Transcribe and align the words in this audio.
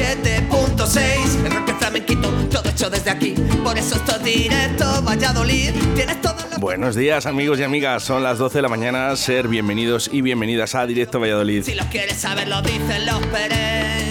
el 0.00 0.48
87.6. 0.50 1.46
El 1.46 1.52
rock 1.52 1.78
flamenquito, 1.78 2.30
todo 2.50 2.68
hecho 2.68 2.90
desde 2.90 3.10
aquí. 3.10 3.34
Por 3.64 3.78
eso 3.78 3.96
esto 3.96 4.16
es 4.16 4.24
directo, 4.24 5.02
Valladolid. 5.02 5.72
Tienes 5.94 6.20
todo 6.20 6.36
lo... 6.50 6.58
Buenos 6.58 6.94
días 6.94 7.26
amigos 7.26 7.58
y 7.58 7.62
amigas, 7.62 8.02
son 8.02 8.22
las 8.22 8.38
12 8.38 8.58
de 8.58 8.62
la 8.62 8.68
mañana, 8.68 9.14
ser 9.16 9.48
bienvenidos 9.48 10.10
y 10.12 10.22
bienvenidas 10.22 10.74
a 10.74 10.86
Directo 10.86 11.20
Valladolid. 11.20 11.62
Si 11.62 11.74
lo 11.74 11.84
quieres 11.84 12.16
saber, 12.16 12.48
lo 12.48 12.62
dicen 12.62 13.06
los 13.06 13.18
Pérez. 13.26 14.06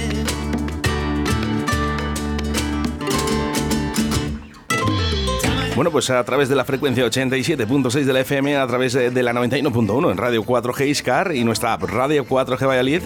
Bueno, 5.75 5.91
pues 5.91 6.09
a 6.09 6.23
través 6.23 6.47
de 6.47 6.55
la 6.55 6.63
frecuencia 6.63 7.05
87.6 7.05 8.05
de 8.05 8.13
la 8.13 8.21
FM, 8.21 8.55
a 8.55 8.65
través 8.65 8.93
de 8.93 9.23
la 9.23 9.33
91.1 9.33 10.11
en 10.11 10.17
Radio 10.17 10.43
4G 10.43 10.87
Iscar 10.87 11.35
y 11.35 11.43
nuestra 11.43 11.73
app 11.73 11.83
Radio 11.83 12.25
4G 12.25 12.65
Valladolid. 12.65 13.01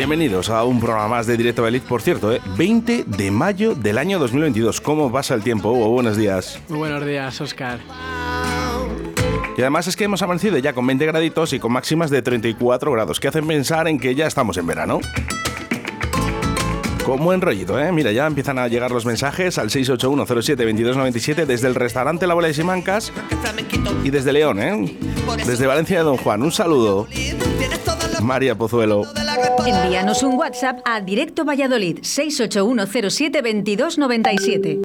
Bienvenidos 0.00 0.48
a 0.48 0.64
un 0.64 0.80
programa 0.80 1.08
más 1.08 1.26
de 1.26 1.36
Directo 1.36 1.60
Valladolid, 1.60 1.86
por 1.86 2.00
cierto, 2.00 2.32
¿eh? 2.32 2.40
20 2.56 3.04
de 3.06 3.30
mayo 3.30 3.74
del 3.74 3.98
año 3.98 4.18
2022. 4.18 4.80
¿Cómo 4.80 5.12
pasa 5.12 5.34
el 5.34 5.42
tiempo? 5.42 5.72
Hugo, 5.72 5.90
buenos 5.90 6.16
días. 6.16 6.58
Muy 6.70 6.78
buenos 6.78 7.04
días, 7.04 7.38
Oscar. 7.42 7.78
Y 9.58 9.60
además 9.60 9.88
es 9.88 9.96
que 9.96 10.04
hemos 10.04 10.22
amanecido 10.22 10.56
ya 10.56 10.72
con 10.72 10.86
20 10.86 11.04
graditos 11.04 11.52
y 11.52 11.58
con 11.58 11.72
máximas 11.72 12.08
de 12.08 12.22
34 12.22 12.90
grados, 12.90 13.20
que 13.20 13.28
hacen 13.28 13.46
pensar 13.46 13.88
en 13.88 14.00
que 14.00 14.14
ya 14.14 14.26
estamos 14.26 14.56
en 14.56 14.66
verano. 14.66 15.00
Con 17.04 17.22
buen 17.22 17.42
rollito, 17.42 17.78
¿eh? 17.78 17.92
Mira, 17.92 18.10
ya 18.10 18.26
empiezan 18.26 18.58
a 18.58 18.68
llegar 18.68 18.92
los 18.92 19.04
mensajes 19.04 19.58
al 19.58 19.68
681072297 19.68 21.44
desde 21.44 21.68
el 21.68 21.74
restaurante 21.74 22.26
La 22.26 22.32
Bola 22.32 22.48
de 22.48 22.54
Simancas 22.54 23.12
y 24.02 24.08
desde 24.08 24.32
León, 24.32 24.60
¿eh? 24.62 24.96
Desde 25.46 25.66
Valencia 25.66 25.98
de 25.98 26.04
Don 26.04 26.16
Juan. 26.16 26.42
Un 26.42 26.52
saludo. 26.52 27.06
María 28.22 28.56
Pozuelo. 28.56 29.02
Envíanos 29.66 30.22
un 30.22 30.38
WhatsApp 30.38 30.78
a 30.84 31.00
Directo 31.00 31.44
Valladolid 31.44 31.98
681072297. 32.00 34.82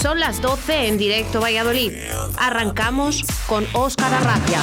Son 0.00 0.20
las 0.20 0.40
12 0.40 0.86
en 0.88 0.96
directo 0.98 1.40
Valladolid. 1.40 1.92
Arrancamos 2.38 3.24
con 3.46 3.66
Óscar 3.72 4.12
Arracia. 4.14 4.60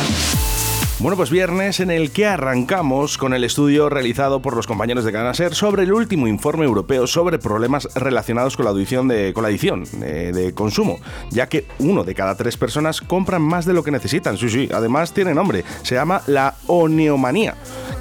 Bueno, 0.99 1.17
pues 1.17 1.29
viernes 1.29 1.81
en 1.81 1.91
el 1.91 2.11
que 2.11 2.25
arrancamos 2.25 3.17
con 3.17 3.33
el 3.33 3.43
estudio 3.43 3.89
realizado 3.89 4.41
por 4.41 4.55
los 4.55 4.65
compañeros 4.65 5.03
de 5.03 5.11
Canaser 5.11 5.53
sobre 5.53 5.83
el 5.83 5.91
último 5.91 6.25
informe 6.25 6.63
europeo 6.63 7.05
sobre 7.05 7.37
problemas 7.37 7.89
relacionados 7.95 8.55
con 8.55 8.63
la 8.63 8.71
adicción 8.71 9.09
de, 9.09 9.33
con 9.33 9.43
la 9.43 9.49
adicción 9.49 9.83
eh, 10.01 10.31
de 10.33 10.53
consumo, 10.53 10.99
ya 11.31 11.47
que 11.49 11.65
uno 11.79 12.05
de 12.05 12.15
cada 12.15 12.35
tres 12.35 12.55
personas 12.55 13.01
compran 13.01 13.41
más 13.41 13.65
de 13.65 13.73
lo 13.73 13.83
que 13.83 13.91
necesitan. 13.91 14.37
Sí, 14.37 14.49
sí, 14.49 14.69
además 14.73 15.11
tiene 15.11 15.33
nombre, 15.33 15.65
se 15.83 15.95
llama 15.95 16.21
la 16.27 16.55
oneomanía, 16.65 17.55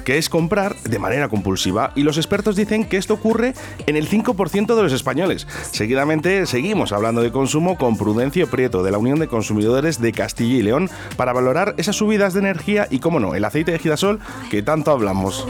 que 0.05 0.17
es 0.17 0.29
comprar 0.29 0.77
de 0.83 0.97
manera 0.97 1.27
compulsiva 1.27 1.91
y 1.95 2.03
los 2.03 2.15
expertos 2.15 2.55
dicen 2.55 2.85
que 2.85 2.95
esto 2.95 3.15
ocurre 3.15 3.55
en 3.87 3.97
el 3.97 4.09
5% 4.09 4.73
de 4.73 4.83
los 4.83 4.93
españoles. 4.93 5.47
Seguidamente 5.71 6.45
seguimos 6.45 6.93
hablando 6.93 7.21
de 7.21 7.33
consumo 7.33 7.77
con 7.77 7.97
Prudencio 7.97 8.49
Prieto 8.49 8.83
de 8.83 8.91
la 8.91 8.99
Unión 8.99 9.19
de 9.19 9.27
Consumidores 9.27 9.99
de 9.99 10.13
Castilla 10.13 10.55
y 10.55 10.61
León 10.61 10.89
para 11.17 11.33
valorar 11.33 11.75
esas 11.77 11.97
subidas 11.97 12.33
de 12.33 12.39
energía 12.39 12.84
y, 12.89 12.99
cómo 12.99 13.19
no, 13.19 13.35
el 13.35 13.45
aceite 13.45 13.71
de 13.71 13.79
girasol 13.79 14.19
que 14.49 14.61
tanto 14.61 14.91
hablamos. 14.91 15.45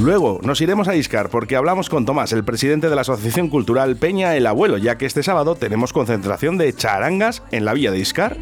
Luego 0.00 0.40
nos 0.42 0.60
iremos 0.60 0.88
a 0.88 0.94
Iscar 0.94 1.30
porque 1.30 1.56
hablamos 1.56 1.88
con 1.88 2.04
Tomás, 2.04 2.32
el 2.32 2.44
presidente 2.44 2.88
de 2.88 2.94
la 2.94 3.00
Asociación 3.00 3.48
Cultural 3.48 3.96
Peña 3.96 4.36
el 4.36 4.46
Abuelo, 4.46 4.76
ya 4.78 4.98
que 4.98 5.06
este 5.06 5.22
sábado 5.22 5.56
tenemos 5.56 5.92
concentración 5.92 6.58
de 6.58 6.72
charangas 6.74 7.42
en 7.50 7.64
la 7.64 7.72
villa 7.72 7.90
de 7.90 7.98
Iscar. 7.98 8.36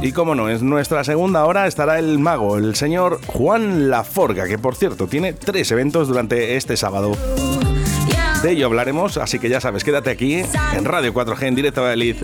Y 0.00 0.12
como 0.12 0.34
no, 0.34 0.48
en 0.48 0.68
nuestra 0.68 1.02
segunda 1.02 1.44
hora 1.44 1.66
estará 1.66 1.98
el 1.98 2.18
mago, 2.18 2.56
el 2.56 2.76
señor 2.76 3.20
Juan 3.26 3.90
Laforga, 3.90 4.46
que 4.46 4.58
por 4.58 4.76
cierto 4.76 5.08
tiene 5.08 5.32
tres 5.32 5.70
eventos 5.72 6.08
durante 6.08 6.56
este 6.56 6.76
sábado. 6.76 7.12
De 8.42 8.52
ello 8.52 8.66
hablaremos, 8.66 9.16
así 9.16 9.38
que 9.38 9.48
ya 9.48 9.60
sabes, 9.60 9.82
quédate 9.82 10.10
aquí 10.10 10.42
en 10.74 10.84
Radio 10.84 11.12
4G 11.12 11.48
en 11.48 11.54
directo 11.56 11.80
a 11.80 11.84
Valladolid. 11.84 12.16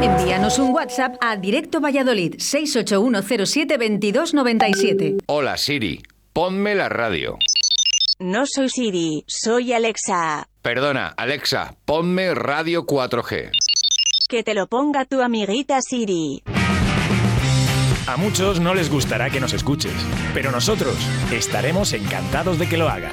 Envíanos 0.00 0.58
un 0.58 0.74
WhatsApp 0.74 1.16
a 1.20 1.36
Directo 1.36 1.80
Valladolid 1.80 2.36
681072297. 2.36 5.18
Hola 5.26 5.56
Siri, 5.58 6.02
ponme 6.32 6.74
la 6.74 6.88
radio. 6.88 7.36
No 8.20 8.46
soy 8.46 8.70
Siri, 8.70 9.22
soy 9.26 9.72
Alexa. 9.74 10.48
Perdona, 10.62 11.08
Alexa, 11.16 11.74
ponme 11.84 12.34
Radio 12.34 12.86
4G. 12.86 13.50
Que 14.28 14.42
te 14.42 14.54
lo 14.54 14.66
ponga 14.66 15.04
tu 15.04 15.20
amiguita 15.20 15.80
Siri. 15.82 16.42
A 18.08 18.16
muchos 18.16 18.58
no 18.58 18.72
les 18.72 18.90
gustará 18.90 19.28
que 19.28 19.38
nos 19.38 19.52
escuches, 19.52 19.92
pero 20.32 20.50
nosotros 20.50 20.96
estaremos 21.30 21.92
encantados 21.92 22.58
de 22.58 22.66
que 22.66 22.78
lo 22.78 22.88
hagas. 22.88 23.12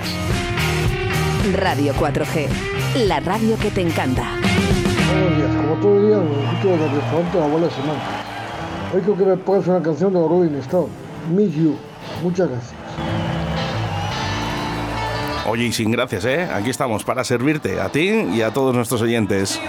Radio 1.53 1.93
4G, 1.95 2.47
la 3.05 3.19
radio 3.19 3.57
que 3.57 3.71
te 3.71 3.81
encanta. 3.81 4.23
Buenos 5.11 5.37
días, 5.37 5.53
como 5.53 5.75
todo 5.81 5.97
el 5.99 6.07
día 6.07 6.15
lo 6.15 6.23
escucho 6.23 6.69
desde 6.69 6.85
el 6.85 6.91
restaurante 6.91 7.37
La 7.37 7.47
Bola 7.47 7.65
de 7.65 7.73
Semana. 7.73 8.03
Hoy 8.93 9.01
creo 9.01 9.17
que 9.17 9.25
me 9.25 9.35
pones 9.35 9.67
una 9.67 9.83
canción 9.83 10.13
de 10.13 10.19
los 10.21 10.29
Rolling 10.29 10.59
Stone, 10.59 10.87
Miss 11.29 11.53
You. 11.53 11.75
Muchas 12.23 12.49
gracias. 12.49 12.73
Oye, 15.45 15.65
y 15.65 15.73
sin 15.73 15.91
gracias, 15.91 16.23
¿eh? 16.23 16.47
Aquí 16.49 16.69
estamos 16.69 17.03
para 17.03 17.25
servirte 17.25 17.81
a 17.81 17.89
ti 17.89 18.07
y 18.33 18.41
a 18.41 18.53
todos 18.53 18.73
nuestros 18.73 19.01
oyentes. 19.01 19.59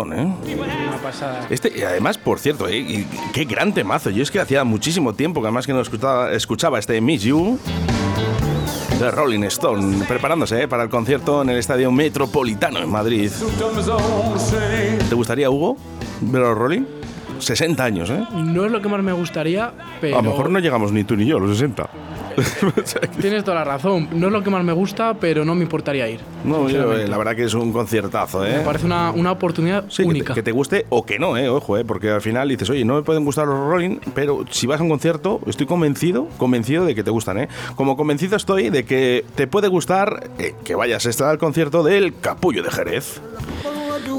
¿Eh? 0.00 0.26
Una 0.26 0.96
pasada. 1.02 1.46
Este, 1.50 1.72
y 1.76 1.82
además, 1.82 2.18
por 2.18 2.38
cierto, 2.38 2.68
¿eh? 2.68 2.78
Y 2.78 3.06
qué 3.32 3.44
gran 3.44 3.72
temazo. 3.74 4.10
Yo 4.10 4.22
es 4.22 4.30
que 4.30 4.40
hacía 4.40 4.64
muchísimo 4.64 5.14
tiempo 5.14 5.40
que 5.40 5.48
además 5.48 5.66
que 5.66 5.72
no 5.72 5.80
escuchaba, 5.80 6.32
escuchaba 6.32 6.78
este 6.78 7.00
Miss 7.00 7.22
You 7.22 7.58
de 8.98 9.10
Rolling 9.10 9.42
Stone, 9.44 10.04
preparándose 10.06 10.62
¿eh? 10.62 10.68
para 10.68 10.84
el 10.84 10.88
concierto 10.88 11.42
en 11.42 11.50
el 11.50 11.58
Estadio 11.58 11.90
Metropolitano 11.90 12.78
en 12.78 12.90
Madrid. 12.90 13.30
¿Te 15.08 15.14
gustaría, 15.14 15.50
Hugo, 15.50 15.76
ver 16.20 16.42
a 16.42 16.48
los 16.48 16.58
Rolling? 16.58 16.82
60 17.38 17.84
años, 17.84 18.10
¿eh? 18.10 18.24
No 18.32 18.64
es 18.64 18.70
lo 18.70 18.80
que 18.80 18.88
más 18.88 19.02
me 19.02 19.12
gustaría, 19.12 19.72
pero. 20.00 20.18
A 20.18 20.22
lo 20.22 20.30
mejor 20.30 20.50
no 20.50 20.60
llegamos 20.60 20.92
ni 20.92 21.04
tú 21.04 21.16
ni 21.16 21.26
yo 21.26 21.38
a 21.38 21.40
los 21.40 21.50
60. 21.50 21.88
Tienes 23.20 23.44
toda 23.44 23.56
la 23.56 23.64
razón. 23.64 24.08
No 24.12 24.26
es 24.28 24.32
lo 24.32 24.42
que 24.42 24.50
más 24.50 24.64
me 24.64 24.72
gusta, 24.72 25.14
pero 25.14 25.44
no 25.44 25.54
me 25.54 25.62
importaría 25.62 26.08
ir. 26.08 26.20
No, 26.44 26.68
yo, 26.68 26.92
eh, 26.94 27.06
la 27.08 27.16
verdad 27.18 27.36
que 27.36 27.44
es 27.44 27.54
un 27.54 27.72
conciertazo, 27.72 28.44
¿eh? 28.46 28.58
Me 28.58 28.64
parece 28.64 28.86
una, 28.86 29.10
una 29.10 29.32
oportunidad 29.32 29.84
Sí, 29.88 29.98
que 29.98 30.02
te, 30.02 30.08
única. 30.08 30.34
que 30.34 30.42
te 30.42 30.52
guste 30.52 30.86
o 30.88 31.04
que 31.04 31.18
no, 31.18 31.36
¿eh? 31.36 31.48
Ojo, 31.48 31.76
¿eh? 31.78 31.84
Porque 31.84 32.10
al 32.10 32.20
final 32.22 32.48
dices, 32.48 32.68
oye, 32.70 32.84
no 32.84 32.94
me 32.94 33.02
pueden 33.02 33.24
gustar 33.24 33.46
los 33.46 33.58
Rolling, 33.58 33.98
pero 34.14 34.44
si 34.50 34.66
vas 34.66 34.80
a 34.80 34.82
un 34.82 34.88
concierto, 34.90 35.40
estoy 35.46 35.66
convencido, 35.66 36.28
convencido 36.38 36.84
de 36.84 36.94
que 36.94 37.02
te 37.04 37.10
gustan, 37.10 37.38
¿eh? 37.38 37.48
Como 37.76 37.96
convencido 37.96 38.36
estoy 38.36 38.70
de 38.70 38.84
que 38.84 39.24
te 39.34 39.46
puede 39.46 39.68
gustar 39.68 40.30
eh, 40.38 40.54
que 40.64 40.74
vayas 40.74 41.06
a 41.06 41.10
estar 41.10 41.28
al 41.28 41.38
concierto 41.38 41.82
del 41.82 42.18
Capullo 42.20 42.62
de 42.62 42.70
Jerez. 42.70 43.20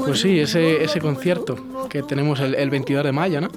Pues 0.04 0.20
sí, 0.20 0.38
ese, 0.38 0.84
ese 0.84 1.00
concierto 1.00 1.56
que 1.88 2.02
tenemos 2.02 2.38
el, 2.40 2.54
el 2.54 2.68
22 2.70 3.04
de 3.04 3.12
mayo, 3.12 3.40
¿no? 3.40 3.48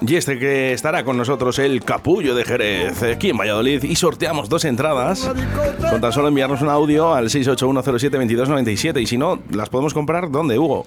Y 0.00 0.16
este 0.16 0.38
que 0.38 0.72
estará 0.72 1.04
con 1.04 1.16
nosotros, 1.16 1.58
el 1.58 1.82
Capullo 1.84 2.34
de 2.34 2.44
Jerez, 2.44 3.02
aquí 3.02 3.30
en 3.30 3.36
Valladolid, 3.36 3.82
y 3.84 3.96
sorteamos 3.96 4.48
dos 4.48 4.64
entradas 4.64 5.30
con 5.90 6.00
tan 6.00 6.12
solo 6.12 6.28
enviarnos 6.28 6.62
un 6.62 6.68
audio 6.68 7.14
al 7.14 7.26
681072297 7.26 9.00
y 9.00 9.06
si 9.06 9.16
no, 9.16 9.40
las 9.50 9.68
podemos 9.68 9.94
comprar, 9.94 10.30
¿dónde, 10.30 10.58
Hugo? 10.58 10.86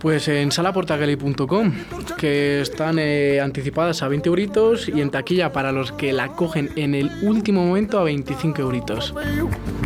Pues 0.00 0.28
en 0.28 0.52
salaportagali.com, 0.52 1.72
que 2.16 2.60
están 2.60 2.98
eh, 2.98 3.40
anticipadas 3.40 4.02
a 4.02 4.08
20 4.08 4.28
euritos 4.28 4.88
y 4.88 5.00
en 5.00 5.10
taquilla 5.10 5.52
para 5.52 5.72
los 5.72 5.92
que 5.92 6.12
la 6.12 6.28
cogen 6.28 6.70
en 6.76 6.94
el 6.94 7.10
último 7.22 7.64
momento 7.64 7.98
a 7.98 8.04
25 8.04 8.60
euritos. 8.60 9.14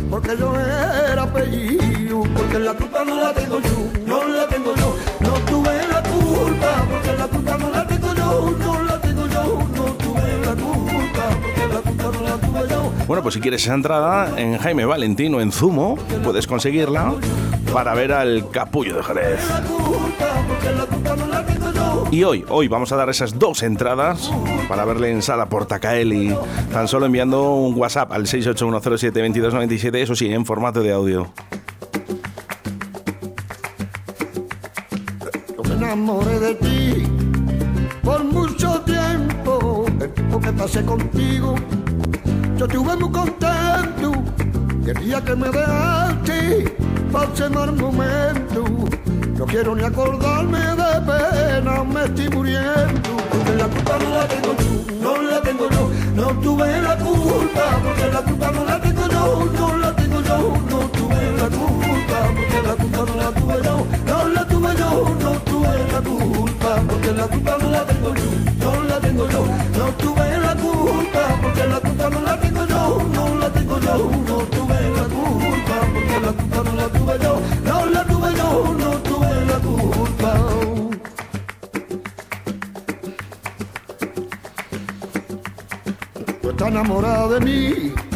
Porque 0.09 0.35
yo 0.37 0.53
era 0.55 1.23
apellido, 1.23 2.23
porque 2.35 2.59
la 2.59 2.73
culpa 2.73 3.05
no 3.05 3.21
la 3.21 3.33
tengo 3.33 3.59
yo, 3.59 4.18
Bueno, 13.07 13.23
pues 13.23 13.33
si 13.35 13.41
quieres 13.41 13.63
esa 13.63 13.73
entrada 13.73 14.39
en 14.39 14.57
Jaime 14.57 14.85
Valentino 14.85 15.41
en 15.41 15.51
Zumo, 15.51 15.97
puedes 16.23 16.47
conseguirla 16.47 17.13
para 17.73 17.93
ver 17.93 18.13
al 18.13 18.49
Capullo 18.51 18.95
de 18.97 19.03
Jerez. 19.03 19.39
Y 22.11 22.23
hoy, 22.23 22.43
hoy 22.49 22.67
vamos 22.67 22.91
a 22.91 22.95
dar 22.95 23.09
esas 23.09 23.37
dos 23.37 23.61
entradas 23.61 24.31
para 24.67 24.83
verle 24.83 25.11
en 25.11 25.21
sala 25.21 25.47
Portacaeli, 25.47 26.35
tan 26.71 26.87
solo 26.87 27.05
enviando 27.05 27.53
un 27.53 27.75
WhatsApp 27.75 28.11
al 28.11 28.25
681072297, 28.25 29.95
eso 29.97 30.15
sí, 30.15 30.33
en 30.33 30.45
formato 30.45 30.81
de 30.81 30.91
audio. 30.91 31.31
Me 35.79 36.39
de 36.39 36.55
ti 36.55 37.18
que 40.41 40.51
pasé 40.53 40.83
contigo, 40.83 41.55
yo 42.57 42.65
estuve 42.65 42.95
muy 42.97 43.11
contento. 43.11 44.11
Día 45.01 45.23
que 45.23 45.35
me 45.35 45.49
dejaste, 45.49 46.75
pasé 47.11 47.47
mal 47.49 47.73
momento. 47.75 48.63
No 49.37 49.45
quiero 49.45 49.75
ni 49.75 49.83
acordarme 49.83 50.59
de 50.59 51.01
pena, 51.05 51.83
me 51.83 52.05
estoy 52.05 52.29
muriendo. 52.29 53.09
Porque 53.31 53.55
la 53.55 53.67
culpa 53.67 53.97
no 53.99 54.09
la 54.15 54.27
tengo 54.27 54.55
yo, 54.57 54.95
no 54.99 55.21
la 55.21 55.41
tengo 55.41 55.69
yo, 55.69 55.89
no 56.15 56.27
tuve 56.41 56.81
la 56.81 56.97
culpa. 56.97 57.79
Porque 57.83 58.11
la 58.11 58.21
culpa 58.21 58.51
no 58.51 58.65
la 58.65 58.81
tengo 58.81 59.07
yo, 59.07 59.49
no 59.59 59.77
la 59.77 59.95
tengo 59.95 60.21
yo, 60.21 60.37
no 60.69 60.79
tuve 60.89 61.31
la 61.37 61.49
culpa. 61.49 62.19
Porque 62.35 62.67
la 62.67 62.75
culpa 62.75 63.05
no 63.05 63.15
la 63.15 63.31
tuve 63.31 63.57
yo, 63.63 63.85
no 64.07 64.27
la 64.29 64.47
tuve 64.47 64.75
yo, 64.75 65.15
no 65.21 65.31
tuve 65.49 65.91
la 65.93 66.01
culpa. 66.01 66.81
Porque 66.89 67.11
la 67.13 67.27
culpa 67.27 67.57
no 67.61 67.69
la 67.69 67.85
tengo 67.85 68.15
yo, 68.15 68.48
no 69.27 69.91
tuve 69.97 70.37
la 70.37 70.55
culpa. 70.55 71.39
Porque 71.41 71.67
la 71.67 71.79
culpa 71.79 72.09
no 72.09 72.21
la 72.21 72.39
tengo 72.39 72.65
yo, 72.65 73.03
no 73.13 73.35
la 73.35 73.49
tengo 73.51 73.79
yo, 73.79 73.97
no 74.27 74.37
tuve 74.55 74.89
la 74.97 75.03
culpa. 75.03 75.75
Porque 75.93 76.19
la 76.25 76.31
culpa 76.33 76.63
no 76.63 76.75
la 76.75 76.87
tuve 76.89 77.19
yo, 77.23 77.41
no 77.65 77.85
la 77.85 78.03
tuve 78.05 78.35
yo, 78.35 78.75
no 78.77 78.91
tuve 79.09 79.45
la 79.45 79.59
culpa. 79.59 80.33
Tú 86.41 86.49
estás 86.49 86.67
enamorado 86.67 87.29
de 87.29 87.39
mí. 87.41 88.08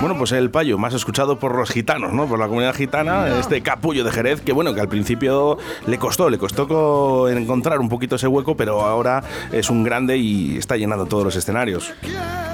Bueno, 0.00 0.16
pues 0.16 0.30
el 0.32 0.50
payo 0.50 0.78
más 0.78 0.94
escuchado 0.94 1.38
por 1.38 1.54
los 1.56 1.70
gitanos, 1.70 2.12
¿no? 2.12 2.26
Por 2.26 2.38
la 2.38 2.46
comunidad 2.46 2.74
gitana, 2.74 3.26
este 3.40 3.60
capullo 3.60 4.04
de 4.04 4.12
Jerez, 4.12 4.40
que 4.40 4.52
bueno, 4.52 4.72
que 4.74 4.80
al 4.80 4.88
principio 4.88 5.58
le 5.86 5.98
costó, 5.98 6.30
le 6.30 6.38
costó 6.38 6.68
co- 6.68 7.28
encontrar 7.28 7.80
un 7.80 7.88
poquito 7.88 8.16
ese 8.16 8.28
hueco, 8.28 8.56
pero 8.56 8.82
ahora 8.82 9.22
es 9.52 9.68
un 9.68 9.82
grande 9.82 10.16
y 10.16 10.56
está 10.58 10.76
llenando 10.76 11.06
todos 11.06 11.24
los 11.24 11.34
escenarios. 11.36 11.92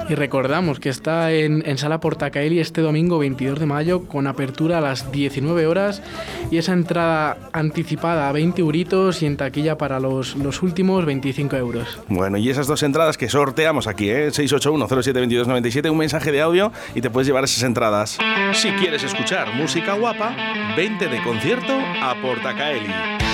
Y 0.08 0.14
recordamos 0.14 0.80
que 0.80 0.90
está 0.90 1.32
en, 1.32 1.62
en 1.66 1.78
Sala 1.78 1.98
Portacaeli 1.98 2.60
este 2.60 2.82
domingo 2.82 3.18
22 3.18 3.58
de 3.58 3.66
mayo 3.66 4.04
con 4.06 4.26
apertura 4.26 4.78
a 4.78 4.80
las 4.80 5.10
19 5.10 5.66
horas 5.66 6.02
y 6.50 6.58
esa 6.58 6.74
entrada 6.74 7.38
anticipada 7.52 8.28
a 8.28 8.32
20 8.32 8.60
euritos 8.60 9.22
y 9.22 9.26
en 9.26 9.36
taquilla 9.36 9.78
para 9.78 10.00
los, 10.00 10.36
los 10.36 10.62
últimos 10.62 11.06
25 11.06 11.56
euros. 11.56 11.98
Bueno, 12.08 12.36
y 12.36 12.50
esas 12.50 12.66
dos 12.66 12.82
entradas 12.82 13.16
que 13.16 13.28
sorteamos 13.30 13.86
aquí, 13.86 14.10
¿eh? 14.10 14.28
681-07-2297, 14.28 15.90
un 15.90 15.98
mensaje 15.98 16.32
de 16.32 16.42
audio 16.42 16.70
y 16.94 17.00
te 17.00 17.08
puedes 17.08 17.26
llevar 17.26 17.44
esas 17.44 17.62
entradas. 17.62 18.18
Si 18.52 18.70
quieres 18.72 19.04
escuchar 19.04 19.54
música 19.54 19.94
guapa, 19.94 20.36
vente 20.76 21.08
de 21.08 21.22
concierto 21.22 21.72
a 22.02 22.14
Portacaeli. 22.20 23.33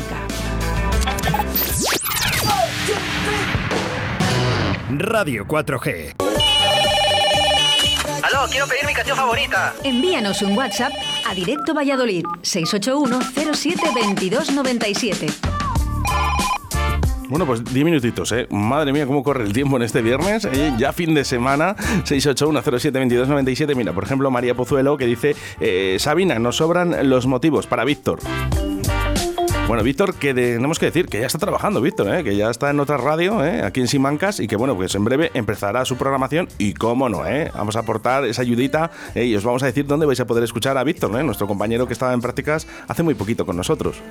Radio 4.97 5.45
4G. 5.47 6.15
Aló, 8.23 8.45
quiero 8.49 8.67
pedir 8.67 8.85
mi 8.85 8.93
canción 8.93 9.17
favorita. 9.17 9.73
Envíanos 9.83 10.41
un 10.41 10.57
WhatsApp 10.57 10.93
a 11.27 11.33
Directo 11.33 11.73
Valladolid 11.73 12.23
681 12.41 13.19
07 13.53 13.81
22 13.95 14.51
97. 14.51 15.27
Bueno, 17.31 17.45
pues 17.45 17.63
10 17.63 17.85
minutitos, 17.85 18.29
¿eh? 18.33 18.45
Madre 18.49 18.91
mía, 18.91 19.07
cómo 19.07 19.23
corre 19.23 19.45
el 19.45 19.53
tiempo 19.53 19.77
en 19.77 19.83
este 19.83 20.01
viernes. 20.01 20.43
¿eh? 20.43 20.73
Ya 20.77 20.91
fin 20.91 21.13
de 21.13 21.23
semana, 21.23 21.77
681072297. 22.03 23.73
Mira, 23.73 23.93
por 23.93 24.03
ejemplo, 24.03 24.29
María 24.29 24.53
Pozuelo 24.53 24.97
que 24.97 25.05
dice, 25.05 25.37
eh, 25.61 25.95
Sabina, 25.97 26.39
nos 26.39 26.57
sobran 26.57 27.09
los 27.09 27.27
motivos 27.27 27.67
para 27.67 27.85
Víctor. 27.85 28.19
Bueno, 29.71 29.85
Víctor, 29.85 30.15
que 30.15 30.33
tenemos 30.33 30.79
que 30.79 30.87
decir 30.87 31.05
que 31.05 31.21
ya 31.21 31.27
está 31.27 31.37
trabajando, 31.37 31.79
Víctor, 31.79 32.13
¿eh? 32.13 32.25
que 32.25 32.35
ya 32.35 32.49
está 32.49 32.71
en 32.71 32.81
otra 32.81 32.97
radio, 32.97 33.41
¿eh? 33.45 33.61
aquí 33.63 33.79
en 33.79 33.87
Simancas, 33.87 34.41
y 34.41 34.47
que 34.49 34.57
bueno, 34.57 34.75
pues 34.75 34.95
en 34.95 35.05
breve 35.05 35.31
empezará 35.33 35.85
su 35.85 35.95
programación 35.95 36.49
y 36.57 36.73
cómo 36.73 37.07
no, 37.07 37.25
¿eh? 37.25 37.49
vamos 37.55 37.77
a 37.77 37.79
aportar 37.79 38.25
esa 38.25 38.41
ayudita 38.41 38.91
¿eh? 39.15 39.23
y 39.23 39.33
os 39.33 39.45
vamos 39.45 39.63
a 39.63 39.67
decir 39.67 39.87
dónde 39.87 40.05
vais 40.05 40.19
a 40.19 40.27
poder 40.27 40.43
escuchar 40.43 40.77
a 40.77 40.83
Víctor, 40.83 41.17
¿eh? 41.17 41.23
nuestro 41.23 41.47
compañero 41.47 41.87
que 41.87 41.93
estaba 41.93 42.11
en 42.11 42.19
prácticas 42.19 42.67
hace 42.89 43.01
muy 43.01 43.13
poquito 43.13 43.45
con 43.45 43.55
nosotros. 43.55 44.01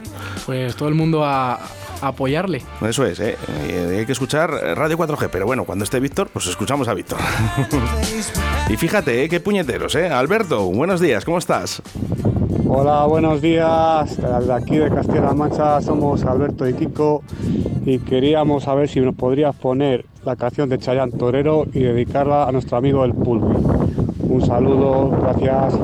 Pues 0.46 0.74
todo 0.76 0.88
el 0.88 0.94
mundo 0.94 1.26
a, 1.26 1.56
a 1.56 1.60
apoyarle. 2.00 2.62
Eso 2.80 3.04
es, 3.04 3.20
hay 3.20 4.06
que 4.06 4.12
escuchar 4.12 4.50
Radio 4.78 4.96
4G, 4.96 5.28
pero 5.30 5.44
bueno, 5.44 5.66
cuando 5.66 5.84
esté 5.84 6.00
Víctor, 6.00 6.30
pues 6.32 6.46
escuchamos 6.46 6.88
a 6.88 6.94
Víctor. 6.94 7.18
y 8.70 8.78
fíjate, 8.78 9.28
qué 9.28 9.40
puñeteros, 9.40 9.94
¿eh? 9.94 10.08
Alberto, 10.08 10.64
buenos 10.64 11.02
días, 11.02 11.26
¿cómo 11.26 11.36
estás? 11.36 11.82
Hola, 12.72 13.04
buenos 13.06 13.42
días. 13.42 14.16
Desde 14.16 14.52
aquí 14.52 14.76
de 14.76 14.88
Castilla-La 14.90 15.34
Mancha 15.34 15.80
somos 15.80 16.24
Alberto 16.24 16.68
y 16.68 16.74
Kiko 16.74 17.24
y 17.84 17.98
queríamos 17.98 18.62
saber 18.62 18.88
si 18.88 19.00
nos 19.00 19.16
podrías 19.16 19.56
poner 19.56 20.06
la 20.24 20.36
canción 20.36 20.68
de 20.68 20.78
Chayanne 20.78 21.10
Torero 21.10 21.66
y 21.74 21.80
dedicarla 21.80 22.44
a 22.44 22.52
nuestro 22.52 22.76
amigo 22.76 23.04
el 23.04 23.12
Pulvi. 23.12 23.56
Un 24.20 24.46
saludo, 24.46 25.10
gracias. 25.20 25.74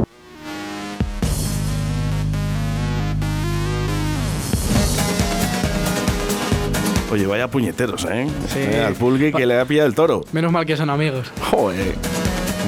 Oye, 7.11 7.27
vaya 7.27 7.49
puñeteros, 7.49 8.07
¿eh? 8.09 8.29
Sí. 8.47 8.61
Eh, 8.61 8.85
al 8.87 8.95
pulgui 8.95 9.33
que 9.33 9.45
le 9.45 9.59
ha 9.59 9.65
pillado 9.65 9.89
el 9.89 9.95
toro. 9.97 10.21
Menos 10.31 10.53
mal 10.53 10.65
que 10.65 10.77
son 10.77 10.91
amigos. 10.91 11.33
Joder. 11.51 11.97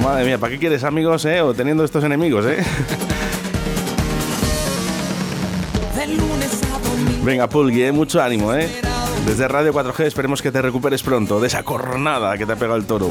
Madre 0.02 0.24
mía, 0.24 0.38
¿para 0.38 0.52
qué 0.52 0.58
quieres 0.58 0.82
amigos, 0.82 1.24
eh? 1.24 1.40
O 1.40 1.54
teniendo 1.54 1.84
estos 1.84 2.02
enemigos, 2.02 2.46
eh. 2.46 2.64
Venga, 7.28 7.46
Pulgui, 7.46 7.82
eh, 7.82 7.92
mucho 7.92 8.22
ánimo, 8.22 8.54
¿eh? 8.54 8.70
Desde 9.26 9.46
Radio 9.48 9.74
4G 9.74 10.06
esperemos 10.06 10.40
que 10.40 10.50
te 10.50 10.62
recuperes 10.62 11.02
pronto 11.02 11.38
de 11.40 11.48
esa 11.48 11.62
cornada 11.62 12.38
que 12.38 12.46
te 12.46 12.52
ha 12.52 12.56
pegado 12.56 12.78
el 12.78 12.86
toro. 12.86 13.10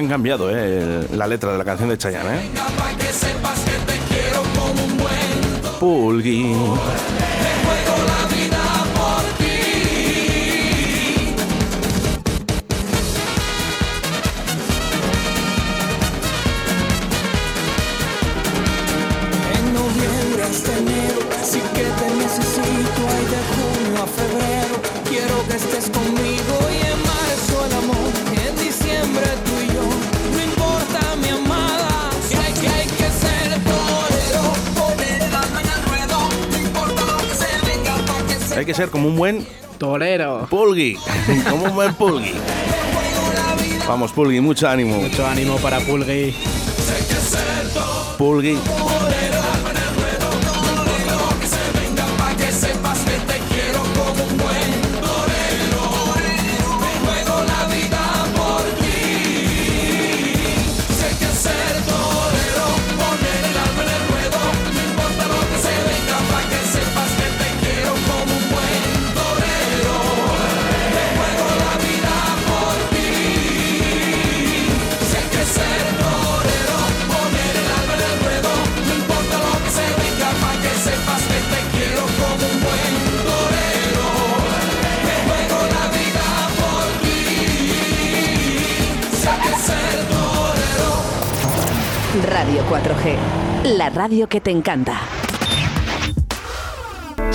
Han 0.00 0.08
cambiado, 0.08 0.48
eh, 0.50 1.06
la 1.14 1.26
letra 1.26 1.52
de 1.52 1.58
la 1.58 1.64
canción 1.64 1.88
de 1.88 1.98
Chayanne, 1.98 2.36
eh. 2.36 2.50
Ser 38.80 38.88
como 38.88 39.08
un 39.08 39.16
buen 39.16 39.46
torero. 39.76 40.46
Pulgui. 40.48 40.96
como 41.50 41.66
un 41.66 41.74
buen 41.74 41.92
Pulgui. 41.92 42.32
Vamos, 43.86 44.10
Pulgui, 44.12 44.40
mucho 44.40 44.66
ánimo. 44.66 44.96
Mucho 44.96 45.26
ánimo 45.26 45.58
para 45.58 45.80
Pulgui. 45.80 46.34
Pulgui. 48.16 48.56
Radio 94.00 94.26
que 94.26 94.40
te 94.40 94.50
encanta. 94.50 95.09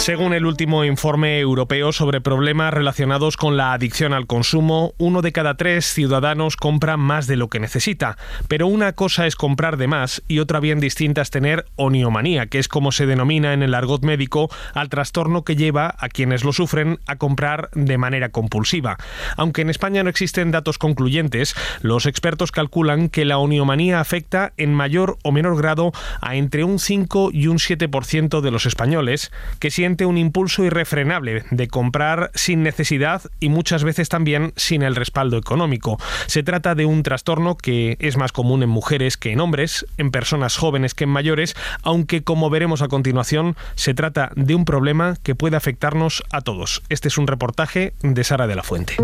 Según 0.05 0.35
el 0.35 0.45
último 0.45 0.85
informe 0.85 1.39
europeo 1.39 1.91
sobre 1.91 2.21
problemas 2.21 2.71
relacionados 2.71 3.37
con 3.37 3.57
la 3.57 3.73
adicción 3.73 4.13
al 4.13 4.27
consumo, 4.27 4.93
uno 4.99 5.23
de 5.23 5.31
cada 5.31 5.57
tres 5.57 5.83
ciudadanos 5.91 6.57
compra 6.57 6.95
más 6.95 7.25
de 7.25 7.37
lo 7.37 7.49
que 7.49 7.59
necesita. 7.59 8.15
Pero 8.47 8.67
una 8.67 8.93
cosa 8.93 9.25
es 9.25 9.35
comprar 9.35 9.77
de 9.77 9.87
más 9.87 10.21
y 10.27 10.37
otra 10.37 10.59
bien 10.59 10.79
distinta 10.79 11.23
es 11.23 11.31
tener 11.31 11.65
oniomanía, 11.75 12.45
que 12.45 12.59
es 12.59 12.67
como 12.67 12.91
se 12.91 13.07
denomina 13.07 13.53
en 13.53 13.63
el 13.63 13.73
argot 13.73 14.03
médico 14.03 14.51
al 14.75 14.89
trastorno 14.89 15.43
que 15.43 15.55
lleva 15.55 15.95
a 15.97 16.07
quienes 16.07 16.43
lo 16.43 16.53
sufren 16.53 16.99
a 17.07 17.15
comprar 17.15 17.71
de 17.73 17.97
manera 17.97 18.29
compulsiva. 18.29 18.97
Aunque 19.37 19.63
en 19.63 19.71
España 19.71 20.03
no 20.03 20.11
existen 20.11 20.51
datos 20.51 20.77
concluyentes, 20.77 21.55
los 21.81 22.05
expertos 22.05 22.51
calculan 22.51 23.09
que 23.09 23.25
la 23.25 23.39
oniomanía 23.39 24.01
afecta 24.01 24.53
en 24.57 24.71
mayor 24.71 25.17
o 25.23 25.31
menor 25.31 25.57
grado 25.57 25.93
a 26.21 26.35
entre 26.35 26.63
un 26.63 26.77
5 26.77 27.31
y 27.33 27.47
un 27.47 27.57
7% 27.57 28.41
de 28.41 28.51
los 28.51 28.67
españoles, 28.67 29.31
que 29.57 29.71
un 30.03 30.17
impulso 30.17 30.65
irrefrenable 30.65 31.43
de 31.51 31.67
comprar 31.69 32.31
sin 32.33 32.63
necesidad 32.63 33.21
y 33.39 33.47
muchas 33.47 33.85
veces 33.85 34.09
también 34.09 34.51
sin 34.57 34.83
el 34.83 34.95
respaldo 34.95 35.37
económico. 35.37 35.97
Se 36.25 36.43
trata 36.43 36.75
de 36.75 36.85
un 36.85 37.03
trastorno 37.03 37.55
que 37.55 37.95
es 37.99 38.17
más 38.17 38.33
común 38.33 38.63
en 38.63 38.69
mujeres 38.69 39.15
que 39.15 39.31
en 39.31 39.39
hombres, 39.39 39.85
en 39.97 40.11
personas 40.11 40.57
jóvenes 40.57 40.93
que 40.93 41.05
en 41.05 41.11
mayores, 41.11 41.55
aunque 41.83 42.23
como 42.23 42.49
veremos 42.49 42.81
a 42.81 42.89
continuación, 42.89 43.55
se 43.75 43.93
trata 43.93 44.31
de 44.35 44.55
un 44.55 44.65
problema 44.65 45.15
que 45.23 45.35
puede 45.35 45.55
afectarnos 45.55 46.23
a 46.31 46.41
todos. 46.41 46.81
Este 46.89 47.07
es 47.07 47.17
un 47.17 47.27
reportaje 47.27 47.93
de 48.01 48.23
Sara 48.23 48.47
de 48.47 48.55
la 48.55 48.63
Fuente. 48.63 48.95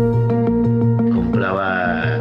compraba 1.32 2.18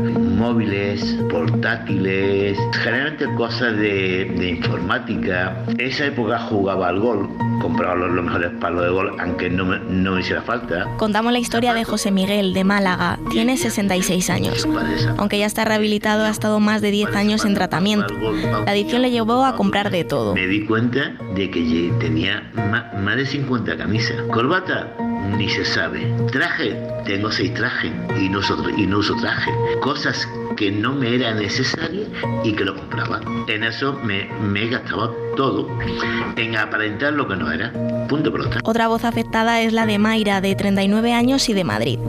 móviles, 0.52 1.02
portátiles, 1.30 2.58
generalmente 2.84 3.26
cosas 3.36 3.74
de, 3.78 4.26
de 4.38 4.50
informática. 4.50 5.64
Esa 5.78 6.08
época 6.08 6.40
jugaba 6.40 6.90
al 6.90 7.00
gol, 7.00 7.30
compraba 7.62 7.96
los, 7.96 8.12
los 8.12 8.26
mejores 8.26 8.52
palos 8.60 8.84
de 8.84 8.90
gol, 8.90 9.16
aunque 9.20 9.50
no 9.50 9.64
me, 9.64 9.80
no 9.80 10.16
me 10.16 10.20
hiciera 10.20 10.42
falta. 10.42 10.88
Contamos 10.98 11.32
la 11.32 11.40
historia 11.40 11.74
de 11.74 11.86
José 11.86 12.12
Miguel 12.12 12.54
de 12.54 12.66
Málaga. 12.66 13.18
Tiene 13.30 13.56
66 13.56 14.30
años. 14.30 14.68
Aunque 15.18 15.40
ya 15.40 15.46
está 15.46 15.64
rehabilitado, 15.64 16.26
ha 16.26 16.30
estado 16.30 16.60
más 16.60 16.82
de 16.82 16.92
10 16.92 17.16
años 17.16 17.46
en 17.46 17.54
tratamiento. 17.54 18.14
La 18.66 18.72
adicción 18.72 19.02
le 19.04 19.12
llevó 19.12 19.46
a 19.46 19.56
comprar 19.56 19.90
de 19.90 20.04
todo. 20.04 20.36
Me 20.36 20.48
di 20.48 20.66
cuenta 20.66 21.14
de 21.34 21.50
que 21.50 21.94
tenía 22.00 22.52
más 23.02 23.16
de 23.16 23.26
50 23.26 23.78
camisas. 23.78 24.18
Corbata, 24.34 24.88
ni 25.38 25.48
se 25.48 25.64
sabe. 25.64 26.14
Traje, 26.32 26.76
tengo 27.06 27.32
seis 27.32 27.54
trajes 27.54 27.92
y 28.20 28.30
no 28.30 28.40
uso, 28.40 28.58
y 28.76 28.86
no 28.86 29.00
uso 29.00 29.16
traje. 29.16 29.52
Cosas 29.82 30.28
que 30.56 30.72
no 30.72 30.94
me 30.94 31.16
eran 31.16 31.38
necesarias 31.38 32.08
y 32.44 32.54
que 32.54 32.66
lo 32.66 32.76
compraba. 32.76 33.22
En 33.48 33.64
eso 33.64 33.94
me, 34.04 34.26
me 34.42 34.68
gastaba 34.68 35.12
todo 35.36 35.68
en 36.36 36.58
aparentar 36.58 37.14
lo 37.14 37.28
que 37.28 37.36
no 37.36 37.52
era. 37.52 37.72
Punto 38.08 38.32
pelota. 38.32 38.60
Otra 38.64 38.88
voz 38.88 39.06
afectada 39.06 39.62
es 39.62 39.74
la 39.74 39.86
de 39.86 39.98
Mayra, 39.98 40.42
de 40.42 40.56
39 40.56 41.14
años 41.14 41.48
y 41.50 41.54
de 41.54 41.64
Madrid. 41.64 42.00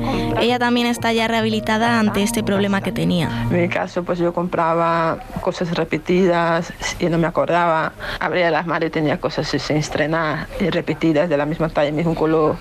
Ella 0.41 0.59
también 0.59 0.87
está 0.87 1.13
ya 1.13 1.29
rehabilitada 1.29 1.99
ante 1.99 2.23
este 2.23 2.43
problema 2.43 2.81
que 2.81 2.93
tenía. 2.93 3.29
En 3.51 3.63
mi 3.63 3.69
caso, 3.69 4.03
pues 4.03 4.19
yo 4.19 4.33
compraba 4.33 5.19
cosas 5.41 5.75
repetidas 5.75 6.73
y 6.99 7.07
no 7.07 7.19
me 7.19 7.27
acordaba. 7.27 7.93
Abría 8.19 8.51
las 8.51 8.67
manos 8.67 8.89
y 8.89 8.91
tenía 8.91 9.21
cosas 9.21 9.49
sin 9.49 9.77
estrenar 9.77 10.49
y 10.61 10.71
repetidas 10.71 11.29
de 11.29 11.37
la 11.37 11.47
misma 11.47 11.69
talla, 11.69 11.93
mismo 11.93 12.15
color. 12.15 12.57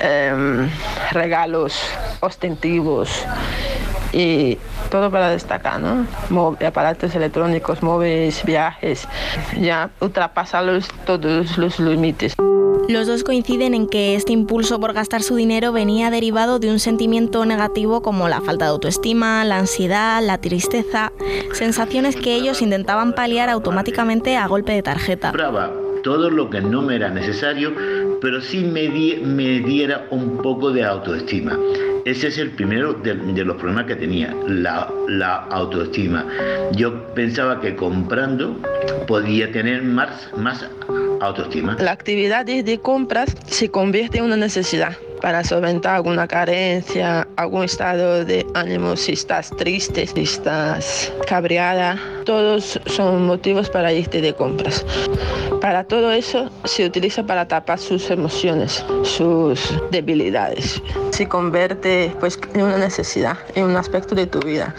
Em, 0.00 0.68
regalos 1.12 1.80
ostentivos 2.20 3.24
y 4.12 4.58
todo 4.90 5.10
para 5.10 5.30
destacar, 5.30 5.80
¿no? 5.80 6.06
Mó- 6.30 6.56
aparatos 6.66 7.14
electrónicos, 7.14 7.82
móviles, 7.82 8.42
viajes, 8.44 9.06
ya 9.60 9.90
ultrapasan 10.00 10.66
los- 10.66 10.88
todos 11.04 11.56
los 11.58 11.78
límites. 11.78 12.34
Los 12.88 13.08
dos 13.08 13.24
coinciden 13.24 13.74
en 13.74 13.88
que 13.88 14.14
este 14.14 14.32
impulso 14.32 14.78
por 14.78 14.92
gastar 14.92 15.22
su 15.22 15.34
dinero 15.34 15.72
venía 15.72 16.08
derivado 16.10 16.60
de 16.60 16.70
un 16.70 16.78
sentimiento 16.78 17.44
negativo 17.44 18.00
como 18.00 18.28
la 18.28 18.40
falta 18.40 18.66
de 18.66 18.70
autoestima, 18.70 19.44
la 19.44 19.58
ansiedad, 19.58 20.22
la 20.22 20.38
tristeza, 20.38 21.10
sensaciones 21.52 22.14
que 22.14 22.34
ellos 22.36 22.62
intentaban 22.62 23.12
paliar 23.12 23.48
automáticamente 23.50 24.36
a 24.36 24.46
golpe 24.46 24.72
de 24.72 24.82
tarjeta. 24.82 25.30
compraba 25.30 25.72
todo 26.04 26.30
lo 26.30 26.48
que 26.48 26.60
no 26.60 26.82
me 26.82 26.94
era 26.94 27.08
necesario, 27.10 27.72
pero 28.20 28.40
sí 28.40 28.58
me, 28.60 28.82
di- 28.82 29.16
me 29.16 29.58
diera 29.58 30.06
un 30.10 30.38
poco 30.38 30.70
de 30.70 30.84
autoestima. 30.84 31.58
Ese 32.06 32.28
es 32.28 32.38
el 32.38 32.52
primero 32.52 32.92
de, 32.92 33.14
los 33.44 33.56
problemas 33.56 33.86
que 33.86 33.96
tenía, 33.96 34.32
la, 34.46 35.44
autoestima. 35.50 36.24
Yo 36.70 37.12
pensaba 37.14 37.60
que 37.60 37.74
comprando 37.74 38.60
podía 39.08 39.50
tener 39.50 39.82
más, 39.82 40.30
autoestima. 41.20 41.76
La 41.80 41.90
actividad 41.90 42.46
de 42.46 42.78
compras 42.78 43.34
se 43.46 43.72
convierte 43.72 44.18
en 44.18 44.24
una 44.24 44.36
necesidad 44.36 44.96
para 45.26 45.42
solventar 45.42 45.96
alguna 45.96 46.28
carencia, 46.28 47.26
algún 47.34 47.64
estado 47.64 48.24
de 48.24 48.46
ánimo, 48.54 48.94
si 48.94 49.14
estás 49.14 49.50
triste, 49.56 50.06
si 50.06 50.20
estás 50.20 51.12
cabreada. 51.26 51.98
Todos 52.24 52.78
son 52.86 53.26
motivos 53.26 53.68
para 53.68 53.92
irte 53.92 54.20
de 54.20 54.32
compras. 54.32 54.86
Para 55.60 55.82
todo 55.82 56.12
eso 56.12 56.48
se 56.62 56.86
utiliza 56.86 57.26
para 57.26 57.48
tapar 57.48 57.80
sus 57.80 58.08
emociones, 58.08 58.84
sus 59.02 59.74
debilidades. 59.90 60.80
Se 61.10 61.26
convierte 61.26 62.14
pues 62.20 62.38
en 62.54 62.62
una 62.62 62.78
necesidad, 62.78 63.36
en 63.56 63.64
un 63.64 63.76
aspecto 63.76 64.14
de 64.14 64.28
tu 64.28 64.38
vida. 64.38 64.76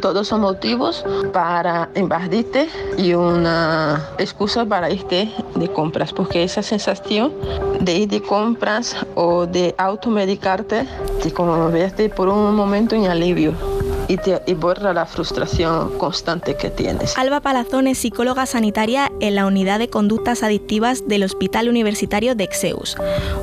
Todos 0.00 0.28
son 0.28 0.40
motivos 0.40 1.04
para 1.32 1.88
invadirte 1.94 2.68
y 2.96 3.14
una 3.14 4.08
excusa 4.18 4.64
para 4.64 4.90
irte 4.90 5.30
de 5.54 5.68
compras, 5.68 6.12
porque 6.12 6.42
esa 6.42 6.62
sensación 6.62 7.32
de 7.80 7.94
ir 7.94 8.08
de 8.08 8.22
compras 8.22 8.96
o 9.14 9.46
de 9.46 9.74
automedicarte 9.78 10.86
te 11.22 11.32
convierte 11.32 12.08
por 12.08 12.28
un 12.28 12.54
momento 12.54 12.94
en 12.96 13.06
alivio 13.06 13.71
y, 14.12 14.18
te, 14.18 14.42
y 14.46 14.54
borra 14.54 14.92
la 14.92 15.06
frustración 15.06 15.98
constante 15.98 16.54
que 16.54 16.68
tienes. 16.68 17.16
Alba 17.16 17.40
Palazón 17.40 17.86
es 17.86 17.98
psicóloga 17.98 18.44
sanitaria 18.44 19.10
en 19.20 19.34
la 19.34 19.46
unidad 19.46 19.78
de 19.78 19.88
conductas 19.88 20.42
adictivas 20.42 21.08
del 21.08 21.22
Hospital 21.22 21.70
Universitario 21.70 22.34
de 22.34 22.44
Exeus. 22.44 22.96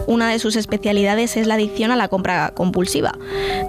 Una 0.05 0.29
de 0.29 0.37
sus 0.37 0.55
especialidades 0.55 1.37
es 1.37 1.47
la 1.47 1.55
adicción 1.55 1.89
a 1.91 1.95
la 1.95 2.07
compra 2.07 2.51
compulsiva. 2.53 3.17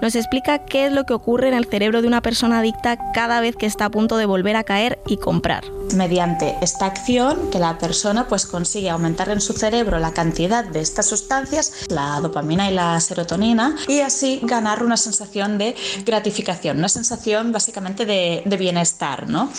Nos 0.02 0.14
explica 0.14 0.66
qué 0.66 0.86
es 0.86 0.92
lo 0.92 1.04
que 1.04 1.14
ocurre 1.14 1.48
en 1.48 1.54
el 1.54 1.64
cerebro 1.64 2.02
de 2.02 2.08
una 2.08 2.20
persona 2.20 2.58
adicta 2.58 2.98
cada 3.14 3.40
vez 3.40 3.56
que 3.56 3.66
está 3.66 3.86
a 3.86 3.90
punto 3.90 4.18
de 4.18 4.26
volver 4.26 4.56
a 4.56 4.64
caer 4.64 4.98
y 5.06 5.16
comprar. 5.16 5.64
mediante 5.96 6.56
esta 6.60 6.86
acción 6.86 7.50
que 7.50 7.58
la 7.58 7.78
persona 7.78 8.28
pues 8.28 8.46
consigue 8.46 8.90
aumentar 8.90 9.28
en 9.30 9.40
su 9.40 9.54
cerebro 9.54 9.98
la 9.98 10.12
cantidad 10.12 10.64
de 10.64 10.80
estas 10.80 11.06
sustancias, 11.06 11.72
la 11.88 12.20
dopamina 12.20 12.70
y 12.70 12.74
la 12.74 13.00
serotonina, 13.00 13.74
y 13.88 14.00
así 14.00 14.40
ganar 14.42 14.84
una 14.84 14.96
sensación 14.96 15.58
de 15.58 15.74
gratificación, 16.04 16.78
una 16.78 16.88
sensación 16.90 17.52
básicamente 17.52 18.04
de, 18.06 18.42
bienestar. 18.58 19.28
¿no? 19.28 19.50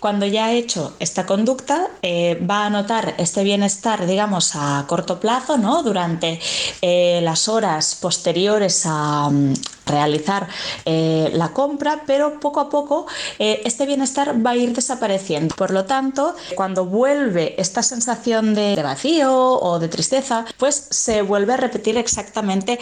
Cuando 0.00 0.26
ya 0.26 0.46
ha 0.46 0.52
hecho 0.52 0.94
esta 0.98 1.24
conducta, 1.24 1.88
eh, 2.02 2.38
va 2.48 2.66
a 2.66 2.70
notar 2.70 3.14
este 3.18 3.42
bienestar, 3.42 4.06
digamos, 4.06 4.52
a 4.54 4.84
corto 4.86 5.18
plazo, 5.18 5.56
¿no? 5.56 5.82
durante 5.82 6.40
eh, 6.82 7.20
las 7.22 7.48
horas 7.48 7.94
posteriores 7.94 8.82
a 8.84 9.30
mm, 9.30 9.54
realizar 9.86 10.46
eh, 10.84 11.30
la 11.32 11.48
compra, 11.48 12.02
pero 12.06 12.38
poco 12.38 12.60
a 12.60 12.68
poco 12.68 13.06
este 13.38 13.86
bienestar 13.86 14.44
va 14.44 14.50
a 14.50 14.56
ir 14.56 14.72
desapareciendo. 14.74 15.54
Por 15.56 15.70
lo 15.70 15.84
tanto, 15.84 16.36
cuando 16.54 16.84
vuelve 16.84 17.54
esta 17.58 17.82
sensación 17.82 18.54
de, 18.54 18.76
de 18.76 18.82
vacío 18.82 19.32
o 19.32 19.78
de 19.78 19.88
tristeza, 19.88 20.44
pues 20.58 20.88
se 20.90 21.22
vuelve 21.22 21.54
a 21.54 21.56
repetir 21.56 21.96
exactamente 21.96 22.78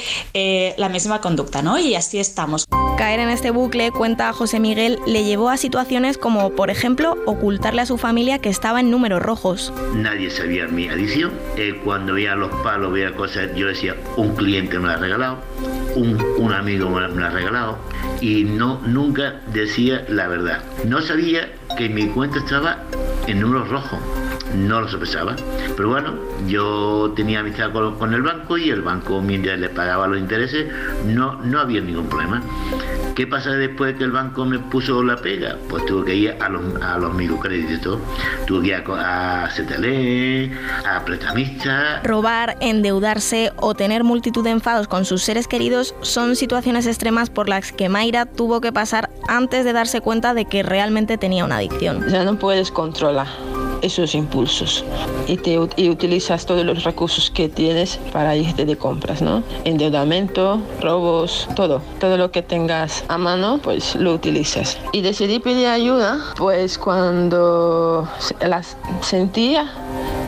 la 0.76 0.88
misma 0.88 1.20
conducta, 1.20 1.62
¿no? 1.62 1.78
Y 1.78 1.94
así 1.94 2.18
estamos. 2.18 2.66
Caer 2.96 3.20
en 3.20 3.30
este 3.30 3.50
bucle, 3.50 3.92
cuenta 3.98 4.32
José 4.32 4.60
Miguel, 4.60 5.00
le 5.08 5.24
llevó 5.24 5.50
a 5.50 5.56
situaciones 5.56 6.18
como, 6.18 6.50
por 6.50 6.70
ejemplo, 6.70 7.18
ocultarle 7.26 7.82
a 7.82 7.86
su 7.86 7.98
familia 7.98 8.38
que 8.38 8.48
estaba 8.48 8.78
en 8.78 8.92
números 8.92 9.20
rojos. 9.20 9.72
Nadie 9.92 10.30
sabía 10.30 10.68
mi 10.68 10.88
adicción. 10.88 11.32
Eh, 11.56 11.80
cuando 11.84 12.14
veía 12.14 12.36
los 12.36 12.54
palos, 12.62 12.92
veía 12.92 13.12
cosas, 13.16 13.48
yo 13.56 13.66
decía, 13.66 13.96
un 14.16 14.36
cliente 14.36 14.78
me 14.78 14.86
lo 14.86 14.92
ha 14.92 14.96
regalado, 14.98 15.38
un, 15.96 16.16
un 16.38 16.52
amigo 16.52 16.88
me 16.88 17.00
lo 17.00 17.26
ha 17.26 17.30
regalado, 17.30 17.78
y 18.20 18.44
no, 18.44 18.80
nunca 18.86 19.40
decía 19.52 20.04
la 20.08 20.28
verdad. 20.28 20.62
No 20.84 21.02
sabía 21.02 21.48
que 21.76 21.88
mi 21.88 22.06
cuenta 22.06 22.38
estaba 22.38 22.84
en 23.26 23.40
números 23.40 23.68
rojos. 23.68 23.98
No 24.58 24.80
lo 24.80 24.88
sospechaba. 24.88 25.36
Pero 25.76 25.88
bueno, 25.88 26.14
yo 26.46 27.12
tenía 27.14 27.40
amistad 27.40 27.72
con, 27.72 27.96
con 27.98 28.14
el 28.14 28.22
banco 28.22 28.58
y 28.58 28.70
el 28.70 28.82
banco, 28.82 29.20
mientras 29.20 29.58
le 29.58 29.68
pagaba 29.68 30.06
los 30.06 30.18
intereses, 30.18 30.66
no, 31.06 31.40
no 31.42 31.60
había 31.60 31.80
ningún 31.80 32.08
problema. 32.08 32.42
¿Qué 33.14 33.26
pasa 33.26 33.50
después 33.50 33.96
que 33.96 34.04
el 34.04 34.12
banco 34.12 34.44
me 34.44 34.58
puso 34.58 35.02
la 35.02 35.16
pega? 35.16 35.56
Pues 35.68 35.84
tuve 35.86 36.04
que 36.06 36.14
ir 36.14 36.36
a 36.40 36.48
los, 36.48 36.62
a 36.82 36.98
los 36.98 37.14
microcréditos, 37.14 37.98
tuve 38.46 38.62
que 38.62 38.68
ir 38.68 38.74
a, 38.74 39.44
a 39.44 39.48
CTL, 39.48 40.86
a 40.86 41.04
prestamistas. 41.04 42.02
Robar, 42.04 42.56
endeudarse 42.60 43.52
o 43.56 43.74
tener 43.74 44.04
multitud 44.04 44.44
de 44.44 44.50
enfados 44.50 44.88
con 44.88 45.04
sus 45.04 45.22
seres 45.22 45.48
queridos 45.48 45.94
son 46.00 46.36
situaciones 46.36 46.86
extremas 46.86 47.30
por 47.30 47.48
las 47.48 47.72
que 47.72 47.88
Mayra 47.88 48.26
tuvo 48.26 48.60
que 48.60 48.72
pasar 48.72 49.10
antes 49.26 49.64
de 49.64 49.72
darse 49.72 50.00
cuenta 50.00 50.34
de 50.34 50.44
que 50.44 50.62
realmente 50.62 51.18
tenía 51.18 51.44
una 51.44 51.56
adicción. 51.56 52.08
Ya 52.08 52.24
no 52.24 52.38
puedes 52.38 52.70
controlar 52.70 53.26
esos 53.82 54.14
impulsos 54.14 54.84
y, 55.26 55.36
te, 55.36 55.58
y 55.76 55.90
utilizas 55.90 56.46
todos 56.46 56.64
los 56.64 56.84
recursos 56.84 57.30
que 57.30 57.48
tienes 57.48 57.98
para 58.12 58.36
irte 58.36 58.64
de 58.64 58.76
compras, 58.76 59.22
¿no? 59.22 59.42
Endeudamiento, 59.64 60.60
robos, 60.80 61.48
todo. 61.54 61.82
Todo 62.00 62.16
lo 62.16 62.30
que 62.30 62.42
tengas 62.42 63.04
a 63.08 63.18
mano, 63.18 63.60
pues 63.62 63.94
lo 63.94 64.14
utilizas. 64.14 64.78
Y 64.92 65.02
decidí 65.02 65.38
pedir 65.38 65.66
ayuda, 65.66 66.18
pues 66.36 66.78
cuando 66.78 68.08
las 68.40 68.76
sentía 69.00 69.70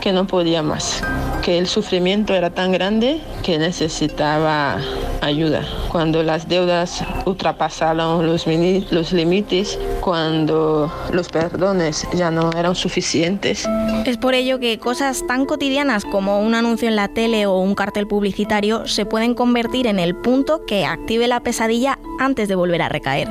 que 0.01 0.11
no 0.11 0.27
podía 0.27 0.63
más, 0.63 1.03
que 1.41 1.57
el 1.57 1.67
sufrimiento 1.67 2.33
era 2.33 2.49
tan 2.49 2.71
grande 2.71 3.21
que 3.43 3.57
necesitaba 3.57 4.79
ayuda. 5.21 5.63
Cuando 5.89 6.23
las 6.23 6.47
deudas 6.47 7.03
ultrapasaron 7.25 8.25
los, 8.25 8.45
los 8.91 9.13
límites, 9.13 9.79
cuando 10.01 10.91
los 11.11 11.29
perdones 11.29 12.07
ya 12.13 12.31
no 12.31 12.51
eran 12.57 12.75
suficientes. 12.75 13.67
Es 14.05 14.17
por 14.17 14.33
ello 14.33 14.59
que 14.59 14.79
cosas 14.79 15.25
tan 15.27 15.45
cotidianas 15.45 16.05
como 16.05 16.41
un 16.41 16.55
anuncio 16.55 16.87
en 16.87 16.95
la 16.95 17.07
tele 17.07 17.45
o 17.45 17.59
un 17.59 17.75
cartel 17.75 18.07
publicitario 18.07 18.87
se 18.87 19.05
pueden 19.05 19.33
convertir 19.33 19.87
en 19.87 19.99
el 19.99 20.15
punto 20.15 20.65
que 20.65 20.85
active 20.85 21.27
la 21.27 21.41
pesadilla 21.41 21.99
antes 22.19 22.47
de 22.47 22.55
volver 22.55 22.81
a 22.81 22.89
recaer. 22.89 23.29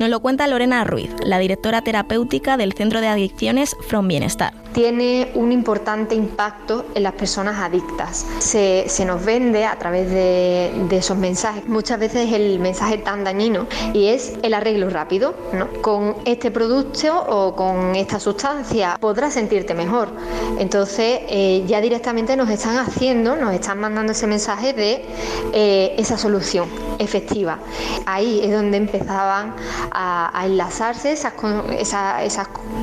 Nos 0.00 0.08
lo 0.08 0.20
cuenta 0.20 0.46
Lorena 0.46 0.84
Ruiz, 0.84 1.10
la 1.22 1.38
directora 1.38 1.82
terapéutica 1.82 2.56
del 2.56 2.72
Centro 2.72 3.00
de 3.00 3.08
Adicciones 3.08 3.76
From 3.88 4.08
Bienestar. 4.08 4.52
Tiene 4.76 5.30
un 5.32 5.52
importante 5.52 6.14
impacto 6.14 6.84
en 6.94 7.02
las 7.02 7.14
personas 7.14 7.58
adictas. 7.60 8.26
Se, 8.40 8.86
nos 9.06 9.24
vende 9.24 9.64
a 9.64 9.78
través 9.78 10.10
de, 10.10 10.86
esos 10.90 11.16
mensaje. 11.16 11.62
Muchas 11.66 11.98
veces 11.98 12.30
el 12.30 12.58
mensaje 12.58 12.98
tan 12.98 13.24
dañino 13.24 13.66
y 13.94 14.08
es 14.08 14.34
el 14.42 14.52
arreglo 14.52 14.90
rápido, 14.90 15.34
¿no? 15.54 15.68
Con 15.80 16.16
este 16.26 16.50
producto 16.50 17.08
o 17.26 17.56
con 17.56 17.96
esta 17.96 18.20
sustancia 18.20 18.98
podrás 19.00 19.32
sentirte 19.32 19.72
mejor. 19.72 20.10
Entonces 20.58 21.20
eh, 21.30 21.64
ya 21.66 21.80
directamente 21.80 22.36
nos 22.36 22.50
están 22.50 22.76
haciendo, 22.76 23.34
nos 23.34 23.54
están 23.54 23.80
mandando 23.80 24.12
ese 24.12 24.26
mensaje 24.26 24.74
de 24.74 25.06
eh, 25.54 25.94
esa 25.96 26.18
solución 26.18 26.68
efectiva. 26.98 27.58
Ahí 28.04 28.40
es 28.42 28.52
donde 28.52 28.76
empezaban 28.76 29.54
a, 29.90 30.42
enlazarse 30.44 31.12
esas 31.12 31.32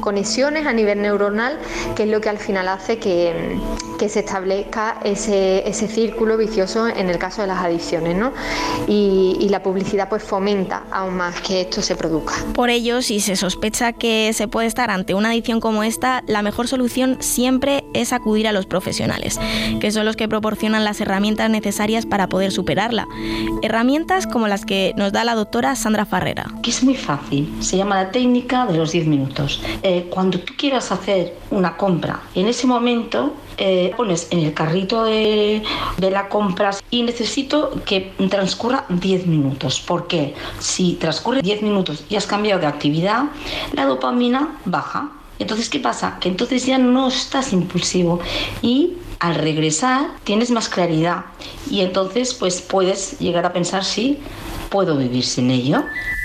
conexiones 0.01 0.65
a 0.65 0.73
nivel 0.73 1.01
neuronal, 1.01 1.59
que 1.95 2.03
es 2.03 2.09
lo 2.09 2.21
que 2.21 2.29
al 2.29 2.37
final 2.37 2.67
hace 2.67 2.97
que, 2.97 3.57
que 3.99 4.09
se 4.09 4.19
establezca 4.19 4.99
ese, 5.03 5.67
ese 5.67 5.87
círculo 5.87 6.37
vicioso 6.37 6.87
en 6.87 7.09
el 7.09 7.17
caso 7.17 7.41
de 7.41 7.47
las 7.47 7.63
adicciones. 7.63 8.15
¿no? 8.15 8.33
Y, 8.87 9.37
y 9.39 9.49
la 9.49 9.63
publicidad 9.63 10.09
pues 10.09 10.23
fomenta 10.23 10.83
aún 10.91 11.15
más 11.15 11.41
que 11.41 11.61
esto 11.61 11.81
se 11.81 11.95
produzca. 11.95 12.33
Por 12.53 12.69
ello, 12.69 13.01
si 13.01 13.19
se 13.19 13.35
sospecha 13.35 13.93
que 13.93 14.31
se 14.33 14.47
puede 14.47 14.67
estar 14.67 14.89
ante 14.89 15.13
una 15.13 15.29
adicción 15.29 15.59
como 15.59 15.83
esta, 15.83 16.23
la 16.27 16.41
mejor 16.41 16.67
solución 16.67 17.17
siempre 17.19 17.83
es 17.93 18.13
acudir 18.13 18.47
a 18.47 18.51
los 18.51 18.65
profesionales, 18.65 19.39
que 19.79 19.91
son 19.91 20.05
los 20.05 20.15
que 20.15 20.27
proporcionan 20.27 20.83
las 20.83 21.01
herramientas 21.01 21.49
necesarias 21.49 22.05
para 22.05 22.27
poder 22.27 22.51
superarla. 22.51 23.07
Herramientas 23.61 24.27
como 24.27 24.47
las 24.47 24.65
que 24.65 24.93
nos 24.97 25.11
da 25.11 25.23
la 25.23 25.35
doctora 25.35 25.75
Sandra 25.75 26.05
Farrera. 26.05 26.45
que 26.61 26.69
es 26.69 26.83
muy 26.83 26.95
fácil. 26.95 27.53
Se 27.61 27.77
llama 27.77 27.95
la 28.03 28.11
técnica 28.11 28.65
de 28.65 28.77
los 28.77 28.91
10 28.91 29.07
minutos. 29.07 29.61
Eh, 29.83 30.07
cuando 30.09 30.39
tú 30.39 30.53
quieras 30.57 30.91
hacer 30.91 31.35
una 31.63 31.77
compra, 31.77 32.19
en 32.35 32.47
ese 32.49 32.67
momento 32.67 33.33
eh, 33.57 33.93
pones 33.95 34.27
en 34.31 34.39
el 34.39 34.53
carrito 34.53 35.05
de, 35.05 35.63
de 35.97 36.11
la 36.11 36.27
compra 36.27 36.71
y 36.89 37.03
necesito 37.03 37.71
que 37.85 38.11
transcurra 38.29 38.83
10 38.89 39.27
minutos. 39.27 39.79
Porque 39.79 40.35
si 40.59 40.95
transcurre 40.95 41.41
10 41.41 41.61
minutos 41.61 42.03
y 42.09 42.17
has 42.17 42.27
cambiado 42.27 42.59
de 42.59 42.67
actividad, 42.67 43.25
la 43.71 43.85
dopamina 43.85 44.59
baja. 44.65 45.11
Entonces, 45.39 45.69
¿qué 45.69 45.79
pasa? 45.79 46.17
Que 46.19 46.27
entonces 46.27 46.65
ya 46.65 46.77
no 46.77 47.07
estás 47.07 47.53
impulsivo 47.53 48.19
y 48.61 48.97
al 49.19 49.35
regresar 49.35 50.09
tienes 50.25 50.51
más 50.51 50.67
claridad 50.67 51.25
y 51.71 51.79
entonces 51.79 52.33
pues 52.33 52.59
puedes 52.59 53.19
llegar 53.19 53.45
a 53.45 53.53
pensar 53.53 53.85
si 53.85 54.19
puedo 54.69 54.97
vivir 54.97 55.23
sin 55.23 55.49
ello. 55.49 55.81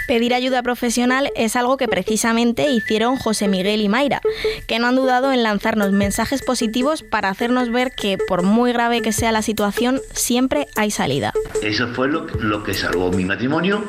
Pedir 0.09 0.33
ayuda 0.33 0.63
profesional 0.63 1.31
es 1.37 1.55
algo 1.55 1.77
que 1.77 1.87
precisamente 1.87 2.71
hicieron 2.71 3.17
José 3.17 3.47
Miguel 3.47 3.83
y 3.83 3.91
Mayra, 3.91 4.23
que 4.67 4.79
no 4.79 4.87
han 4.87 4.97
dudado 4.97 5.35
en 5.35 5.43
lanzarnos 5.43 5.93
mensajes 5.93 6.41
positivos 6.41 7.03
para 7.03 7.29
hacernos 7.29 7.71
ver 7.71 7.93
que, 7.93 8.17
por 8.17 8.43
muy 8.43 8.73
grave 8.73 9.03
que 9.03 9.13
sea 9.13 9.33
la 9.33 9.43
situación, 9.43 10.01
siempre 10.15 10.67
hay 10.77 10.91
salida. 10.91 11.35
Eso 11.63 11.89
fue 11.89 12.09
lo, 12.09 12.27
lo 12.41 12.63
que 12.65 12.73
salvó 12.73 13.13
mi 13.13 13.27
matrimonio, 13.27 13.85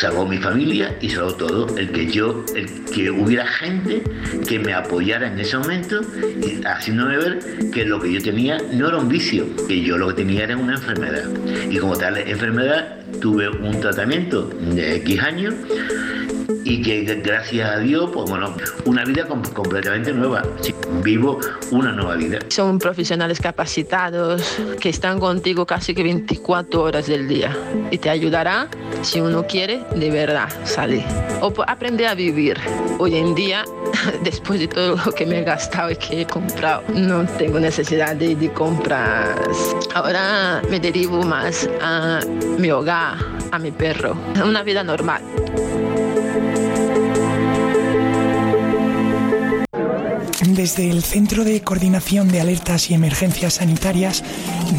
salvó 0.00 0.26
mi 0.26 0.38
familia 0.38 0.96
y 1.00 1.10
salvó 1.10 1.34
todo. 1.34 1.76
El 1.76 1.90
que 1.92 2.06
yo, 2.10 2.44
el 2.54 2.84
que 2.86 3.10
hubiera 3.10 3.46
gente 3.46 4.02
que 4.46 4.58
me 4.58 4.72
apoyara 4.74 5.26
en 5.28 5.38
ese 5.38 5.56
momento, 5.58 6.00
haciéndome 6.64 7.16
ver 7.16 7.38
que 7.72 7.84
lo 7.84 8.00
que 8.00 8.12
yo 8.12 8.22
tenía 8.22 8.58
no 8.72 8.88
era 8.88 8.96
un 8.98 9.08
vicio, 9.08 9.46
que 9.66 9.80
yo 9.82 9.98
lo 9.98 10.08
que 10.08 10.14
tenía 10.14 10.44
era 10.44 10.56
una 10.56 10.74
enfermedad. 10.74 11.24
Y 11.70 11.78
como 11.78 11.96
tal 11.96 12.16
enfermedad 12.18 12.96
tuve 13.20 13.48
un 13.48 13.80
tratamiento 13.80 14.48
de 14.48 14.96
X 14.96 15.20
años 15.22 15.54
y 16.64 16.82
que 16.82 17.02
gracias 17.22 17.70
a 17.70 17.78
Dios, 17.78 18.10
pues 18.12 18.28
bueno, 18.28 18.54
una 18.84 19.04
vida 19.04 19.26
com- 19.26 19.42
completamente 19.42 20.12
nueva. 20.12 20.42
Vivo 21.02 21.38
una 21.70 21.92
nueva 21.92 22.16
vida. 22.16 22.40
Son 22.48 22.78
profesionales 22.78 23.40
capacitados 23.40 24.42
que 24.80 24.88
están 24.90 25.18
contigo 25.18 25.64
casi 25.64 25.94
que 25.94 26.02
24 26.02 26.82
horas 26.82 27.06
del 27.06 27.26
día 27.28 27.56
y 27.90 27.98
te 27.98 28.10
ayudará 28.10 28.68
si 29.02 29.20
uno 29.20 29.46
quiere 29.46 29.67
de 29.76 30.10
verdad 30.10 30.48
salir 30.64 31.04
o 31.42 31.52
aprender 31.66 32.06
a 32.06 32.14
vivir. 32.14 32.58
Hoy 32.98 33.16
en 33.16 33.34
día, 33.34 33.64
después 34.24 34.60
de 34.60 34.68
todo 34.68 34.96
lo 34.96 35.12
que 35.12 35.26
me 35.26 35.40
he 35.40 35.44
gastado 35.44 35.90
y 35.90 35.96
que 35.96 36.22
he 36.22 36.26
comprado, 36.26 36.82
no 36.94 37.26
tengo 37.36 37.60
necesidad 37.60 38.16
de, 38.16 38.34
de 38.34 38.50
compras. 38.52 39.36
Ahora 39.94 40.62
me 40.70 40.80
derivo 40.80 41.22
más 41.22 41.68
a 41.82 42.20
mi 42.58 42.70
hogar, 42.70 43.18
a 43.52 43.58
mi 43.58 43.70
perro, 43.70 44.16
una 44.42 44.62
vida 44.62 44.82
normal. 44.82 45.22
Desde 50.54 50.90
el 50.90 51.02
Centro 51.02 51.44
de 51.44 51.60
Coordinación 51.62 52.28
de 52.28 52.40
Alertas 52.40 52.90
y 52.90 52.94
Emergencias 52.94 53.54
Sanitarias 53.54 54.24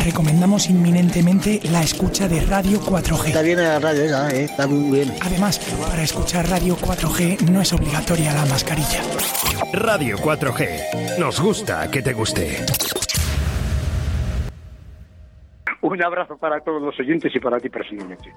recomendamos 0.04 0.70
inminentemente 0.70 1.60
la 1.72 1.84
escucha 1.84 2.28
de 2.28 2.42
Radio 2.42 2.80
4G. 2.80 3.28
Está 3.28 3.42
bien 3.42 3.58
la 3.58 3.80
radio 3.80 4.04
esa, 4.04 4.30
está 4.30 4.68
muy 4.68 4.98
bien. 4.98 5.14
Además, 5.22 5.60
para 5.90 6.02
escuchar 6.04 6.50
Radio 6.50 6.76
4G 6.76 7.50
no 7.50 7.62
es 7.62 7.72
obligatoria 7.74 8.34
la 8.34 8.46
mascarilla. 8.46 9.02
Radio 9.74 10.18
4G. 10.18 11.18
Nos 11.20 11.40
gusta 11.40 11.90
que 11.92 12.02
te 12.02 12.14
guste. 12.14 12.66
Un 15.82 16.04
abrazo 16.04 16.38
para 16.38 16.60
todos 16.62 16.82
los 16.82 17.00
oyentes 17.00 17.34
y 17.36 17.40
para 17.40 17.60
ti 17.60 17.70
personalmente. 17.70 18.34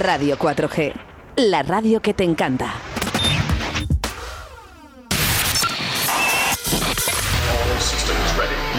Radio 0.00 0.38
4G, 0.38 0.94
la 1.36 1.62
radio 1.62 2.00
que 2.00 2.14
te 2.14 2.24
encanta. 2.24 2.72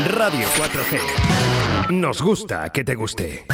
Radio 0.08 0.48
4G. 0.58 1.92
Nos 1.92 2.24
gusta 2.24 2.72
que 2.72 2.84
te 2.84 2.96
guste. 2.96 3.46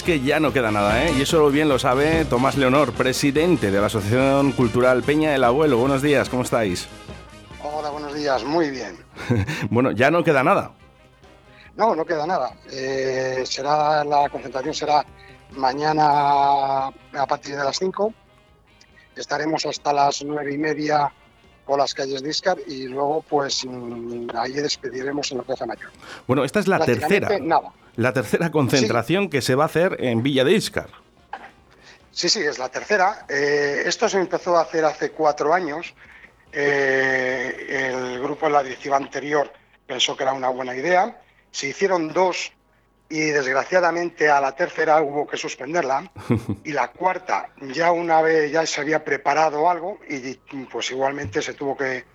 Es 0.00 0.04
que 0.04 0.20
ya 0.20 0.40
no 0.40 0.50
queda 0.50 0.70
nada, 0.70 1.04
¿eh? 1.04 1.12
Y 1.18 1.20
eso 1.20 1.50
bien 1.50 1.68
lo 1.68 1.78
sabe 1.78 2.24
Tomás 2.24 2.56
Leonor, 2.56 2.94
presidente 2.94 3.70
de 3.70 3.80
la 3.80 3.88
Asociación 3.88 4.52
Cultural 4.52 5.02
Peña 5.02 5.30
del 5.32 5.44
Abuelo. 5.44 5.76
Buenos 5.76 6.00
días, 6.00 6.30
¿cómo 6.30 6.42
estáis? 6.42 6.88
Hola, 7.62 7.90
buenos 7.90 8.14
días, 8.14 8.42
muy 8.42 8.70
bien. 8.70 8.96
bueno, 9.70 9.90
ya 9.90 10.10
no 10.10 10.24
queda 10.24 10.42
nada. 10.42 10.72
No, 11.76 11.94
no 11.94 12.06
queda 12.06 12.26
nada. 12.26 12.54
Eh, 12.72 13.42
será 13.44 14.02
la 14.02 14.30
concentración 14.30 14.72
será 14.72 15.04
mañana 15.50 16.86
a 16.86 17.26
partir 17.28 17.56
de 17.56 17.64
las 17.64 17.78
5. 17.78 18.14
Estaremos 19.16 19.66
hasta 19.66 19.92
las 19.92 20.24
nueve 20.24 20.54
y 20.54 20.56
media 20.56 21.12
por 21.66 21.78
las 21.78 21.92
calles 21.92 22.22
de 22.22 22.30
Iscar 22.30 22.56
y 22.66 22.86
luego 22.86 23.22
pues 23.28 23.66
mm, 23.66 24.28
ahí 24.34 24.52
despediremos 24.52 25.30
en 25.30 25.38
la 25.38 25.44
Plaza 25.44 25.66
Mayor. 25.66 25.90
Bueno, 26.26 26.42
esta 26.42 26.60
es 26.60 26.68
la 26.68 26.78
tercera. 26.86 27.38
Nada. 27.38 27.70
La 28.00 28.14
tercera 28.14 28.50
concentración 28.50 29.28
que 29.28 29.42
se 29.42 29.54
va 29.54 29.64
a 29.64 29.66
hacer 29.66 29.98
en 30.00 30.22
Villa 30.22 30.42
de 30.42 30.52
Iscar. 30.52 30.88
Sí, 32.10 32.30
sí, 32.30 32.40
es 32.40 32.58
la 32.58 32.70
tercera. 32.70 33.26
Eh, 33.28 33.82
esto 33.84 34.08
se 34.08 34.16
empezó 34.16 34.56
a 34.56 34.62
hacer 34.62 34.86
hace 34.86 35.10
cuatro 35.10 35.52
años. 35.52 35.92
Eh, 36.50 37.66
el 37.68 38.22
grupo 38.22 38.46
en 38.46 38.54
la 38.54 38.62
directiva 38.62 38.96
anterior 38.96 39.52
pensó 39.86 40.16
que 40.16 40.22
era 40.22 40.32
una 40.32 40.48
buena 40.48 40.74
idea. 40.74 41.20
Se 41.50 41.68
hicieron 41.68 42.10
dos 42.10 42.54
y 43.10 43.20
desgraciadamente 43.20 44.30
a 44.30 44.40
la 44.40 44.56
tercera 44.56 45.02
hubo 45.02 45.26
que 45.26 45.36
suspenderla. 45.36 46.10
Y 46.64 46.72
la 46.72 46.92
cuarta 46.92 47.50
ya 47.60 47.92
una 47.92 48.22
vez 48.22 48.50
ya 48.50 48.64
se 48.64 48.80
había 48.80 49.04
preparado 49.04 49.68
algo 49.68 49.98
y 50.08 50.36
pues 50.72 50.90
igualmente 50.90 51.42
se 51.42 51.52
tuvo 51.52 51.76
que, 51.76 52.06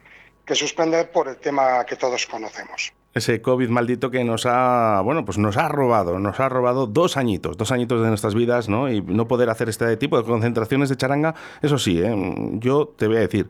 que 0.44 0.56
suspender 0.56 1.12
por 1.12 1.28
el 1.28 1.38
tema 1.38 1.86
que 1.86 1.96
todos 1.96 2.26
conocemos. 2.26 2.92
Ese 3.16 3.42
COVID 3.42 3.70
maldito 3.70 4.12
que 4.12 4.26
nos 4.26 4.46
ha, 4.46 5.00
bueno, 5.00 5.24
pues 5.24 5.38
nos 5.38 5.56
ha 5.56 5.70
robado, 5.70 6.20
nos 6.20 6.38
ha 6.42 6.50
robado 6.50 6.86
dos 6.86 7.16
añitos, 7.16 7.56
dos 7.56 7.72
añitos 7.72 8.02
de 8.02 8.10
nuestras 8.10 8.36
vidas, 8.36 8.68
¿no? 8.68 8.92
Y 8.92 9.02
no 9.02 9.26
poder 9.26 9.50
hacer 9.50 9.70
este 9.70 9.96
tipo 9.96 10.18
de 10.18 10.26
concentraciones 10.26 10.90
de 10.90 10.98
charanga, 10.98 11.34
eso 11.62 11.80
sí, 11.80 12.02
¿eh? 12.04 12.14
yo 12.56 12.94
te 12.98 13.08
voy 13.08 13.16
a 13.16 13.22
decir, 13.22 13.48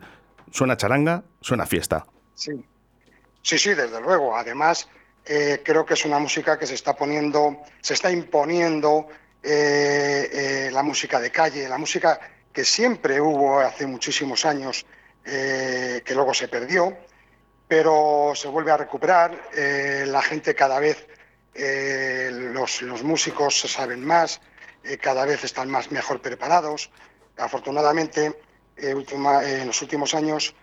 suena 0.52 0.76
charanga, 0.76 1.24
suena 1.40 1.66
fiesta. 1.66 2.06
Sí, 2.36 2.52
sí, 3.42 3.58
sí, 3.58 3.70
desde 3.70 4.00
luego. 4.00 4.36
Además, 4.36 4.88
eh, 5.24 5.60
creo 5.64 5.84
que 5.84 5.94
es 5.94 6.04
una 6.04 6.20
música 6.20 6.56
que 6.56 6.68
se 6.68 6.74
está 6.74 6.94
poniendo, 6.94 7.56
se 7.80 7.94
está 7.94 8.12
imponiendo 8.12 9.08
eh, 9.42 10.70
la 10.72 10.84
música 10.84 11.18
de 11.18 11.32
calle, 11.32 11.68
la 11.68 11.78
música 11.78 12.20
que 12.52 12.64
siempre 12.64 13.20
hubo 13.20 13.58
hace 13.58 13.84
muchísimos 13.88 14.44
años, 14.44 14.86
que 15.24 16.14
luego 16.14 16.32
se 16.32 16.46
perdió, 16.46 16.96
pero 17.68 18.32
se 18.34 18.48
vuelve 18.48 18.72
a 18.72 18.76
recuperar. 18.76 19.48
eh, 19.54 20.04
la 20.06 20.22
gente 20.22 20.54
cada 20.54 20.78
vez, 20.80 21.06
eh, 21.54 22.30
los, 22.32 22.82
los 22.82 23.02
músicos 23.02 23.60
se 23.60 23.68
saben 23.68 24.04
más, 24.04 24.40
eh, 24.84 24.98
cada 24.98 25.24
vez 25.24 25.44
están 25.44 25.70
más 25.70 25.90
mejor 25.90 26.20
preparados. 26.20 26.90
Afortunadamente, 27.36 28.40
en 28.76 29.66
los 29.66 29.82
últimos 29.82 30.14
años, 30.14 30.54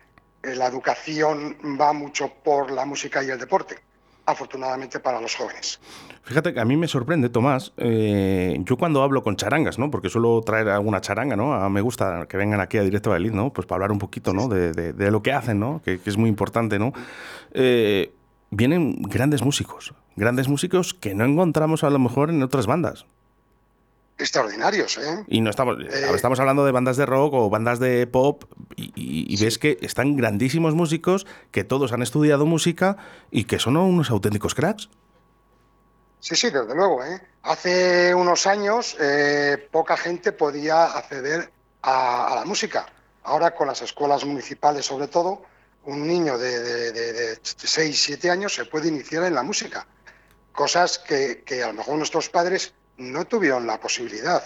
la 0.44 0.68
educación 0.68 1.58
va 1.80 1.94
mucho 1.94 2.34
por 2.44 2.72
la 2.72 2.86
música 2.86 3.24
y 3.24 3.30
el 3.30 3.40
deporte, 3.40 3.78
afortunadamente 4.26 5.00
para 5.00 5.20
los 5.20 5.36
jóvenes. 5.36 5.80
Fíjate 6.24 6.54
que 6.54 6.60
a 6.60 6.66
mí 6.66 6.78
me 6.78 6.88
sorprende, 6.88 7.30
Tomás, 7.30 7.74
eh, 7.78 8.58
yo 8.62 8.78
cuando 8.78 9.04
hablo 9.04 9.22
con 9.24 9.36
charangas, 9.36 9.78
¿no? 9.78 9.92
Porque 9.92 10.10
suelo 10.10 10.42
traer 10.42 10.70
alguna 10.70 11.02
charanga, 11.02 11.36
¿no? 11.36 11.54
A- 11.54 11.70
me 11.70 11.82
gusta 11.82 12.26
que 12.28 12.38
vengan 12.38 12.62
aquí 12.62 12.78
a 12.78 12.84
Directo 12.84 13.10
Valladolid, 13.10 13.34
¿no? 13.36 13.52
Pues 13.52 13.68
para 13.68 13.78
hablar 13.78 13.92
un 13.92 14.00
poquito, 14.00 14.34
¿no? 14.34 14.48
De, 14.48 14.72
de- 14.72 14.94
de 14.94 15.12
lo 15.12 15.22
que 15.22 15.34
hacen, 15.34 15.60
¿no? 15.60 15.82
Que, 15.84 16.00
que 16.00 16.10
es 16.10 16.18
muy 16.18 16.30
importante, 16.30 16.80
¿no? 16.80 16.94
Eh, 17.54 18.14
vienen 18.52 19.02
grandes 19.02 19.44
músicos, 19.44 19.94
grandes 20.16 20.48
músicos 20.48 20.94
que 20.94 21.14
no 21.16 21.26
encontramos 21.26 21.84
a 21.84 21.90
lo 21.90 22.00
mejor 22.00 22.30
en 22.30 22.42
otras 22.44 22.66
bandas. 22.68 23.06
Extraordinarios, 24.18 24.98
¿eh? 25.00 25.24
Y 25.28 25.42
no 25.42 25.50
estamos, 25.50 25.78
estamos 26.16 26.40
hablando 26.40 26.64
de 26.66 26.72
bandas 26.72 26.98
de 26.98 27.06
rock 27.06 27.34
o 27.34 27.50
bandas 27.50 27.80
de 27.80 28.06
pop 28.08 28.44
y, 28.76 28.92
y- 28.96 29.34
y 29.34 29.44
ves 29.44 29.58
que 29.58 29.78
están 29.82 30.16
grandísimos 30.16 30.76
músicos 30.76 31.26
que 31.52 31.64
todos 31.64 31.92
han 31.94 32.02
estudiado 32.04 32.46
música 32.46 32.98
y 33.32 33.46
que 33.46 33.58
son 33.60 33.76
unos 33.78 34.12
auténticos 34.12 34.54
cracks. 34.54 34.90
Sí, 36.20 36.36
sí, 36.36 36.50
desde 36.52 36.76
luego. 36.76 37.04
¿eh? 37.04 37.22
Hace 37.42 38.14
unos 38.16 38.46
años 38.48 38.96
eh, 39.00 39.68
poca 39.72 39.98
gente 39.98 40.32
podía 40.32 40.86
acceder 40.86 41.52
a, 41.82 42.28
a 42.28 42.36
la 42.36 42.46
música. 42.46 42.86
Ahora 43.24 43.56
con 43.56 43.68
las 43.68 43.82
escuelas 43.82 44.24
municipales, 44.26 44.86
sobre 44.86 45.08
todo, 45.08 45.42
un 45.86 46.08
niño 46.08 46.38
de, 46.38 46.60
de, 46.60 46.92
de, 46.94 47.14
de 47.14 47.40
6, 47.44 48.00
7 48.02 48.30
años 48.30 48.54
se 48.54 48.66
puede 48.66 48.88
iniciar 48.90 49.24
en 49.24 49.34
la 49.36 49.44
música. 49.44 49.86
Cosas 50.54 51.00
que, 51.00 51.44
que 51.46 51.64
a 51.64 51.68
lo 51.68 51.74
mejor 51.74 51.98
nuestros 51.98 52.30
padres 52.30 52.74
no 52.98 53.26
tuvieron 53.26 53.66
la 53.68 53.80
posibilidad. 53.80 54.44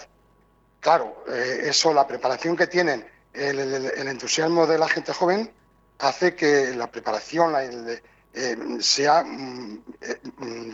Claro, 0.80 1.24
eh, 1.28 1.62
eso, 1.64 1.92
la 1.92 2.06
preparación 2.06 2.56
que 2.56 2.66
tienen, 2.66 3.04
el, 3.32 3.58
el- 3.58 3.90
el 3.96 4.08
entusiasmo 4.08 4.66
de 4.66 4.78
la 4.78 4.88
gente 4.88 5.12
joven 5.12 5.50
hace 5.98 6.34
que 6.34 6.74
la 6.76 6.90
preparación 6.90 7.54
el- 7.56 8.00
eh, 8.34 8.56
sea 8.78 9.24
mm, 9.24 9.82
eh, 10.02 10.16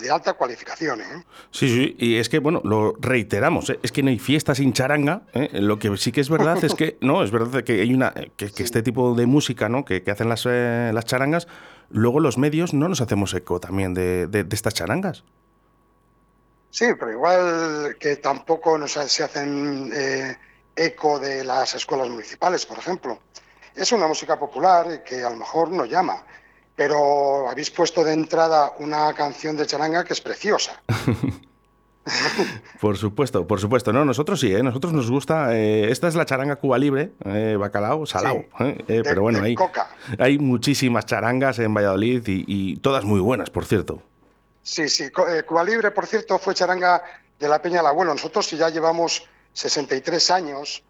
de 0.02 0.10
alta 0.10 0.34
cualificación. 0.34 1.00
¿eh? 1.00 1.24
Sí, 1.50 1.68
sí, 1.68 1.96
y 1.98 2.16
es 2.16 2.28
que, 2.28 2.38
bueno, 2.40 2.60
lo 2.64 2.94
reiteramos, 3.00 3.70
¿eh? 3.70 3.78
es 3.82 3.90
que 3.92 4.02
no 4.02 4.10
hay 4.10 4.18
fiesta 4.18 4.54
sin 4.54 4.72
charanga. 4.74 5.22
Lo 5.52 5.78
que 5.78 5.96
sí 5.96 6.12
que 6.12 6.20
es 6.20 6.28
verdad 6.28 6.62
es 6.62 6.74
que, 6.74 6.98
no, 7.00 7.22
es 7.22 7.30
verdad 7.30 7.62
que 7.64 7.80
hay 7.80 7.94
una, 7.94 8.12
que, 8.36 8.50
que 8.50 8.62
este 8.62 8.82
tipo 8.82 9.14
de 9.14 9.24
música 9.26 9.68
¿no? 9.70 9.84
que, 9.84 10.02
que 10.02 10.10
hacen 10.10 10.28
las, 10.28 10.44
eh, 10.46 10.90
las 10.92 11.06
charangas, 11.06 11.46
luego 11.90 12.20
los 12.20 12.36
medios 12.36 12.74
no 12.74 12.88
nos 12.88 13.00
hacemos 13.00 13.32
eco 13.32 13.60
también 13.60 13.94
de, 13.94 14.26
de- 14.26 14.44
de 14.44 14.54
estas 14.54 14.74
charangas. 14.74 15.24
Sí, 16.74 16.86
pero 16.98 17.12
igual 17.12 17.96
que 18.00 18.16
tampoco 18.16 18.76
nos 18.76 18.90
se 18.94 19.22
hacen 19.22 19.92
eh, 19.94 20.36
eco 20.74 21.20
de 21.20 21.44
las 21.44 21.72
escuelas 21.76 22.08
municipales, 22.08 22.66
por 22.66 22.78
ejemplo. 22.78 23.20
Es 23.76 23.92
una 23.92 24.08
música 24.08 24.36
popular 24.36 25.04
que 25.04 25.22
a 25.22 25.30
lo 25.30 25.36
mejor 25.36 25.70
no 25.70 25.84
llama, 25.84 26.24
pero 26.74 27.48
habéis 27.48 27.70
puesto 27.70 28.02
de 28.02 28.14
entrada 28.14 28.72
una 28.80 29.12
canción 29.14 29.56
de 29.56 29.66
charanga 29.66 30.02
que 30.02 30.14
es 30.14 30.20
preciosa. 30.20 30.82
Por 32.80 32.98
supuesto, 32.98 33.46
por 33.46 33.60
supuesto. 33.60 33.90
No, 33.90 34.04
nosotros 34.04 34.38
sí, 34.38 34.52
¿eh? 34.54 34.62
nosotros 34.62 34.92
nos 34.92 35.10
gusta. 35.10 35.56
eh, 35.56 35.90
esta 35.90 36.06
es 36.06 36.14
la 36.14 36.26
charanga 36.26 36.56
Cuba 36.56 36.76
Libre, 36.76 37.12
eh, 37.24 37.56
bacalao, 37.58 38.04
salao. 38.04 38.44
¿eh? 38.60 38.76
Eh, 38.88 39.00
pero 39.02 39.22
bueno, 39.22 39.40
hay, 39.42 39.54
coca. 39.54 39.88
hay 40.18 40.38
muchísimas 40.38 41.06
charangas 41.06 41.58
en 41.60 41.72
Valladolid 41.72 42.22
y, 42.26 42.44
y 42.46 42.76
todas 42.76 43.04
muy 43.04 43.20
buenas, 43.20 43.48
por 43.48 43.64
cierto. 43.64 44.02
Sí, 44.64 44.88
sí. 44.88 45.04
Eh, 45.04 45.42
Cuba 45.46 45.62
Libre, 45.62 45.90
por 45.90 46.06
cierto, 46.06 46.38
fue 46.38 46.54
charanga 46.54 47.02
de 47.38 47.48
la 47.48 47.60
Peña 47.60 47.76
del 47.76 47.86
Abuelo. 47.86 48.14
Nosotros 48.14 48.50
ya 48.50 48.70
llevamos 48.70 49.22
63 49.52 50.30
años 50.30 50.82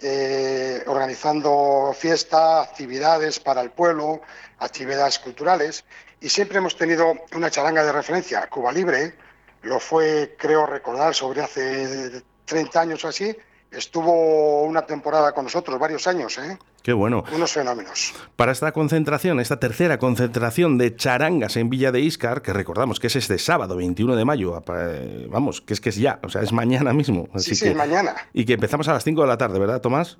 eh, 0.00 0.82
organizando 0.86 1.94
fiestas, 1.96 2.68
actividades 2.68 3.38
para 3.38 3.60
el 3.60 3.70
pueblo, 3.70 4.20
actividades 4.58 5.20
culturales, 5.20 5.84
y 6.20 6.28
siempre 6.28 6.58
hemos 6.58 6.76
tenido 6.76 7.14
una 7.32 7.50
charanga 7.50 7.84
de 7.84 7.92
referencia. 7.92 8.48
Cuba 8.48 8.72
Libre 8.72 9.14
lo 9.62 9.78
fue, 9.78 10.34
creo 10.36 10.66
recordar, 10.66 11.14
sobre 11.14 11.40
hace 11.40 12.22
30 12.46 12.80
años 12.80 13.04
o 13.04 13.08
así. 13.08 13.36
Estuvo 13.70 14.62
una 14.64 14.82
temporada 14.82 15.32
con 15.32 15.44
nosotros, 15.44 15.78
varios 15.78 16.06
años, 16.08 16.36
¿eh? 16.38 16.58
Qué 16.82 16.92
bueno. 16.92 17.22
unos 17.32 17.52
fenómenos. 17.52 18.12
Para 18.34 18.50
esta 18.52 18.72
concentración, 18.72 19.38
esta 19.38 19.60
tercera 19.60 19.98
concentración 19.98 20.76
de 20.76 20.96
charangas 20.96 21.56
en 21.56 21.70
Villa 21.70 21.92
de 21.92 22.00
Iscar, 22.00 22.42
que 22.42 22.52
recordamos 22.52 22.98
que 22.98 23.06
es 23.06 23.16
este 23.16 23.38
sábado 23.38 23.76
21 23.76 24.16
de 24.16 24.24
mayo, 24.24 24.60
eh, 24.74 25.28
vamos, 25.30 25.60
que 25.60 25.74
es 25.74 25.80
que 25.80 25.90
es 25.90 25.96
ya, 25.96 26.18
o 26.24 26.28
sea, 26.28 26.42
es 26.42 26.52
mañana 26.52 26.92
mismo. 26.92 27.26
Sí, 27.34 27.36
así 27.36 27.54
sí, 27.54 27.64
que- 27.68 27.74
mañana. 27.74 28.16
Y 28.32 28.44
que 28.44 28.54
empezamos 28.54 28.88
a 28.88 28.92
las 28.94 29.04
5 29.04 29.20
de 29.22 29.28
la 29.28 29.38
tarde, 29.38 29.58
¿verdad, 29.60 29.80
Tomás? 29.80 30.18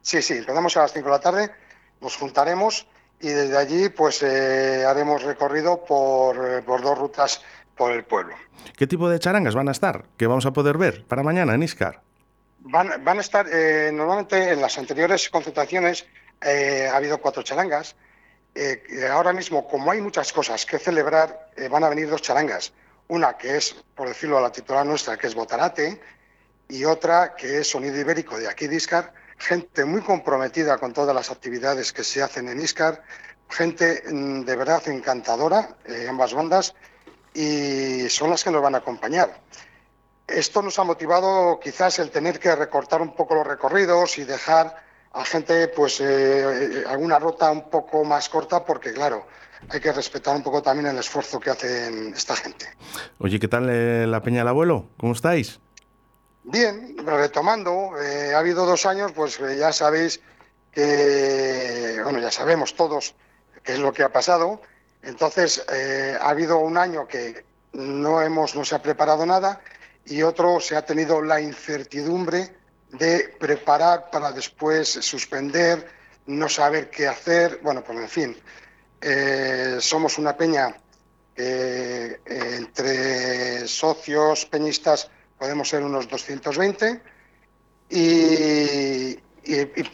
Sí, 0.00 0.22
sí, 0.22 0.34
empezamos 0.34 0.74
a 0.76 0.82
las 0.82 0.92
5 0.92 1.06
de 1.06 1.12
la 1.12 1.20
tarde, 1.20 1.50
nos 2.00 2.16
juntaremos 2.16 2.86
y 3.20 3.28
desde 3.28 3.58
allí 3.58 3.88
pues 3.90 4.22
eh, 4.22 4.84
haremos 4.86 5.22
recorrido 5.22 5.84
por, 5.84 6.36
eh, 6.36 6.62
por 6.62 6.80
dos 6.82 6.96
rutas 6.96 7.42
por 7.76 7.92
el 7.92 8.04
pueblo. 8.04 8.34
¿Qué 8.76 8.86
tipo 8.86 9.08
de 9.10 9.18
charangas 9.18 9.54
van 9.54 9.68
a 9.68 9.72
estar? 9.72 10.04
¿Qué 10.16 10.26
vamos 10.26 10.46
a 10.46 10.52
poder 10.52 10.78
ver 10.78 11.04
para 11.04 11.22
mañana 11.22 11.54
en 11.54 11.62
Iscar? 11.62 12.00
Van, 12.68 13.04
van 13.04 13.18
a 13.18 13.20
estar, 13.20 13.46
eh, 13.48 13.90
normalmente 13.92 14.50
en 14.50 14.60
las 14.60 14.76
anteriores 14.76 15.30
concentraciones 15.30 16.04
eh, 16.40 16.88
ha 16.92 16.96
habido 16.96 17.18
cuatro 17.18 17.42
charangas. 17.42 17.94
Eh, 18.54 19.06
ahora 19.10 19.32
mismo, 19.32 19.68
como 19.68 19.90
hay 19.90 20.00
muchas 20.00 20.32
cosas 20.32 20.64
que 20.66 20.78
celebrar, 20.78 21.50
eh, 21.56 21.68
van 21.68 21.84
a 21.84 21.88
venir 21.90 22.08
dos 22.08 22.22
charangas. 22.22 22.72
Una 23.08 23.36
que 23.36 23.56
es, 23.56 23.76
por 23.94 24.08
decirlo 24.08 24.38
a 24.38 24.40
la 24.40 24.50
titular 24.50 24.84
nuestra, 24.84 25.16
que 25.16 25.26
es 25.26 25.34
Botarate, 25.34 26.00
y 26.68 26.84
otra 26.84 27.36
que 27.36 27.58
es 27.58 27.70
Sonido 27.70 27.98
Ibérico 27.98 28.38
de 28.38 28.48
aquí 28.48 28.66
de 28.66 28.76
Iscar. 28.76 29.12
Gente 29.38 29.84
muy 29.84 30.00
comprometida 30.00 30.78
con 30.78 30.92
todas 30.92 31.14
las 31.14 31.30
actividades 31.30 31.92
que 31.92 32.02
se 32.02 32.22
hacen 32.22 32.48
en 32.48 32.60
Iscar, 32.60 33.02
gente 33.48 34.02
mm, 34.10 34.40
de 34.40 34.56
verdad 34.56 34.88
encantadora, 34.88 35.76
eh, 35.84 36.06
ambas 36.08 36.32
bandas, 36.34 36.74
y 37.34 38.08
son 38.08 38.30
las 38.30 38.42
que 38.42 38.50
nos 38.50 38.62
van 38.62 38.74
a 38.74 38.78
acompañar. 38.78 39.38
Esto 40.26 40.60
nos 40.62 40.78
ha 40.78 40.84
motivado 40.84 41.60
quizás 41.60 41.98
el 41.98 42.10
tener 42.10 42.40
que 42.40 42.54
recortar 42.54 43.00
un 43.00 43.14
poco 43.14 43.34
los 43.34 43.46
recorridos 43.46 44.18
y 44.18 44.24
dejar 44.24 44.84
a 45.12 45.24
gente 45.24 45.68
pues 45.68 46.00
eh, 46.00 46.84
alguna 46.88 47.18
ruta 47.18 47.50
un 47.50 47.70
poco 47.70 48.04
más 48.04 48.28
corta 48.28 48.64
porque 48.64 48.92
claro, 48.92 49.26
hay 49.70 49.80
que 49.80 49.92
respetar 49.92 50.34
un 50.34 50.42
poco 50.42 50.62
también 50.62 50.88
el 50.88 50.98
esfuerzo 50.98 51.38
que 51.40 51.50
hacen 51.50 52.12
esta 52.14 52.36
gente. 52.36 52.66
Oye, 53.18 53.38
¿qué 53.38 53.48
tal 53.48 53.68
eh, 53.70 54.06
la 54.06 54.20
Peña 54.22 54.38
del 54.38 54.48
Abuelo? 54.48 54.88
¿Cómo 54.98 55.12
estáis? 55.12 55.60
Bien, 56.48 56.96
retomando, 57.04 58.00
eh, 58.00 58.32
ha 58.32 58.38
habido 58.38 58.66
dos 58.66 58.86
años, 58.86 59.10
pues 59.10 59.40
eh, 59.40 59.56
ya 59.58 59.72
sabéis 59.72 60.20
que, 60.70 61.98
bueno, 62.04 62.20
ya 62.20 62.30
sabemos 62.30 62.76
todos 62.76 63.16
qué 63.64 63.72
es 63.72 63.80
lo 63.80 63.92
que 63.92 64.04
ha 64.04 64.12
pasado. 64.12 64.60
Entonces, 65.02 65.66
eh, 65.72 66.16
ha 66.20 66.28
habido 66.28 66.58
un 66.58 66.78
año 66.78 67.08
que 67.08 67.44
no 67.72 68.22
hemos, 68.22 68.54
no 68.54 68.64
se 68.64 68.76
ha 68.76 68.82
preparado 68.82 69.26
nada 69.26 69.60
y 70.06 70.22
otro 70.22 70.60
se 70.60 70.76
ha 70.76 70.84
tenido 70.84 71.20
la 71.20 71.40
incertidumbre 71.40 72.54
de 72.90 73.34
preparar 73.38 74.10
para 74.10 74.32
después 74.32 74.88
suspender, 74.88 75.86
no 76.26 76.48
saber 76.48 76.90
qué 76.90 77.08
hacer. 77.08 77.60
Bueno, 77.62 77.82
pues 77.82 77.98
en 77.98 78.08
fin, 78.08 78.36
eh, 79.00 79.76
somos 79.80 80.18
una 80.18 80.36
peña 80.36 80.76
eh, 81.36 82.20
entre 82.24 83.66
socios, 83.66 84.46
peñistas, 84.46 85.10
podemos 85.38 85.68
ser 85.68 85.82
unos 85.82 86.08
220 86.08 87.02
y, 87.90 89.16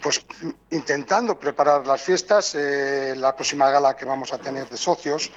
pues 0.01 0.25
intentando 0.71 1.37
preparar 1.37 1.85
las 1.85 2.01
fiestas, 2.01 2.55
eh, 2.55 3.13
la 3.15 3.35
próxima 3.35 3.69
gala 3.69 3.95
que 3.95 4.05
vamos 4.05 4.33
a 4.33 4.37
tener 4.37 4.67
de 4.69 4.77
socios 4.77 5.31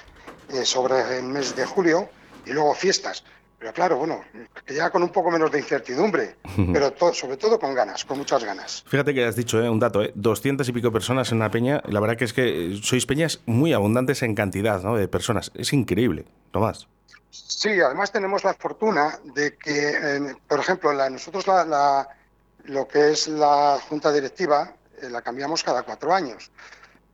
sobre 0.62 1.18
el 1.18 1.24
mes 1.24 1.56
de 1.56 1.66
julio 1.66 2.08
y 2.44 2.52
luego 2.52 2.72
fiestas. 2.72 3.24
Pero 3.58 3.72
claro, 3.72 3.96
bueno, 3.96 4.22
ya 4.68 4.90
con 4.90 5.02
un 5.02 5.08
poco 5.08 5.30
menos 5.30 5.50
de 5.50 5.58
incertidumbre, 5.60 6.36
pero 6.72 6.92
to- 6.92 7.14
sobre 7.14 7.36
todo 7.38 7.58
con 7.58 7.74
ganas, 7.74 8.04
con 8.04 8.18
muchas 8.18 8.44
ganas. 8.44 8.84
Fíjate 8.86 9.14
que 9.14 9.24
has 9.24 9.34
dicho 9.36 9.62
eh, 9.62 9.68
un 9.70 9.78
dato, 9.80 10.02
eh, 10.02 10.12
200 10.14 10.68
y 10.68 10.72
pico 10.72 10.92
personas 10.92 11.30
en 11.32 11.38
una 11.38 11.50
peña. 11.50 11.82
La 11.86 12.00
verdad 12.00 12.16
que 12.16 12.24
es 12.26 12.32
que 12.34 12.72
eh, 12.74 12.80
sois 12.82 13.06
peñas 13.06 13.40
muy 13.46 13.72
abundantes 13.72 14.22
en 14.22 14.34
cantidad 14.34 14.82
¿no? 14.82 14.96
de 14.96 15.08
personas. 15.08 15.52
Es 15.54 15.72
increíble, 15.72 16.26
Tomás. 16.50 16.86
Sí, 17.30 17.70
además 17.80 18.12
tenemos 18.12 18.44
la 18.44 18.54
fortuna 18.54 19.18
de 19.34 19.56
que, 19.56 19.88
eh, 19.90 20.36
por 20.46 20.60
ejemplo, 20.60 20.92
la- 20.92 21.08
nosotros 21.10 21.46
la, 21.46 21.64
la- 21.64 22.08
lo 22.64 22.86
que 22.86 23.10
es 23.12 23.26
la 23.28 23.78
junta 23.88 24.12
directiva 24.12 24.74
eh, 25.00 25.08
la 25.08 25.22
cambiamos 25.22 25.62
cada 25.64 25.82
cuatro 25.82 26.12
años, 26.12 26.50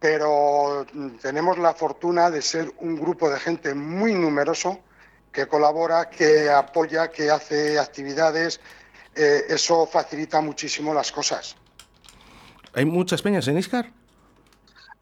pero 0.01 0.85
mm, 0.93 1.09
tenemos 1.21 1.59
la 1.59 1.75
fortuna 1.75 2.31
de 2.31 2.43
ser 2.43 2.73
un 2.81 2.97
grupo 2.99 3.31
de 3.31 3.39
gente 3.39 3.75
muy 3.75 4.15
numeroso 4.15 4.81
que 5.33 5.47
colabora, 5.47 6.09
que 6.11 6.51
apoya, 6.51 7.11
que 7.11 7.31
hace 7.31 7.79
actividades. 7.79 8.61
eh, 9.15 9.43
eso 9.51 9.87
facilita 9.87 10.41
muchísimo 10.41 10.95
las 10.95 11.13
cosas. 11.13 11.55
¿Hay 12.75 12.85
muchas 12.87 13.21
peñas 13.23 13.47
en 13.49 13.59
Iscar? 13.59 13.91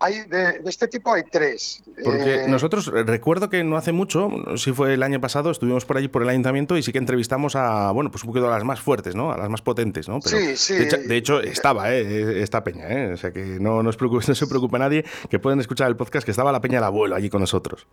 Hay 0.02 0.20
de, 0.24 0.58
de 0.60 0.70
este 0.70 0.88
tipo 0.88 1.12
hay 1.12 1.22
tres. 1.30 1.82
Porque 2.02 2.44
Eh, 2.44 2.48
nosotros 2.48 2.88
eh, 2.88 3.02
recuerdo 3.04 3.50
que 3.50 3.62
no 3.62 3.76
hace 3.76 3.92
mucho, 3.92 4.30
si 4.56 4.72
fue 4.72 4.94
el 4.94 5.02
año 5.02 5.20
pasado, 5.20 5.50
estuvimos 5.50 5.84
por 5.84 5.98
allí 5.98 6.08
por 6.08 6.22
el 6.22 6.30
ayuntamiento 6.30 6.76
y 6.78 6.82
sí 6.82 6.90
que 6.90 6.96
entrevistamos 6.98 7.54
a, 7.54 7.90
bueno, 7.92 8.10
pues 8.10 8.24
un 8.24 8.30
poquito 8.30 8.48
a 8.48 8.50
las 8.50 8.64
más 8.64 8.80
fuertes, 8.80 9.14
¿no? 9.14 9.30
A 9.30 9.36
las 9.36 9.50
más 9.50 9.60
potentes, 9.60 10.08
¿no? 10.08 10.20
Sí, 10.22 10.56
sí. 10.56 10.74
De 10.74 10.84
hecho, 10.84 10.96
de 10.96 11.16
hecho, 11.16 11.40
estaba, 11.42 11.92
¿eh? 11.92 12.42
Esta 12.42 12.64
peña, 12.64 12.88
¿eh? 12.88 13.12
O 13.12 13.16
sea 13.18 13.30
que 13.32 13.44
no, 13.60 13.82
no, 13.82 13.90
os 13.90 13.98
preocupe- 13.98 14.26
no 14.28 14.34
se 14.34 14.46
preocupe 14.46 14.78
nadie, 14.78 15.04
que 15.28 15.38
pueden 15.38 15.60
escuchar 15.60 15.88
el 15.88 15.96
podcast, 15.96 16.24
que 16.24 16.30
estaba 16.30 16.50
la 16.50 16.60
peña 16.62 16.76
del 16.78 16.84
abuelo 16.84 17.14
allí 17.14 17.28
con 17.28 17.40
nosotros. 17.42 17.86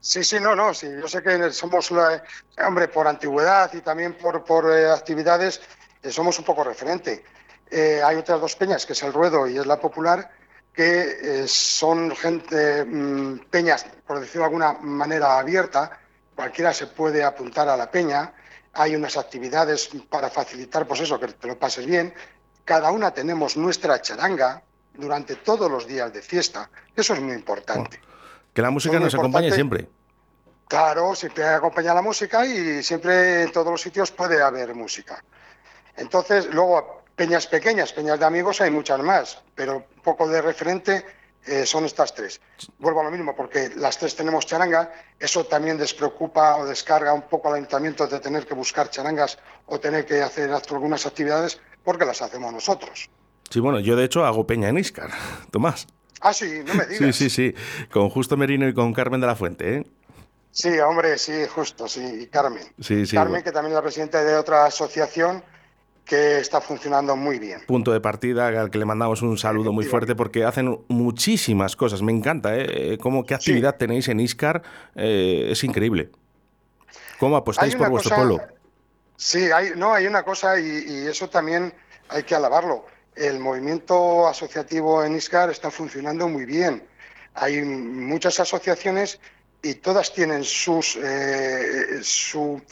Sí, 0.00 0.24
sí, 0.24 0.40
no, 0.40 0.56
no, 0.56 0.72
sí, 0.72 0.88
yo 0.98 1.06
sé 1.06 1.22
que 1.22 1.52
somos, 1.52 1.90
hombre, 1.90 2.88
por 2.88 3.06
antigüedad 3.06 3.70
y 3.74 3.82
también 3.82 4.14
por, 4.14 4.42
por 4.44 4.72
eh, 4.72 4.90
actividades, 4.90 5.60
eh, 6.02 6.10
somos 6.10 6.38
un 6.38 6.44
poco 6.44 6.64
referente. 6.64 7.22
Eh, 7.70 8.00
hay 8.02 8.16
otras 8.16 8.40
dos 8.40 8.56
peñas, 8.56 8.86
que 8.86 8.94
es 8.94 9.02
el 9.02 9.12
Ruedo 9.12 9.46
y 9.46 9.58
es 9.58 9.66
la 9.66 9.78
Popular, 9.78 10.30
que 10.72 11.42
eh, 11.42 11.48
son 11.48 12.14
gente, 12.16 12.84
mm, 12.84 13.40
peñas, 13.50 13.84
por 14.06 14.20
decirlo 14.20 14.40
de 14.40 14.46
alguna 14.46 14.72
manera, 14.80 15.38
abierta, 15.38 15.98
cualquiera 16.34 16.72
se 16.72 16.86
puede 16.86 17.22
apuntar 17.22 17.68
a 17.68 17.76
la 17.76 17.90
peña, 17.90 18.32
hay 18.72 18.96
unas 18.96 19.16
actividades 19.16 19.90
para 20.08 20.30
facilitar, 20.30 20.86
pues 20.86 21.00
eso, 21.00 21.20
que 21.20 21.28
te 21.28 21.46
lo 21.46 21.58
pases 21.58 21.84
bien. 21.84 22.14
Cada 22.64 22.90
una 22.90 23.12
tenemos 23.12 23.56
nuestra 23.56 24.00
charanga 24.00 24.62
durante 24.94 25.36
todos 25.36 25.70
los 25.70 25.86
días 25.86 26.12
de 26.12 26.22
fiesta, 26.22 26.70
eso 26.96 27.14
es 27.14 27.20
muy 27.20 27.34
importante. 27.34 28.00
Que 28.52 28.62
la 28.62 28.70
música 28.70 28.98
nos 28.98 29.14
acompañe 29.14 29.48
importante. 29.48 29.54
siempre. 29.54 30.00
Claro, 30.68 31.14
siempre 31.16 31.44
acompaña 31.46 31.94
la 31.94 32.02
música 32.02 32.46
y 32.46 32.82
siempre 32.82 33.42
en 33.42 33.52
todos 33.52 33.72
los 33.72 33.80
sitios 33.80 34.12
puede 34.12 34.40
haber 34.40 34.74
música. 34.74 35.22
Entonces, 35.96 36.46
luego, 36.54 37.02
peñas 37.16 37.46
pequeñas, 37.46 37.92
peñas 37.92 38.18
de 38.18 38.24
amigos, 38.24 38.60
hay 38.60 38.70
muchas 38.70 39.00
más, 39.00 39.42
pero 39.54 39.78
un 39.78 40.02
poco 40.02 40.28
de 40.28 40.40
referente 40.40 41.04
eh, 41.46 41.66
son 41.66 41.84
estas 41.84 42.14
tres. 42.14 42.40
Vuelvo 42.78 43.00
a 43.00 43.04
lo 43.04 43.10
mismo, 43.10 43.34
porque 43.34 43.70
las 43.76 43.98
tres 43.98 44.14
tenemos 44.14 44.46
charanga, 44.46 44.92
eso 45.18 45.44
también 45.44 45.76
despreocupa 45.76 46.56
o 46.56 46.66
descarga 46.66 47.12
un 47.12 47.22
poco 47.22 47.48
al 47.48 47.54
ayuntamiento 47.54 48.06
de 48.06 48.20
tener 48.20 48.46
que 48.46 48.54
buscar 48.54 48.90
charangas 48.90 49.38
o 49.66 49.80
tener 49.80 50.06
que 50.06 50.22
hacer 50.22 50.50
algunas 50.52 51.04
actividades, 51.04 51.60
porque 51.82 52.04
las 52.04 52.22
hacemos 52.22 52.52
nosotros. 52.52 53.10
Sí, 53.50 53.58
bueno, 53.58 53.80
yo 53.80 53.96
de 53.96 54.04
hecho 54.04 54.24
hago 54.24 54.46
peña 54.46 54.68
en 54.68 54.78
Iscar, 54.78 55.10
Tomás. 55.50 55.86
Ah, 56.20 56.32
sí, 56.32 56.60
no 56.66 56.74
me 56.74 56.84
Sí, 56.84 56.98
digas. 56.98 57.16
sí, 57.16 57.30
sí, 57.30 57.54
con 57.90 58.10
Justo 58.10 58.36
Merino 58.36 58.68
y 58.68 58.74
con 58.74 58.92
Carmen 58.92 59.20
de 59.20 59.26
la 59.26 59.36
Fuente, 59.36 59.76
¿eh? 59.76 59.86
Sí, 60.52 60.78
hombre, 60.80 61.16
sí, 61.16 61.32
justo, 61.48 61.86
sí, 61.88 62.02
y 62.22 62.26
Carmen. 62.26 62.64
Sí, 62.80 63.06
sí. 63.06 63.14
Carmen, 63.16 63.32
bueno. 63.34 63.44
que 63.44 63.52
también 63.52 63.72
es 63.72 63.76
la 63.76 63.82
presidenta 63.82 64.22
de 64.24 64.34
otra 64.36 64.66
asociación 64.66 65.42
que 66.04 66.38
está 66.40 66.60
funcionando 66.60 67.14
muy 67.14 67.38
bien. 67.38 67.60
punto 67.68 67.92
de 67.92 68.00
partida 68.00 68.48
al 68.48 68.68
que 68.70 68.78
le 68.78 68.84
mandamos 68.84 69.22
un 69.22 69.38
saludo 69.38 69.72
muy 69.72 69.84
fuerte 69.84 70.16
porque 70.16 70.44
hacen 70.44 70.80
muchísimas 70.88 71.76
cosas. 71.76 72.02
Me 72.02 72.10
encanta, 72.10 72.50
¿eh? 72.56 72.98
Cómo 73.00 73.24
qué 73.24 73.34
actividad 73.34 73.76
tenéis 73.76 74.08
en 74.08 74.18
Iscar 74.18 74.62
eh, 74.96 75.48
es 75.50 75.62
increíble. 75.62 76.10
¿Cómo 77.20 77.36
apostáis 77.36 77.76
por 77.76 77.90
vuestro 77.90 78.10
cosa- 78.10 78.16
pueblo? 78.16 78.42
Sí, 79.16 79.50
hay, 79.52 79.70
no, 79.76 79.92
hay 79.94 80.06
una 80.06 80.24
cosa 80.24 80.58
y, 80.58 80.64
y 80.66 81.06
eso 81.06 81.28
también 81.28 81.72
hay 82.08 82.24
que 82.24 82.34
alabarlo. 82.34 82.86
El 83.14 83.38
movimiento 83.38 84.26
asociativo 84.28 85.04
en 85.04 85.16
ISCAR 85.16 85.50
está 85.50 85.70
funcionando 85.70 86.28
muy 86.28 86.44
bien. 86.44 86.82
Hay 87.34 87.62
muchas 87.62 88.40
asociaciones 88.40 89.20
y 89.62 89.74
todas 89.74 90.12
tienen 90.12 90.44
sus, 90.44 90.96
eh, 90.96 92.00
su, 92.02 92.62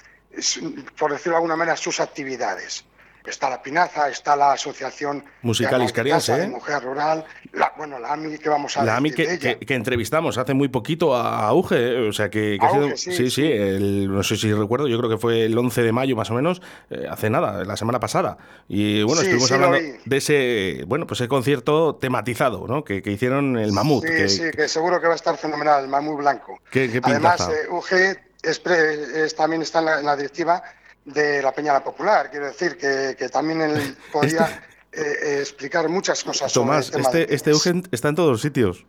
por 0.99 1.13
decirlo 1.13 1.33
de 1.33 1.37
alguna 1.37 1.57
manera, 1.57 1.77
sus 1.77 2.01
actividades. 2.01 2.85
Está 3.29 3.51
la 3.51 3.63
Pinaza, 3.63 4.09
está 4.09 4.35
la 4.37 4.53
Asociación 4.53 5.25
Musical 5.43 5.83
iscariense, 5.83 6.33
de 6.35 6.45
¿eh? 6.45 6.49
Mujer 6.49 6.83
Rural, 6.83 7.25
la, 7.53 7.73
bueno, 7.77 7.99
la 7.99 8.13
AMI 8.15 8.39
que 8.39 8.49
vamos 8.49 8.77
a 8.77 8.85
La 8.85 8.97
AMI 8.97 9.13
que, 9.13 9.27
de 9.27 9.35
ella. 9.35 9.59
que- 9.59 9.67
que 9.67 9.75
entrevistamos 9.75 10.39
hace 10.39 10.55
muy 10.55 10.69
poquito 10.69 11.15
a 11.15 11.47
Auge, 11.49 11.77
¿eh? 11.77 12.09
o 12.09 12.13
sea 12.13 12.31
que, 12.31 12.57
que 12.59 12.65
ha 12.67 12.69
Auge, 12.69 12.97
sido- 12.97 13.17
sí, 13.17 13.25
sí, 13.25 13.31
sí, 13.31 13.47
el- 13.53 14.13
no 14.13 14.23
sé 14.23 14.37
si 14.37 14.53
recuerdo, 14.53 14.89
yo 14.89 14.97
creo 14.99 15.11
que 15.11 15.19
fue 15.19 15.45
el 15.45 15.57
11 15.59 15.83
de 15.83 15.93
mayo 15.93 16.17
más 16.17 16.31
o 16.31 16.35
menos, 16.35 16.63
eh, 16.91 17.07
hace 17.11 17.29
nada, 17.31 17.65
la 17.65 17.77
semana 17.77 18.01
pasada. 18.01 18.39
Y 18.69 19.03
bueno, 19.03 19.21
Sí, 19.21 19.27
estuvimos 19.29 19.53
hablando 19.53 19.79
de 20.05 20.17
ese, 20.17 20.85
bueno, 20.87 21.07
pues 21.07 21.21
ese 21.21 21.29
concierto 21.29 21.97
tematizado, 21.97 22.67
¿no? 22.67 22.85
Que, 22.85 23.03
que 23.03 23.11
hicieron 23.13 23.59
el 23.59 23.73
Mamut. 23.73 24.05
Sí, 24.05 24.11
que, 24.11 24.29
sí, 24.29 24.43
que 24.57 24.69
seguro 24.69 25.01
que 25.01 25.07
va 25.07 25.13
a 25.13 25.17
estar 25.17 25.37
fenomenal, 25.37 25.83
el 25.85 25.89
Mamú 25.91 26.17
Blanco. 26.17 26.59
Además, 27.03 27.49
eh, 27.51 27.69
UG 27.71 28.19
es 28.43 28.59
pre- 28.61 29.25
es- 29.25 29.35
también 29.35 29.63
está 29.63 29.81
en 29.81 29.85
la, 29.85 30.01
en 30.01 30.07
la 30.07 30.17
directiva 30.17 30.63
de 31.13 31.43
la 31.43 31.53
Peña 31.53 31.73
La 31.73 31.83
Popular. 31.83 32.31
Quiero 32.31 32.47
decir 32.47 32.77
que, 32.77 33.17
que 33.19 33.29
también 33.29 33.61
él 33.63 33.97
podría 34.13 34.63
eh, 34.93 35.01
eh, 35.03 35.39
explicar 35.41 35.89
muchas 35.89 36.23
cosas 36.25 36.53
Tomás, 36.53 36.87
sobre 36.87 36.99
el 36.99 37.05
tema 37.11 37.19
este, 37.21 37.35
este 37.35 37.51
Eugen 37.51 37.83
está 37.91 38.09
en 38.09 38.15
todos 38.15 38.31
los 38.31 38.41
sitios. 38.43 38.85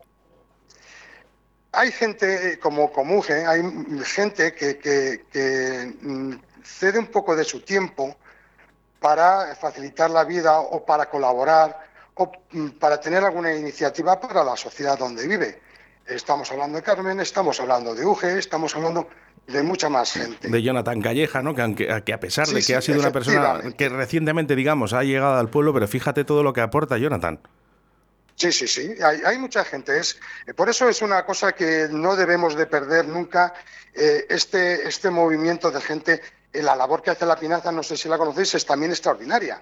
Hay 1.72 1.92
gente 1.92 2.54
eh, 2.54 2.60
como, 2.60 2.92
como 2.92 3.24
hay 3.24 3.62
gente 4.04 4.54
que, 4.54 4.78
que- 4.80 5.26
que, 5.32 5.94
mm, 6.02 6.34
cede 6.64 7.00
un 7.00 7.08
poco 7.08 7.36
de 7.36 7.44
su 7.44 7.62
tiempo 7.62 8.16
para 9.00 9.56
facilitar 9.56 10.10
la 10.10 10.24
vida 10.24 10.60
o 10.60 10.86
para 10.86 11.10
colaborar 11.10 11.80
o 12.16 12.32
mm, 12.52 12.70
para 12.80 13.00
tener 13.00 13.24
alguna 13.24 13.54
iniciativa 13.54 14.20
para 14.20 14.44
la 14.44 14.58
sociedad 14.58 14.98
donde 14.98 15.28
vive. 15.28 15.62
Estamos 16.08 16.52
hablando 16.52 16.78
de 16.78 16.84
Carmen, 16.84 17.20
estamos 17.20 17.60
hablando 17.60 17.94
de 17.94 18.04
Uge, 18.04 18.40
estamos 18.40 18.76
hablando 18.76 19.08
de 19.52 19.64
mucha 19.64 19.90
más 19.90 20.14
gente. 20.14 20.48
De 20.50 20.62
Jonathan 20.62 21.02
Calleja, 21.02 21.42
¿no? 21.42 21.56
Que, 21.56 21.62
aunque, 21.62 22.04
que 22.06 22.14
a 22.14 22.20
pesar 22.20 22.48
Sí, 22.48 22.54
de 22.54 22.60
que 22.60 22.66
sí, 22.66 22.74
ha 22.74 22.82
sido 22.82 23.00
una 23.00 23.12
persona 23.12 23.62
que 23.78 23.90
recientemente, 23.90 24.56
digamos, 24.56 24.94
ha 24.94 25.04
llegado 25.04 25.38
al 25.38 25.50
pueblo, 25.50 25.74
pero 25.74 25.88
fíjate 25.88 26.24
todo 26.24 26.44
lo 26.44 26.54
que 26.54 26.62
aporta 26.62 26.98
Jonathan. 26.98 27.40
Sí, 28.36 28.52
sí, 28.54 28.68
sí, 28.68 28.94
hay, 29.04 29.22
hay 29.26 29.38
mucha 29.38 29.66
gente. 29.66 30.00
Es, 30.00 30.18
eh, 30.48 30.54
por 30.54 30.70
eso 30.70 30.88
es 30.88 31.02
una 31.02 31.26
cosa 31.26 31.52
que 31.52 31.88
no 31.92 32.16
debemos 32.16 32.56
de 32.56 32.68
perder 32.68 33.08
nunca, 33.08 33.54
eh, 33.94 34.26
este, 34.30 34.88
este 34.88 35.10
movimiento 35.10 35.72
de 35.72 35.82
gente. 35.82 36.22
Eh, 36.54 36.64
la 36.64 36.76
labor 36.76 37.02
que 37.02 37.12
hace 37.12 37.26
la 37.26 37.36
Pinaza, 37.36 37.72
no 37.72 37.84
sé 37.84 37.98
si 37.98 38.08
la 38.10 38.18
conocéis, 38.18 38.56
es 38.56 38.66
también 38.66 38.92
extraordinaria. 38.92 39.62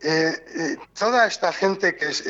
Eh, 0.00 0.44
eh, 0.56 0.76
toda 0.92 1.26
esta 1.26 1.52
gente 1.52 1.96
que 1.96 2.06
es, 2.10 2.24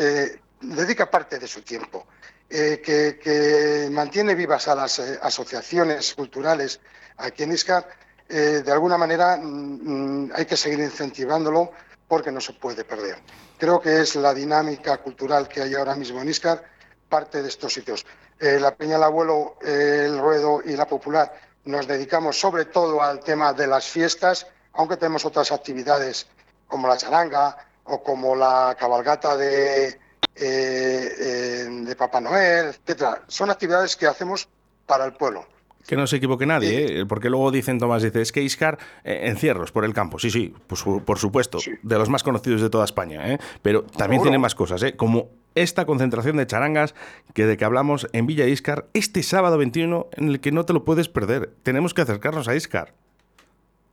dedica 0.60 1.10
parte 1.10 1.38
de 1.38 1.46
su 1.48 1.62
tiempo, 1.62 2.06
eh, 2.50 2.80
que, 2.84 3.18
que 3.18 3.88
mantiene 3.90 4.34
vivas 4.34 4.68
a 4.68 4.74
las 4.74 4.98
eh, 4.98 5.18
asociaciones 5.22 6.14
culturales 6.14 6.80
aquí 7.16 7.42
en 7.42 7.52
Iscar, 7.52 7.86
eh, 8.28 8.62
de 8.64 8.72
alguna 8.72 8.96
manera 8.96 9.36
mm, 9.36 10.24
mm, 10.26 10.32
hay 10.34 10.46
que 10.46 10.56
seguir 10.56 10.80
incentivándolo 10.80 11.72
porque 12.08 12.32
no 12.32 12.40
se 12.40 12.54
puede 12.54 12.84
perder. 12.84 13.18
Creo 13.58 13.80
que 13.80 14.00
es 14.00 14.16
la 14.16 14.34
dinámica 14.34 14.98
cultural 14.98 15.48
que 15.48 15.62
hay 15.62 15.74
ahora 15.74 15.94
mismo 15.94 16.20
en 16.20 16.28
Iscar, 16.28 16.64
parte 17.08 17.42
de 17.42 17.48
estos 17.48 17.72
sitios. 17.72 18.04
Eh, 18.38 18.58
la 18.60 18.74
Peña 18.74 18.94
del 18.94 19.04
Abuelo, 19.04 19.56
eh, 19.62 20.04
el 20.06 20.18
Ruedo 20.18 20.62
y 20.64 20.72
la 20.72 20.86
Popular 20.86 21.32
nos 21.64 21.86
dedicamos 21.86 22.38
sobre 22.38 22.66
todo 22.66 23.02
al 23.02 23.20
tema 23.20 23.52
de 23.52 23.66
las 23.66 23.86
fiestas, 23.86 24.46
aunque 24.72 24.96
tenemos 24.96 25.24
otras 25.24 25.52
actividades 25.52 26.26
como 26.66 26.88
la 26.88 26.96
charanga 26.96 27.56
o 27.84 28.02
como 28.02 28.34
la 28.34 28.76
cabalgata 28.78 29.36
de, 29.36 29.98
eh, 30.36 31.12
eh, 31.18 31.68
de 31.70 31.96
Papá 31.96 32.20
Noel, 32.20 32.66
etcétera. 32.68 33.22
Son 33.28 33.50
actividades 33.50 33.96
que 33.96 34.06
hacemos 34.06 34.48
para 34.86 35.04
el 35.04 35.12
pueblo. 35.12 35.46
Que 35.86 35.96
no 35.96 36.06
se 36.06 36.16
equivoque 36.16 36.46
nadie, 36.46 37.00
¿eh? 37.00 37.06
porque 37.06 37.28
luego 37.28 37.50
dicen, 37.50 37.78
Tomás, 37.78 38.02
dice, 38.02 38.22
es 38.22 38.32
que 38.32 38.40
Iscar, 38.40 38.78
eh, 39.04 39.24
encierros 39.24 39.70
por 39.70 39.84
el 39.84 39.92
campo. 39.92 40.18
Sí, 40.18 40.30
sí, 40.30 40.54
pues, 40.66 40.82
por 40.82 41.18
supuesto, 41.18 41.58
de 41.82 41.98
los 41.98 42.08
más 42.08 42.22
conocidos 42.22 42.62
de 42.62 42.70
toda 42.70 42.86
España, 42.86 43.30
¿eh? 43.30 43.38
pero 43.60 43.82
también 43.82 44.20
Seguro. 44.20 44.22
tiene 44.22 44.38
más 44.38 44.54
cosas, 44.54 44.82
¿eh? 44.82 44.96
como 44.96 45.28
esta 45.54 45.84
concentración 45.84 46.38
de 46.38 46.46
charangas 46.46 46.94
que 47.34 47.44
de 47.44 47.58
que 47.58 47.64
hablamos 47.66 48.08
en 48.12 48.26
Villa 48.26 48.46
Iscar 48.46 48.86
este 48.94 49.22
sábado 49.22 49.58
21, 49.58 50.08
en 50.12 50.28
el 50.30 50.40
que 50.40 50.52
no 50.52 50.64
te 50.64 50.72
lo 50.72 50.84
puedes 50.84 51.10
perder. 51.10 51.52
Tenemos 51.62 51.92
que 51.92 52.00
acercarnos 52.00 52.48
a 52.48 52.56
Iscar. 52.56 52.94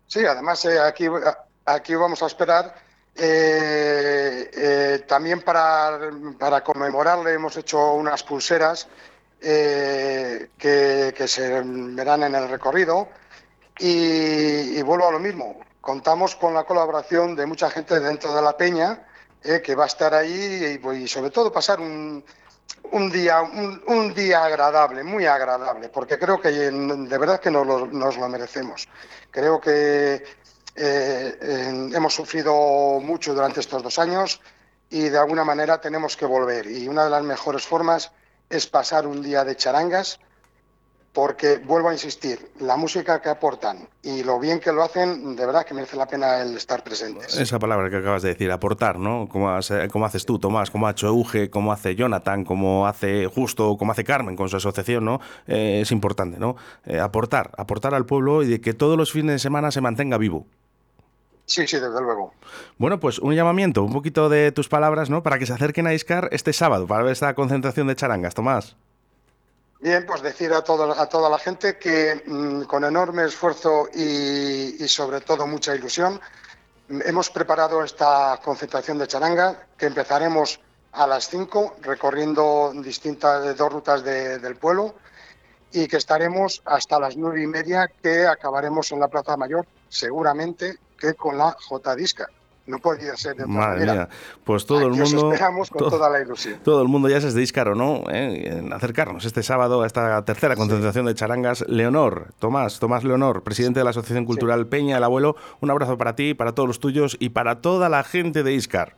Sí, 0.08 0.26
además 0.26 0.66
aquí, 0.66 1.08
aquí 1.66 1.96
vamos 1.96 2.24
a 2.24 2.28
esperar. 2.28 2.74
Eh, 3.16 4.50
eh, 4.54 5.04
también 5.08 5.42
para, 5.42 6.00
para 6.40 6.64
conmemorarle 6.64 7.34
hemos 7.34 7.56
hecho 7.58 7.94
unas 7.94 8.24
pulseras 8.24 8.88
eh, 9.42 10.50
que, 10.58 11.14
que 11.16 11.28
se 11.28 11.62
verán 11.64 12.24
en 12.24 12.36
el 12.36 12.50
recorrido. 12.50 13.10
Y, 13.80 14.78
y 14.78 14.82
vuelvo 14.84 15.08
a 15.08 15.12
lo 15.12 15.20
mismo, 15.20 15.60
contamos 15.80 16.36
con 16.36 16.54
la 16.54 16.66
colaboración 16.66 17.36
de 17.36 17.46
mucha 17.48 17.70
gente 17.72 18.00
dentro 18.00 18.34
de 18.36 18.42
la 18.42 18.56
peña 18.56 19.08
eh, 19.44 19.62
que 19.64 19.74
va 19.76 19.86
a 19.86 19.88
estar 19.88 20.14
ahí 20.14 20.80
y, 20.84 20.90
y 20.98 21.08
sobre 21.08 21.32
todo 21.32 21.52
pasar 21.52 21.80
un, 21.80 22.24
un 22.92 23.12
día 23.12 23.42
un, 23.42 23.82
un 23.88 24.14
día 24.14 24.44
agradable, 24.44 25.04
muy 25.04 25.26
agradable, 25.26 25.90
porque 25.90 26.20
creo 26.20 26.40
que 26.40 26.50
de 26.52 27.18
verdad 27.18 27.40
que 27.40 27.50
nos 27.50 27.66
lo, 27.66 27.88
nos 27.88 28.18
lo 28.18 28.30
merecemos. 28.30 28.88
Creo 29.32 29.60
que 29.60 30.24
eh, 30.76 31.90
hemos 31.94 32.14
sufrido 32.14 33.00
mucho 33.02 33.34
durante 33.34 33.60
estos 33.60 33.84
dos 33.84 34.00
años 34.00 34.42
y 34.90 35.10
de 35.10 35.18
alguna 35.18 35.44
manera 35.44 35.80
tenemos 35.80 36.16
que 36.18 36.26
volver. 36.26 36.68
Y 36.68 36.88
una 36.88 37.06
de 37.06 37.10
las 37.10 37.24
mejores 37.24 37.66
formas 37.66 38.12
es 38.50 38.68
pasar 38.68 39.08
un 39.08 39.22
día 39.22 39.44
de 39.44 39.56
charangas, 39.56 40.20
porque 41.14 41.58
vuelvo 41.58 41.90
a 41.90 41.94
insistir, 41.94 42.52
la 42.62 42.78
música 42.78 43.22
que 43.22 43.28
aportan 43.28 43.90
y 44.02 44.24
lo 44.24 44.40
bien 44.40 44.62
que 44.62 44.72
lo 44.72 44.82
hacen, 44.82 45.36
de 45.36 45.46
verdad 45.46 45.66
que 45.66 45.74
merece 45.74 45.98
la 45.98 46.08
pena 46.08 46.42
el 46.42 46.56
estar 46.56 46.84
presentes. 46.84 47.36
Esa 47.38 47.60
palabra 47.60 47.90
que 47.90 47.98
acabas 47.98 48.22
de 48.22 48.30
decir, 48.30 48.50
aportar, 48.50 48.98
¿no? 48.98 49.28
Como, 49.28 49.50
has- 49.50 49.74
como 49.92 50.06
haces 50.06 50.26
tú, 50.26 50.40
Tomás, 50.40 50.72
como 50.72 50.88
ha 50.88 50.92
hecho 50.92 51.08
Euge, 51.08 51.50
como 51.50 51.74
hace 51.74 51.96
Jonathan, 51.96 52.46
como 52.46 52.88
hace 52.88 53.26
Justo, 53.28 53.76
como 53.78 53.92
hace 53.92 54.06
Carmen 54.06 54.38
con 54.38 54.48
su 54.48 54.56
asociación, 54.56 55.04
¿no? 55.04 55.20
Eh, 55.48 55.80
es 55.82 55.92
importante, 55.92 56.40
¿no? 56.40 56.56
Eh, 56.86 57.00
aportar, 57.00 57.52
aportar 57.58 57.94
al 57.94 58.06
pueblo 58.06 58.42
y 58.44 58.48
de 58.48 58.62
que 58.62 58.74
todos 58.74 58.98
los 58.98 59.12
fines 59.12 59.34
de 59.34 59.40
semana 59.40 59.70
se 59.72 59.82
mantenga 59.82 60.18
vivo. 60.18 60.46
Sí, 61.46 61.68
sí, 61.68 61.76
desde 61.78 62.02
luego. 62.02 62.34
Bueno, 62.78 63.02
pues 63.02 63.20
un 63.20 63.36
llamamiento, 63.36 63.84
un 63.84 63.92
poquito 63.92 64.30
de 64.30 64.54
tus 64.54 64.70
palabras, 64.70 65.10
¿no? 65.10 65.24
Para 65.24 65.38
que 65.40 65.46
se 65.46 65.52
acerquen 65.52 65.88
a 65.88 65.94
Iscar 65.94 66.30
este 66.32 66.54
sábado, 66.54 66.88
para 66.88 67.04
ver 67.04 67.12
esta 67.12 67.34
concentración 67.36 67.88
de 67.88 67.96
charangas, 67.98 68.34
Tomás. 68.34 68.78
Bien, 69.82 70.06
pues 70.06 70.22
decir 70.22 70.54
a, 70.54 70.64
todo, 70.64 70.92
a 70.92 71.10
toda 71.10 71.28
la 71.30 71.40
gente 71.40 71.78
que 71.80 72.22
mm, 72.26 72.64
con 72.64 72.84
enorme 72.84 73.26
esfuerzo 73.26 73.90
y, 73.94 74.88
sobre 74.88 75.22
todo 75.22 75.48
mucha 75.48 75.76
ilusión 75.76 76.22
mm, 76.90 77.00
hemos 77.06 77.30
preparado 77.32 77.84
esta 77.84 78.40
concentración 78.44 79.00
de 79.00 79.08
charanga 79.08 79.66
que 79.78 79.88
empezaremos 79.88 80.60
a 80.92 81.08
las 81.08 81.28
5 81.30 81.78
recorriendo 81.82 82.72
distintas 82.76 83.58
dos 83.58 83.72
rutas 83.74 84.04
de- 84.04 84.38
del 84.40 84.56
pueblo 84.58 84.94
y 85.72 85.88
que 85.88 85.98
estaremos 85.98 86.62
hasta 86.66 87.00
las 87.00 87.16
nueve 87.18 87.42
y 87.42 87.48
media 87.48 87.88
que 88.04 88.28
acabaremos 88.28 88.92
en 88.92 89.00
la 89.00 89.08
Plaza 89.08 89.38
Mayor, 89.38 89.66
seguramente 89.90 90.78
que 91.00 91.14
con 91.16 91.38
la 91.38 91.54
J 91.54 91.96
Disca. 91.96 92.28
No 92.68 92.78
podría 92.78 93.18
ser 93.18 93.36
de 93.36 93.44
otra 93.44 93.54
Madre 93.56 93.80
manera. 93.86 93.94
mía, 93.94 94.10
pues 94.44 94.66
todo 94.68 94.82
el 94.82 94.92
Aquí 94.94 95.02
os 95.02 95.14
mundo... 95.14 95.34
esperamos 95.34 95.70
con 95.72 95.80
to- 95.80 95.90
toda 95.90 96.10
la 96.10 96.22
ilusión. 96.22 96.60
Todo 96.64 96.82
el 96.84 96.88
mundo 96.88 97.10
ya 97.10 97.20
se 97.20 97.28
es 97.30 97.34
de 97.34 97.42
Iscar 97.42 97.68
o 97.70 97.76
no, 97.76 98.04
¿eh? 98.12 98.50
en 98.60 98.72
acercarnos 98.72 99.26
este 99.26 99.42
sábado 99.42 99.82
a 99.82 99.88
esta 99.88 100.24
tercera 100.26 100.56
concentración 100.56 101.06
de 101.08 101.16
charangas. 101.16 101.66
Leonor, 101.68 102.28
Tomás, 102.40 102.80
Tomás 102.80 103.04
Leonor, 103.04 103.42
presidente 103.44 103.80
de 103.80 103.84
la 103.84 103.90
Asociación 103.90 104.26
Cultural 104.26 104.68
Peña 104.68 104.98
el 104.98 105.04
Abuelo, 105.04 105.36
un 105.60 105.72
abrazo 105.72 105.98
para 105.98 106.16
ti, 106.16 106.34
para 106.36 106.54
todos 106.54 106.68
los 106.68 106.80
tuyos 106.80 107.18
y 107.20 107.30
para 107.30 107.62
toda 107.62 107.90
la 107.90 108.04
gente 108.04 108.44
de 108.44 108.54
Iscar. 108.54 108.96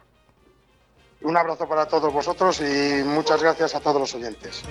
Un 1.22 1.38
abrazo 1.38 1.66
para 1.68 1.86
todos 1.88 2.12
vosotros 2.12 2.60
y 2.62 3.02
muchas 3.06 3.42
gracias 3.42 3.74
a 3.76 3.80
todos 3.80 4.00
los 4.02 4.14
oyentes. 4.14 4.62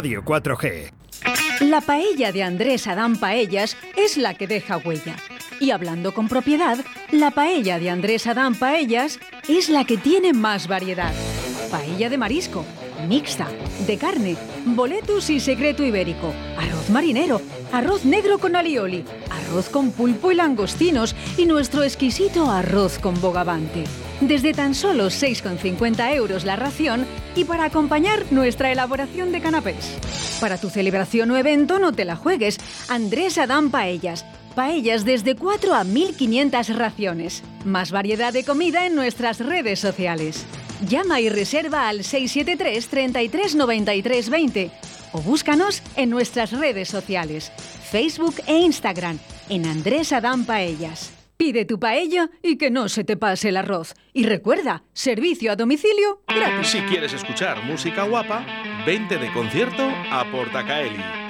Radio 0.00 0.24
4G. 0.24 0.90
La 1.60 1.82
paella 1.82 2.32
de 2.32 2.42
Andrés 2.42 2.86
Adán 2.86 3.18
Paellas 3.18 3.76
es 3.98 4.16
la 4.16 4.32
que 4.32 4.46
deja 4.46 4.78
huella. 4.78 5.14
Y 5.60 5.72
hablando 5.72 6.14
con 6.14 6.26
propiedad, 6.26 6.78
la 7.10 7.32
paella 7.32 7.78
de 7.78 7.90
Andrés 7.90 8.26
Adán 8.26 8.54
Paellas 8.54 9.20
es 9.46 9.68
la 9.68 9.84
que 9.84 9.98
tiene 9.98 10.32
más 10.32 10.68
variedad. 10.68 11.12
Paella 11.70 12.08
de 12.08 12.16
marisco, 12.16 12.64
mixta, 13.08 13.46
de 13.86 13.98
carne, 13.98 14.38
boletus 14.64 15.28
y 15.28 15.38
secreto 15.38 15.84
ibérico, 15.84 16.32
arroz 16.56 16.88
marinero, 16.88 17.42
arroz 17.70 18.06
negro 18.06 18.38
con 18.38 18.56
alioli, 18.56 19.04
arroz 19.28 19.68
con 19.68 19.92
pulpo 19.92 20.32
y 20.32 20.34
langostinos 20.34 21.14
y 21.36 21.44
nuestro 21.44 21.82
exquisito 21.82 22.50
arroz 22.50 22.98
con 22.98 23.20
bogavante. 23.20 23.84
Desde 24.22 24.54
tan 24.54 24.74
solo 24.74 25.08
6,50 25.08 26.14
euros 26.14 26.44
la 26.44 26.56
ración 26.56 27.06
y 27.34 27.44
para 27.44 27.64
acompañar 27.64 28.24
nuestra 28.30 28.72
elaboración 28.72 29.32
de 29.32 29.40
canapés. 29.40 29.96
Para 30.40 30.58
tu 30.58 30.70
celebración 30.70 31.30
o 31.30 31.36
evento 31.36 31.78
no 31.78 31.92
te 31.92 32.04
la 32.04 32.16
juegues. 32.16 32.58
Andrés 32.88 33.38
Adán 33.38 33.70
Paellas. 33.70 34.24
Paellas 34.54 35.04
desde 35.04 35.36
4 35.36 35.74
a 35.74 35.84
1500 35.84 36.76
raciones. 36.76 37.42
Más 37.64 37.92
variedad 37.92 38.32
de 38.32 38.44
comida 38.44 38.86
en 38.86 38.94
nuestras 38.94 39.38
redes 39.38 39.78
sociales. 39.78 40.44
Llama 40.88 41.20
y 41.20 41.28
reserva 41.28 41.88
al 41.88 42.04
673 42.04 42.88
33 42.88 43.54
93 43.54 44.30
20 44.30 44.70
o 45.12 45.20
búscanos 45.20 45.82
en 45.96 46.10
nuestras 46.10 46.52
redes 46.52 46.88
sociales, 46.88 47.52
Facebook 47.90 48.36
e 48.46 48.58
Instagram, 48.58 49.18
en 49.48 49.66
Andrés 49.66 50.12
Adán 50.12 50.44
Paellas. 50.44 51.19
Pide 51.40 51.64
tu 51.64 51.80
paella 51.80 52.28
y 52.42 52.58
que 52.58 52.70
no 52.70 52.90
se 52.90 53.02
te 53.02 53.16
pase 53.16 53.48
el 53.48 53.56
arroz. 53.56 53.94
Y 54.12 54.24
recuerda, 54.24 54.82
servicio 54.92 55.50
a 55.50 55.56
domicilio 55.56 56.20
gratis. 56.28 56.66
Si 56.66 56.80
quieres 56.82 57.14
escuchar 57.14 57.64
música 57.64 58.02
guapa, 58.02 58.44
vente 58.84 59.16
de 59.16 59.32
concierto 59.32 59.88
a 60.10 60.30
Portacaeli. 60.30 61.29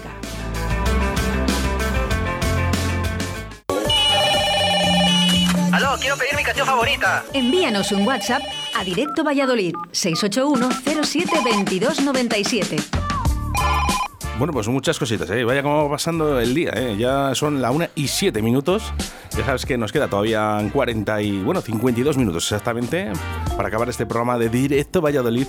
Aló, 5.71 5.95
quiero 5.99 6.17
pedir 6.17 6.35
mi 6.35 6.43
canción 6.43 6.67
favorita. 6.67 7.23
Envíanos 7.33 7.91
un 7.91 8.05
WhatsApp 8.05 8.41
a 8.77 8.83
Directo 8.83 9.23
Valladolid 9.23 9.73
681 9.91 10.69
07 11.03 11.39
22 11.43 12.01
97. 12.01 13.00
Bueno, 14.41 14.53
pues 14.53 14.67
muchas 14.69 14.97
cositas, 14.97 15.29
¿eh? 15.29 15.43
Vaya 15.43 15.61
como 15.61 15.83
va 15.83 15.91
pasando 15.91 16.39
el 16.39 16.55
día, 16.55 16.71
¿eh? 16.75 16.95
Ya 16.97 17.35
son 17.35 17.61
la 17.61 17.69
1 17.69 17.89
y 17.93 18.07
7 18.07 18.41
minutos. 18.41 18.91
Ya 19.37 19.45
sabes 19.45 19.67
que 19.67 19.77
nos 19.77 19.91
queda 19.91 20.07
todavía 20.07 20.57
40 20.73 21.21
y, 21.21 21.37
bueno, 21.43 21.61
52 21.61 22.17
minutos 22.17 22.45
exactamente 22.45 23.11
para 23.55 23.67
acabar 23.67 23.87
este 23.87 24.07
programa 24.07 24.39
de 24.39 24.49
Directo 24.49 24.99
Valladolid. 24.99 25.45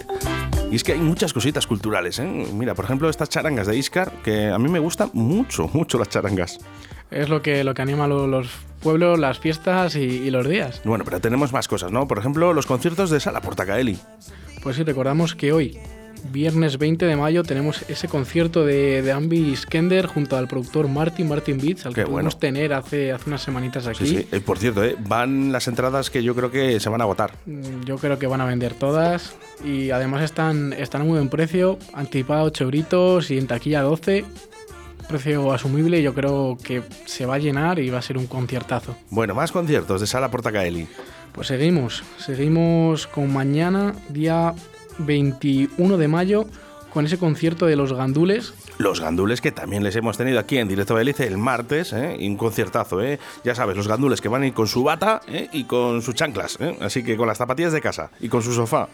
Y 0.70 0.76
es 0.76 0.84
que 0.84 0.92
hay 0.92 0.98
muchas 0.98 1.32
cositas 1.32 1.66
culturales, 1.66 2.18
¿eh? 2.18 2.46
Mira, 2.52 2.74
por 2.74 2.84
ejemplo, 2.84 3.08
estas 3.08 3.30
charangas 3.30 3.66
de 3.66 3.78
Iscar, 3.78 4.12
que 4.22 4.48
a 4.50 4.58
mí 4.58 4.68
me 4.68 4.78
gustan 4.78 5.08
mucho, 5.14 5.70
mucho 5.72 5.98
las 5.98 6.10
charangas. 6.10 6.58
Es 7.10 7.30
lo 7.30 7.40
que, 7.40 7.64
lo 7.64 7.72
que 7.72 7.80
anima 7.80 8.06
lo- 8.06 8.26
los 8.26 8.50
pueblos, 8.82 9.18
las 9.18 9.38
fiestas 9.38 9.96
y, 9.96 10.00
y 10.00 10.30
los 10.30 10.46
días. 10.46 10.82
Bueno, 10.84 11.04
pero 11.06 11.18
tenemos 11.18 11.50
más 11.50 11.66
cosas, 11.66 11.92
¿no? 11.92 12.06
Por 12.06 12.18
ejemplo, 12.18 12.52
los 12.52 12.66
conciertos 12.66 13.08
de 13.08 13.20
Sala 13.20 13.40
Portacaeli. 13.40 13.96
Pues 14.62 14.76
sí, 14.76 14.82
recordamos 14.82 15.34
que 15.34 15.50
hoy, 15.54 15.78
viernes 16.30 16.78
20 16.78 17.04
de 17.06 17.16
mayo, 17.16 17.42
tenemos 17.42 17.82
ese 17.88 18.08
concierto 18.08 18.64
de, 18.64 19.02
de 19.02 19.12
Ambi 19.12 19.54
Skender 19.56 20.06
junto 20.06 20.36
al 20.36 20.48
productor 20.48 20.88
Martin, 20.88 21.28
Martin 21.28 21.58
Beats, 21.58 21.86
al 21.86 21.94
Qué 21.94 22.02
que 22.02 22.06
pudimos 22.06 22.34
bueno. 22.34 22.38
tener 22.38 22.72
hace, 22.74 23.12
hace 23.12 23.28
unas 23.28 23.42
semanitas 23.42 23.86
aquí. 23.86 24.06
Sí, 24.06 24.16
sí. 24.18 24.28
Eh, 24.32 24.40
por 24.40 24.58
cierto, 24.58 24.84
¿eh? 24.84 24.96
van 25.00 25.52
las 25.52 25.68
entradas 25.68 26.10
que 26.10 26.22
yo 26.22 26.34
creo 26.34 26.50
que 26.50 26.78
se 26.80 26.88
van 26.88 27.00
a 27.00 27.04
agotar. 27.04 27.32
Mm, 27.46 27.82
Yo 27.84 27.96
creo 27.98 28.18
que 28.18 28.26
van 28.26 28.40
a 28.40 28.44
vender 28.44 28.74
todas 28.74 29.34
y 29.64 29.90
además 29.90 30.22
están, 30.22 30.72
están 30.72 31.02
a 31.02 31.04
muy 31.04 31.14
buen 31.16 31.28
precio, 31.28 31.78
anticipada 31.94 32.42
8 32.44 32.64
euritos 32.64 33.30
y 33.30 33.38
en 33.38 33.46
taquilla 33.46 33.82
12, 33.82 34.24
precio 35.08 35.52
asumible 35.52 35.98
y 36.00 36.02
yo 36.02 36.14
creo 36.14 36.56
que 36.62 36.82
se 37.04 37.26
va 37.26 37.34
a 37.34 37.38
llenar 37.38 37.78
y 37.78 37.90
va 37.90 37.98
a 37.98 38.02
ser 38.02 38.16
un 38.18 38.26
conciertazo. 38.26 38.96
Bueno, 39.10 39.34
más 39.34 39.52
conciertos 39.52 40.00
de 40.00 40.06
Sala 40.06 40.30
Portacaeli. 40.30 40.86
Pues 41.32 41.48
seguimos, 41.48 42.02
seguimos 42.18 43.06
con 43.06 43.32
mañana, 43.32 43.94
día 44.10 44.54
21 44.98 45.96
de 45.96 46.08
mayo, 46.08 46.46
con 46.92 47.06
ese 47.06 47.18
concierto 47.18 47.66
de 47.66 47.76
los 47.76 47.92
gandules. 47.92 48.52
Los 48.78 49.00
gandules 49.00 49.40
que 49.40 49.52
también 49.52 49.82
les 49.82 49.96
hemos 49.96 50.18
tenido 50.18 50.38
aquí 50.38 50.58
en 50.58 50.68
Directo 50.68 50.94
Belice 50.94 51.26
el 51.26 51.38
martes, 51.38 51.92
¿eh? 51.92 52.16
y 52.18 52.28
un 52.28 52.36
conciertazo, 52.36 53.02
¿eh? 53.02 53.18
Ya 53.44 53.54
sabes, 53.54 53.76
los 53.76 53.88
gandules 53.88 54.20
que 54.20 54.28
van 54.28 54.42
a 54.42 54.46
ir 54.46 54.52
con 54.52 54.66
su 54.66 54.82
bata 54.82 55.20
¿eh? 55.26 55.48
y 55.52 55.64
con 55.64 56.02
sus 56.02 56.14
chanclas, 56.14 56.58
¿eh? 56.60 56.76
así 56.80 57.02
que 57.02 57.16
con 57.16 57.26
las 57.26 57.38
zapatillas 57.38 57.72
de 57.72 57.80
casa 57.80 58.10
y 58.20 58.28
con 58.28 58.42
su 58.42 58.52
sofá. 58.52 58.88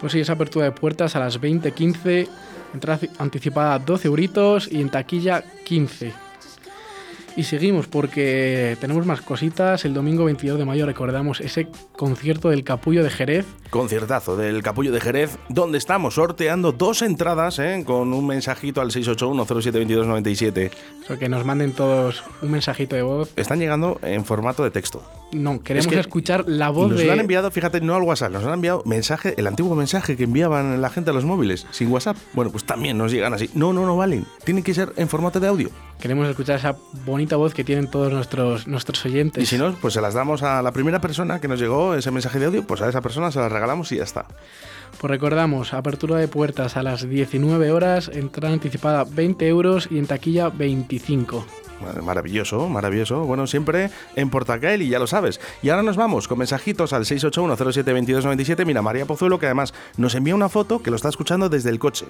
Pues 0.00 0.12
sí, 0.12 0.20
esa 0.20 0.34
apertura 0.34 0.66
de 0.66 0.72
puertas 0.72 1.16
a 1.16 1.20
las 1.20 1.40
20.15, 1.40 2.28
entrada 2.72 3.00
anticipada 3.18 3.78
12 3.78 4.08
euritos 4.08 4.68
y 4.70 4.80
en 4.80 4.90
taquilla 4.90 5.42
15. 5.64 6.27
Y 7.38 7.44
seguimos 7.44 7.86
porque 7.86 8.76
tenemos 8.80 9.06
más 9.06 9.20
cositas. 9.20 9.84
El 9.84 9.94
domingo 9.94 10.24
22 10.24 10.58
de 10.58 10.64
mayo 10.64 10.86
recordamos 10.86 11.40
ese 11.40 11.68
concierto 11.92 12.48
del 12.50 12.64
Capullo 12.64 13.04
de 13.04 13.10
Jerez. 13.10 13.46
Conciertazo 13.70 14.36
del 14.36 14.60
Capullo 14.64 14.90
de 14.90 15.00
Jerez, 15.00 15.38
donde 15.48 15.78
estamos 15.78 16.14
sorteando 16.14 16.72
dos 16.72 17.00
entradas 17.00 17.60
¿eh? 17.60 17.84
con 17.86 18.12
un 18.12 18.26
mensajito 18.26 18.80
al 18.80 18.90
681-072297. 18.90 20.72
O 21.04 21.06
sea, 21.06 21.16
que 21.16 21.28
nos 21.28 21.44
manden 21.44 21.74
todos 21.74 22.24
un 22.42 22.50
mensajito 22.50 22.96
de 22.96 23.02
voz. 23.02 23.32
Están 23.36 23.60
llegando 23.60 24.00
en 24.02 24.24
formato 24.24 24.64
de 24.64 24.72
texto. 24.72 25.04
No, 25.32 25.62
queremos 25.62 25.86
Es 25.86 25.92
que 25.92 26.00
escuchar 26.00 26.44
la 26.46 26.70
voz 26.70 26.90
Nos 26.90 27.00
de... 27.00 27.06
lo 27.06 27.12
han 27.12 27.20
enviado, 27.20 27.50
fíjate, 27.50 27.80
no 27.80 27.94
al 27.94 28.02
WhatsApp, 28.02 28.32
nos 28.32 28.44
han 28.44 28.54
enviado 28.54 28.82
mensaje, 28.86 29.34
el 29.36 29.46
antiguo 29.46 29.74
mensaje 29.74 30.16
que 30.16 30.24
enviaban 30.24 30.80
la 30.80 30.88
gente 30.88 31.10
a 31.10 31.12
los 31.12 31.24
móviles, 31.24 31.66
sin 31.70 31.90
WhatsApp. 31.90 32.16
Bueno, 32.32 32.50
pues 32.50 32.64
también 32.64 32.96
nos 32.96 33.12
llegan 33.12 33.34
así. 33.34 33.50
No, 33.54 33.72
no, 33.72 33.84
no 33.84 33.96
valen. 33.96 34.24
Tienen 34.44 34.64
que 34.64 34.72
ser 34.72 34.92
en 34.96 35.08
formato 35.08 35.38
de 35.38 35.48
audio. 35.48 35.70
Queremos 36.00 36.28
escuchar 36.28 36.56
esa 36.56 36.76
bonita 37.04 37.36
voz 37.36 37.52
que 37.52 37.64
tienen 37.64 37.90
todos 37.90 38.12
nuestros, 38.12 38.66
nuestros 38.66 39.04
oyentes. 39.04 39.42
Y 39.42 39.46
si 39.46 39.58
no, 39.58 39.74
pues 39.74 39.94
se 39.94 40.00
las 40.00 40.14
damos 40.14 40.42
a 40.42 40.62
la 40.62 40.72
primera 40.72 41.00
persona 41.00 41.40
que 41.40 41.48
nos 41.48 41.60
llegó 41.60 41.94
ese 41.94 42.10
mensaje 42.10 42.38
de 42.38 42.46
audio, 42.46 42.66
pues 42.66 42.80
a 42.80 42.88
esa 42.88 43.00
persona 43.00 43.30
se 43.30 43.40
las 43.40 43.50
regalamos 43.52 43.92
y 43.92 43.96
ya 43.96 44.04
está. 44.04 44.26
Pues 44.98 45.10
recordamos, 45.10 45.74
apertura 45.74 46.16
de 46.16 46.28
puertas 46.28 46.76
a 46.76 46.82
las 46.82 47.08
19 47.08 47.70
horas, 47.70 48.08
entrada 48.12 48.54
anticipada 48.54 49.04
20 49.04 49.46
euros 49.46 49.88
y 49.90 49.98
en 49.98 50.06
taquilla 50.06 50.48
25. 50.48 51.44
Mar- 51.82 52.02
Maravilloso, 52.02 52.68
maravilloso. 52.68 53.20
Bueno, 53.24 53.46
siempre 53.46 53.90
en 54.16 54.30
Portacaeli, 54.30 54.88
ya 54.88 54.98
lo 54.98 55.06
sabes. 55.06 55.40
Y 55.62 55.68
ahora 55.70 55.82
nos 55.82 55.96
vamos 55.96 56.26
con 56.28 56.38
mensajitos 56.38 56.92
al 56.92 57.04
681072297. 57.04 58.64
Mira, 58.66 58.82
María 58.82 59.06
Pozuelo, 59.06 59.38
que 59.38 59.46
además 59.46 59.72
nos 59.96 60.14
envía 60.14 60.34
una 60.34 60.48
foto 60.48 60.82
que 60.82 60.90
lo 60.90 60.96
está 60.96 61.08
escuchando 61.08 61.48
desde 61.48 61.70
el 61.70 61.78
coche. 61.78 62.06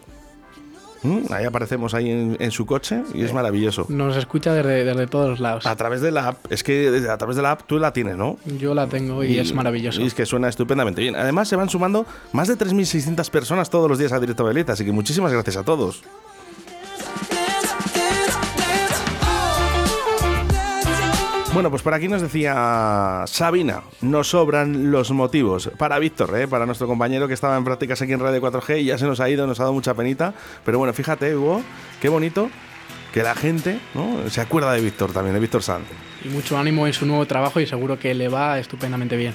¿Mm? 1.04 1.32
Ahí 1.32 1.44
aparecemos 1.44 1.94
ahí 1.94 2.10
en, 2.10 2.36
en 2.40 2.50
su 2.50 2.66
coche 2.66 3.02
y 3.14 3.22
es 3.22 3.32
maravilloso. 3.32 3.86
Nos 3.88 4.16
escucha 4.16 4.52
desde, 4.52 4.84
desde 4.84 5.06
todos 5.06 5.28
los 5.30 5.38
lados. 5.38 5.64
A 5.64 5.76
través 5.76 6.00
de 6.00 6.10
la 6.10 6.26
app, 6.28 6.50
es 6.50 6.64
que 6.64 7.06
a 7.08 7.16
través 7.16 7.36
de 7.36 7.42
la 7.42 7.52
app 7.52 7.62
tú 7.68 7.78
la 7.78 7.92
tienes, 7.92 8.16
¿no? 8.16 8.36
Yo 8.58 8.74
la 8.74 8.88
tengo 8.88 9.22
y, 9.22 9.38
es 9.38 9.54
maravilloso. 9.54 10.00
Y 10.00 10.06
es 10.06 10.14
que 10.14 10.26
suena 10.26 10.48
estupendamente 10.48 11.00
bien. 11.00 11.14
Además, 11.14 11.46
se 11.48 11.54
van 11.54 11.68
sumando 11.68 12.04
más 12.32 12.48
de 12.48 12.58
3.600 12.58 13.30
personas 13.30 13.70
todos 13.70 13.88
los 13.88 13.98
días 13.98 14.10
a 14.12 14.18
Directo 14.18 14.42
Belita, 14.42 14.72
así 14.72 14.84
que 14.84 14.90
muchísimas 14.90 15.32
gracias 15.32 15.56
a 15.56 15.62
todos. 15.62 16.02
Bueno, 21.58 21.70
pues 21.70 21.82
por 21.82 21.92
aquí 21.92 22.06
nos 22.06 22.22
decía 22.22 23.24
Sabina, 23.26 23.82
nos 24.00 24.28
sobran 24.28 24.92
los 24.92 25.10
motivos. 25.10 25.68
Para 25.76 25.98
Víctor, 25.98 26.38
¿eh? 26.38 26.46
para 26.46 26.66
nuestro 26.66 26.86
compañero 26.86 27.26
que 27.26 27.34
estaba 27.34 27.56
en 27.56 27.64
prácticas 27.64 28.00
aquí 28.00 28.12
en 28.12 28.20
Radio 28.20 28.40
4G 28.40 28.80
y 28.80 28.84
ya 28.84 28.96
se 28.96 29.06
nos 29.06 29.18
ha 29.18 29.28
ido, 29.28 29.44
nos 29.44 29.58
ha 29.58 29.64
dado 29.64 29.72
mucha 29.72 29.92
penita. 29.92 30.34
Pero 30.64 30.78
bueno, 30.78 30.94
fíjate, 30.94 31.34
Hugo, 31.34 31.60
qué 32.00 32.08
bonito 32.08 32.48
que 33.12 33.24
la 33.24 33.34
gente 33.34 33.80
¿no? 33.92 34.30
se 34.30 34.40
acuerda 34.40 34.70
de 34.70 34.80
Víctor 34.82 35.12
también, 35.12 35.34
de 35.34 35.40
Víctor 35.40 35.64
Sanz. 35.64 35.88
Y 36.24 36.28
mucho 36.28 36.56
ánimo 36.56 36.86
en 36.86 36.92
su 36.92 37.06
nuevo 37.06 37.26
trabajo 37.26 37.58
y 37.58 37.66
seguro 37.66 37.98
que 37.98 38.14
le 38.14 38.28
va 38.28 38.60
estupendamente 38.60 39.16
bien. 39.16 39.34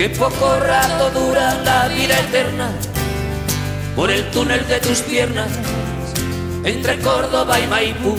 Que 0.00 0.08
poco 0.08 0.58
rato 0.58 1.10
dura 1.10 1.60
la 1.62 1.86
vida 1.88 2.18
eterna 2.20 2.70
por 3.94 4.10
el 4.10 4.30
túnel 4.30 4.66
de 4.66 4.80
tus 4.80 5.00
piernas 5.00 5.50
entre 6.64 6.98
Córdoba 7.00 7.60
y 7.60 7.66
Maipú. 7.66 8.16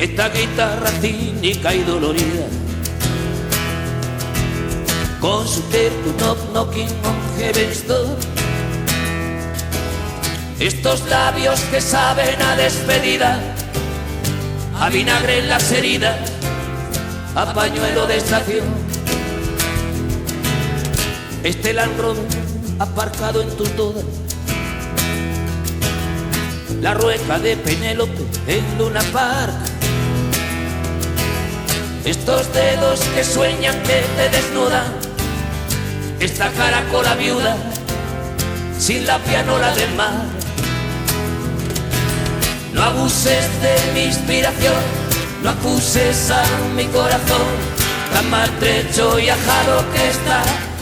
Esta 0.00 0.30
guitarra 0.30 0.90
cínica 1.00 1.72
y 1.72 1.84
dolorida 1.84 2.44
con 5.20 5.46
su 5.46 5.60
terco 5.70 6.10
knock 6.18 6.50
knocking 6.52 6.88
on 7.04 7.38
heaven's 7.38 7.86
door. 7.86 8.16
Estos 10.58 11.06
labios 11.06 11.60
que 11.70 11.80
saben 11.80 12.42
a 12.42 12.56
despedida 12.56 13.38
a 14.76 14.88
vinagre 14.88 15.38
en 15.38 15.48
las 15.48 15.70
heridas, 15.70 16.18
a 17.36 17.54
pañuelo 17.54 18.08
de 18.08 18.16
estación. 18.16 18.79
Este 21.42 21.72
Land 21.72 21.98
Rover 21.98 22.22
aparcado 22.78 23.40
en 23.40 23.48
tus 23.56 23.74
dudas, 23.74 24.04
la 26.82 26.92
rueca 26.92 27.38
de 27.38 27.56
Penélope 27.56 28.26
en 28.46 28.78
Luna 28.78 29.00
Park. 29.10 29.54
Estos 32.04 32.52
dedos 32.52 33.00
que 33.14 33.24
sueñan 33.24 33.74
que 33.84 34.04
te 34.16 34.28
desnudan, 34.36 34.92
esta 36.20 36.50
caracola 36.50 37.14
viuda 37.14 37.56
sin 38.78 39.06
la 39.06 39.18
pianola 39.20 39.74
del 39.74 39.94
mar. 39.94 40.24
No 42.74 42.82
abuses 42.82 43.48
de 43.62 43.92
mi 43.94 44.02
inspiración, 44.04 44.74
no 45.42 45.50
acuses 45.50 46.30
a 46.30 46.42
mi 46.76 46.84
corazón, 46.84 47.46
tan 48.12 48.28
maltrecho 48.28 49.18
y 49.18 49.30
ajado 49.30 49.84
que 49.94 50.08
está, 50.08 50.42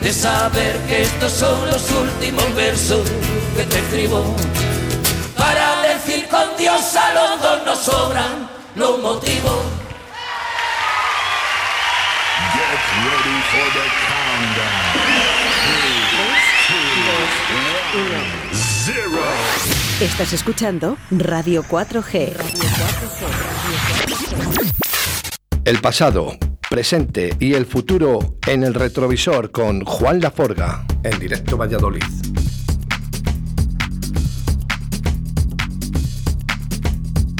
de 0.00 0.12
saber 0.12 0.76
que 0.88 1.02
estos 1.02 1.32
son 1.32 1.66
los 1.66 1.90
últimos 1.90 2.54
versos 2.54 3.08
que 3.56 3.64
te 3.64 3.78
escribo. 3.78 4.34
Para 5.36 5.82
decir 5.82 6.26
con 6.28 6.56
Dios 6.56 6.96
a 6.96 7.14
los 7.14 7.42
dos 7.42 7.66
nos 7.66 7.78
sobran 7.78 8.48
los 8.74 8.98
motivos. 9.00 9.58
Get 12.54 12.80
ready 13.04 13.38
for 13.50 13.66
the 13.76 13.86
countdown. 14.06 14.88
Three, 15.64 16.18
two, 16.66 16.86
one, 17.96 18.28
zero. 18.52 19.22
Estás 20.00 20.32
escuchando 20.32 20.96
Radio 21.10 21.64
4G. 21.64 22.32
El 25.64 25.80
pasado, 25.80 26.38
presente 26.68 27.30
y 27.40 27.54
el 27.54 27.66
futuro 27.66 28.18
en 28.46 28.62
el 28.62 28.74
retrovisor 28.74 29.50
con 29.50 29.84
Juan 29.84 30.20
Laforga, 30.20 30.84
en 31.02 31.18
directo 31.18 31.56
Valladolid. 31.56 32.02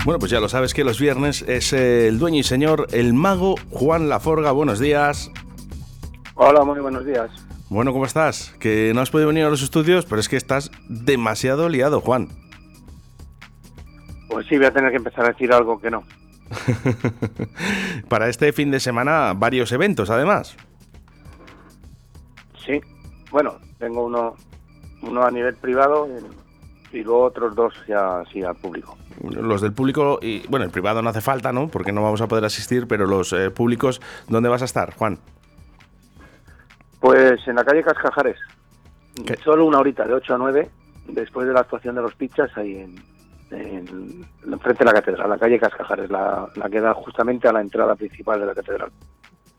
Bueno, 0.05 0.19
pues 0.19 0.31
ya 0.31 0.41
lo 0.41 0.49
sabes 0.49 0.73
que 0.73 0.85
los 0.85 0.99
viernes 0.99 1.43
es 1.47 1.75
el 1.75 2.19
dueño 2.19 2.39
y 2.39 2.43
señor, 2.43 2.87
el 2.93 3.13
mago 3.13 3.57
Juan 3.71 4.09
Laforga. 4.09 4.53
Buenos 4.53 4.79
días. 4.79 5.31
Hola, 6.35 6.65
muy 6.65 6.81
buenos 6.81 7.05
días. 7.05 7.31
Bueno, 7.69 7.93
¿cómo 7.93 8.07
estás? 8.07 8.55
Que 8.59 8.93
no 8.95 9.03
has 9.03 9.11
podido 9.11 9.29
venir 9.29 9.45
a 9.45 9.51
los 9.51 9.63
estudios, 9.63 10.07
pero 10.07 10.21
es 10.21 10.29
que 10.31 10.37
estás 10.37 10.71
demasiado 10.89 11.69
liado, 11.69 12.01
Juan. 12.01 12.29
Pues 14.31 14.47
sí, 14.47 14.57
voy 14.57 14.67
a 14.67 14.73
tener 14.73 14.91
que 14.91 14.97
empezar 14.97 15.27
a 15.27 15.29
decir 15.29 15.53
algo 15.53 15.79
que 15.79 15.91
no. 15.91 16.05
Para 18.09 18.29
este 18.29 18.53
fin 18.53 18.71
de 18.71 18.81
semana, 18.81 19.33
varios 19.35 19.73
eventos, 19.73 20.11
además. 20.11 20.57
Sí, 22.65 22.81
bueno, 23.31 23.59
tengo 23.79 24.05
uno, 24.05 24.35
uno 25.03 25.25
a 25.25 25.31
nivel 25.31 25.55
privado 25.57 26.09
y 26.93 27.03
luego 27.03 27.25
otros 27.25 27.55
dos 27.55 27.75
ya 27.87 28.23
sí 28.33 28.43
al 28.43 28.57
público. 28.57 28.97
Los 29.23 29.61
del 29.61 29.73
público, 29.73 30.19
y 30.23 30.47
bueno, 30.49 30.65
el 30.65 30.71
privado 30.71 31.03
no 31.03 31.11
hace 31.11 31.21
falta, 31.21 31.53
¿no? 31.53 31.69
Porque 31.69 31.93
no 31.93 32.03
vamos 32.03 32.21
a 32.21 32.29
poder 32.29 32.45
asistir, 32.45 32.87
pero 32.87 33.07
los 33.07 33.33
eh, 33.33 33.51
públicos, 33.51 34.01
¿dónde 34.29 34.49
vas 34.49 34.63
a 34.63 34.67
estar, 34.67 34.95
Juan? 34.95 35.19
Pues 37.01 37.47
en 37.47 37.57
la 37.57 37.65
calle 37.65 37.83
Cascajares. 37.83 38.37
Solo 39.43 39.67
una 39.67 39.81
horita, 39.81 40.05
de 40.05 40.15
8 40.15 40.35
a 40.35 40.39
9, 40.39 40.71
después 41.09 41.49
de 41.49 41.53
la 41.53 41.61
actuación 41.61 41.97
de 41.97 42.03
los 42.03 42.15
pichas, 42.15 42.51
ahí 42.57 42.77
en, 42.77 42.95
en, 43.51 44.25
frente 44.61 44.79
de 44.81 44.85
la 44.85 44.93
catedral, 44.93 45.31
la 45.31 45.39
calle 45.39 45.59
Cascajares, 45.59 46.11
la, 46.11 46.49
la 46.55 46.69
que 46.71 46.81
da 46.81 46.95
justamente 46.95 47.49
a 47.49 47.53
la 47.53 47.61
entrada 47.61 47.95
principal 47.97 48.41
de 48.41 48.47
la 48.47 48.55
catedral. 48.55 48.91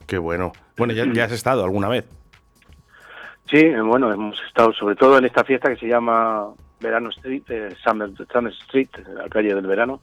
Qué 0.05 0.17
bueno. 0.17 0.51
Bueno, 0.77 0.93
ya, 0.93 1.05
ya 1.11 1.25
has 1.25 1.31
estado 1.31 1.63
alguna 1.63 1.87
vez. 1.87 2.05
Sí, 3.49 3.63
bueno, 3.83 4.11
hemos 4.11 4.39
estado 4.47 4.71
sobre 4.73 4.95
todo 4.95 5.17
en 5.17 5.25
esta 5.25 5.43
fiesta 5.43 5.69
que 5.69 5.77
se 5.79 5.87
llama 5.87 6.49
Verano 6.79 7.09
Street, 7.09 7.43
eh, 7.49 7.75
Summer, 7.83 8.11
Summer 8.31 8.53
Street, 8.65 8.89
la 9.15 9.27
calle 9.27 9.53
del 9.55 9.65
verano. 9.65 9.99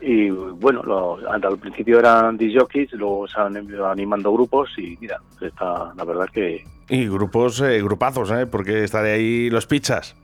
Y 0.00 0.30
bueno, 0.30 0.82
lo- 0.82 1.18
al 1.30 1.58
principio 1.58 2.00
eran 2.00 2.36
disjockeys, 2.36 2.92
luego 2.94 3.28
se 3.28 3.38
han 3.40 3.54
ido 3.64 3.86
animando 3.88 4.32
grupos 4.32 4.70
y 4.76 4.96
mira, 5.00 5.20
está 5.40 5.92
la 5.94 6.04
verdad 6.04 6.26
que 6.32 6.64
Y 6.88 7.06
grupos, 7.08 7.60
eh, 7.60 7.80
grupazos, 7.82 8.30
¿eh? 8.32 8.46
Porque 8.46 8.82
estaré 8.82 9.12
ahí 9.12 9.48
los 9.48 9.66
pichas, 9.66 10.16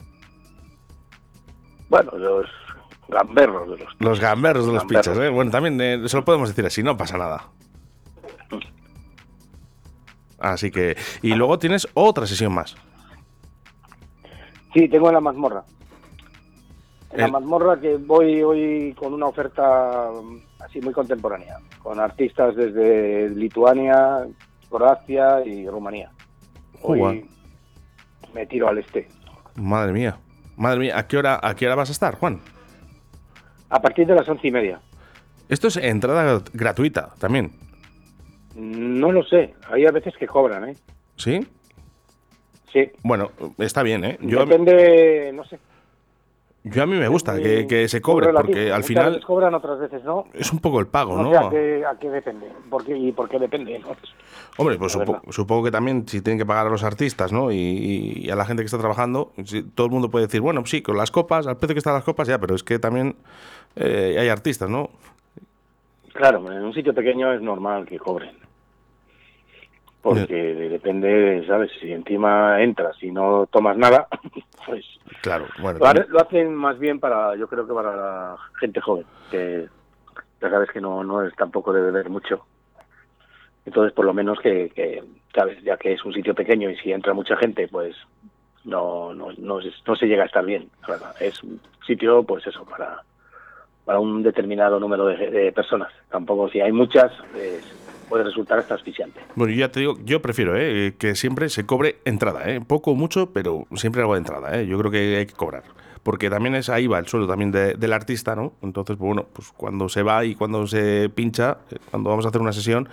bueno, 1.89 2.13
los 2.17 2.47
gamberros 3.09 3.71
de 3.71 3.85
los 3.85 3.97
los 3.99 4.21
gamberros 4.21 4.67
de 4.67 4.73
los 4.73 4.83
Gamberros. 4.83 5.05
pichas, 5.07 5.19
¿eh? 5.19 5.29
Bueno, 5.31 5.51
también 5.51 5.81
eh, 5.81 6.09
se 6.09 6.17
lo 6.17 6.25
podemos 6.25 6.49
decir 6.49 6.67
así, 6.67 6.83
no 6.83 6.97
pasa 6.97 7.17
nada. 7.19 7.49
Así 10.39 10.71
que... 10.71 10.97
Y 11.23 11.35
luego 11.35 11.59
tienes 11.59 11.89
otra 11.95 12.27
sesión 12.27 12.53
más. 12.55 12.77
Sí, 14.73 14.89
tengo 14.89 15.09
en 15.09 15.15
la 15.15 15.21
mazmorra. 15.21 15.65
En 17.13 17.21
la 17.21 17.29
mazmorra 17.29 17.81
que 17.81 17.97
voy 17.97 18.43
hoy 18.43 18.95
con 18.95 19.15
una 19.15 19.27
oferta 19.27 20.11
mm, 20.13 20.63
así 20.63 20.81
muy 20.81 20.93
contemporánea, 20.93 21.57
con 21.83 21.99
artistas 21.99 22.55
desde 22.55 23.31
Lituania, 23.31 24.27
Croacia 24.71 25.45
y 25.45 25.67
Rumanía. 25.69 26.13
Hoy 26.83 27.29
me 28.35 28.47
tiro 28.47 28.69
al 28.69 28.79
este. 28.79 29.09
Madre 29.57 29.93
mía. 29.93 30.19
Madre 30.59 30.81
mía, 30.81 30.99
¿a 30.99 31.07
qué 31.07 31.17
hora, 31.17 31.39
a 31.41 31.55
qué 31.55 31.67
hora 31.67 31.77
vas 31.77 31.89
a 31.89 31.93
estar, 31.93 32.17
Juan? 32.17 32.41
A 33.71 33.81
partir 33.81 34.07
de 34.07 34.15
las 34.15 34.29
once 34.29 34.49
y 34.49 34.51
media. 34.51 34.81
Esto 35.49 35.69
es 35.69 35.77
entrada 35.77 36.43
gratuita 36.53 37.15
también, 37.19 37.53
No 38.57 39.13
lo 39.13 39.23
sé, 39.23 39.55
hay 39.71 39.87
a 39.87 39.93
veces 39.93 40.15
que 40.19 40.27
cobran, 40.27 40.69
¿eh? 40.69 40.77
¿sí? 41.17 41.47
Sí. 42.73 42.91
Bueno, 43.03 43.31
está 43.57 43.83
bien, 43.83 44.05
¿eh? 44.05 44.19
Yo, 44.21 44.45
Depende, 44.45 45.31
no 45.33 45.45
sé. 45.45 45.59
Yo 46.71 46.83
a 46.83 46.87
mí 46.87 46.97
me 46.97 47.09
gusta 47.09 47.37
que, 47.37 47.67
que 47.67 47.89
se 47.89 48.01
cobre, 48.01 48.27
relativo. 48.27 48.53
porque 48.53 48.73
al 48.73 48.85
final 48.85 49.11
veces 49.13 49.25
cobran, 49.25 49.55
otras 49.55 49.79
veces 49.81 50.05
no. 50.05 50.25
es 50.35 50.53
un 50.53 50.59
poco 50.61 50.81
el 50.81 50.87
pago, 50.87 51.17
No 51.17 51.25
¿no? 51.25 51.51
sé 51.51 51.85
a 51.85 51.95
qué, 51.99 52.11
depende. 52.11 52.47
¿Por 52.71 52.85
qué, 52.85 52.97
¿Y 52.97 53.13
por 53.13 53.29
qué 53.29 53.39
depende? 53.39 53.79
¿no? 53.79 53.89
Hombre, 54.57 54.77
pues 54.77 54.93
supo- 54.95 55.21
supongo 55.31 55.65
que 55.65 55.71
también 55.71 56.07
si 56.09 56.21
tienen 56.21 56.39
que 56.39 56.47
pagar 56.47 56.67
a 56.67 56.71
los 56.71 56.83
artistas, 56.85 57.33
¿no? 57.33 57.53
Y, 57.53 58.23
y 58.25 58.31
a 58.31 58.37
la 58.37 58.45
gente 58.45 58.63
que 58.63 58.67
está 58.67 58.79
trabajando, 58.79 59.33
si- 59.45 59.63
todo 59.63 59.87
el 59.87 59.93
mundo 59.93 60.11
puede 60.11 60.27
decir, 60.27 60.41
bueno, 60.41 60.65
sí, 60.67 60.83
con 60.83 60.97
las 60.97 61.11
copas, 61.11 61.47
al 61.47 61.57
precio 61.57 61.75
que 61.75 61.79
están 61.79 61.95
las 61.95 62.05
copas, 62.05 62.27
ya, 62.29 62.39
pero 62.39 62.55
es 62.55 62.63
que 62.65 62.79
también 62.79 63.17
eh, 63.77 64.17
hay 64.19 64.29
artistas, 64.29 64.69
¿no? 64.69 64.91
Claro, 66.13 66.51
en 66.51 66.65
un 66.65 66.75
sitio 66.75 66.93
pequeño 66.95 67.33
es 67.33 67.41
normal 67.41 67.87
que 67.87 67.99
cobren. 67.99 68.35
Porque 70.01 70.33
depende, 70.35 71.45
¿sabes? 71.47 71.71
Si 71.81 71.93
encima 71.93 72.63
entras 72.63 72.97
y 73.03 73.11
no 73.11 73.47
tomas 73.51 73.77
nada, 73.77 74.07
pues 74.67 74.85
Claro, 75.23 75.47
bueno. 75.61 75.79
lo, 75.81 75.87
ha- 75.87 76.07
lo 76.09 76.21
hacen 76.21 76.55
más 76.55 76.79
bien 76.79 77.01
para, 77.01 77.35
yo 77.37 77.49
creo 77.49 77.67
que 77.67 77.75
para 77.75 77.95
la 77.97 78.37
gente 78.61 78.81
joven, 78.81 79.07
que 79.31 79.67
ya 80.41 80.51
sabes 80.51 80.71
que 80.71 80.81
no, 80.81 81.03
no 81.03 81.25
es 81.25 81.35
tampoco 81.35 81.73
de 81.73 81.81
beber 81.83 82.09
mucho. 82.11 82.47
Entonces, 83.65 83.93
por 83.93 84.05
lo 84.07 84.15
menos 84.15 84.39
que, 84.41 84.71
que, 84.71 85.03
¿sabes? 85.35 85.63
Ya 85.63 85.77
que 85.77 85.93
es 85.93 86.05
un 86.05 86.13
sitio 86.15 86.35
pequeño 86.35 86.71
y 86.71 86.77
si 86.77 86.93
entra 86.93 87.13
mucha 87.13 87.37
gente, 87.37 87.69
pues 87.69 87.97
no, 88.65 89.13
no, 89.15 89.29
no, 89.37 89.61
se- 89.61 89.73
no 89.87 89.97
se 89.97 90.07
llega 90.07 90.23
a 90.23 90.27
estar 90.27 90.45
bien. 90.45 90.71
Claro, 90.81 91.13
Es 91.19 91.43
un 91.43 91.61
sitio, 91.87 92.23
pues 92.23 92.47
eso, 92.47 92.65
para, 92.65 93.03
para 93.85 93.99
un 93.99 94.23
determinado 94.23 94.79
número 94.81 95.07
de, 95.07 95.31
de 95.31 95.53
personas. 95.53 95.93
Tampoco, 96.09 96.49
si 96.49 96.61
hay 96.61 96.73
muchas, 96.73 97.13
pues, 97.31 97.65
puede 98.09 98.25
resultar 98.25 98.59
hasta 98.59 98.75
asfixiante. 98.75 99.21
Bueno, 99.35 99.53
ya 99.55 99.71
te 99.71 99.81
digo, 99.81 99.95
yo 100.05 100.21
prefiero 100.23 100.57
¿eh? 100.57 100.95
que 100.99 101.15
siempre 101.15 101.49
se 101.49 101.67
cobre 101.67 101.99
entrada, 102.05 102.49
¿eh? 102.51 102.61
poco 102.61 102.93
o 102.93 102.95
mucho, 102.95 103.31
pero 103.33 103.67
siempre 103.77 104.01
algo 104.03 104.15
de 104.15 104.19
entrada. 104.19 104.59
¿eh? 104.61 104.67
Yo 104.67 104.79
creo 104.79 104.91
que 104.91 105.17
hay 105.19 105.27
que 105.27 105.35
cobrar. 105.35 105.63
Porque 106.03 106.31
también 106.31 106.55
es 106.55 106.69
ahí 106.71 106.87
va 106.87 106.99
el 106.99 107.07
sueldo 107.07 107.27
también 107.29 107.51
de- 107.51 107.75
del 107.75 107.93
artista, 107.93 108.35
¿no? 108.35 108.53
Entonces, 108.63 108.97
pues 108.97 109.07
bueno, 109.07 109.27
pues 109.33 109.53
cuando 109.57 109.89
se 109.89 110.03
va 110.03 110.25
y 110.25 110.35
cuando 110.35 110.67
se 110.67 111.11
pincha, 111.15 111.59
eh, 111.71 111.77
cuando 111.91 112.09
vamos 112.11 112.25
a 112.25 112.29
hacer 112.29 112.41
una 112.41 112.53
sesión, 112.53 112.89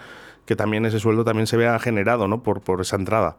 que 0.45 0.55
también 0.55 0.85
ese 0.85 0.99
sueldo 0.99 1.23
también 1.23 1.47
se 1.47 1.55
vea 1.55 1.79
generado, 1.79 2.27
¿no? 2.27 2.43
Por, 2.43 2.61
por 2.61 2.81
esa 2.81 2.97
entrada. 2.97 3.37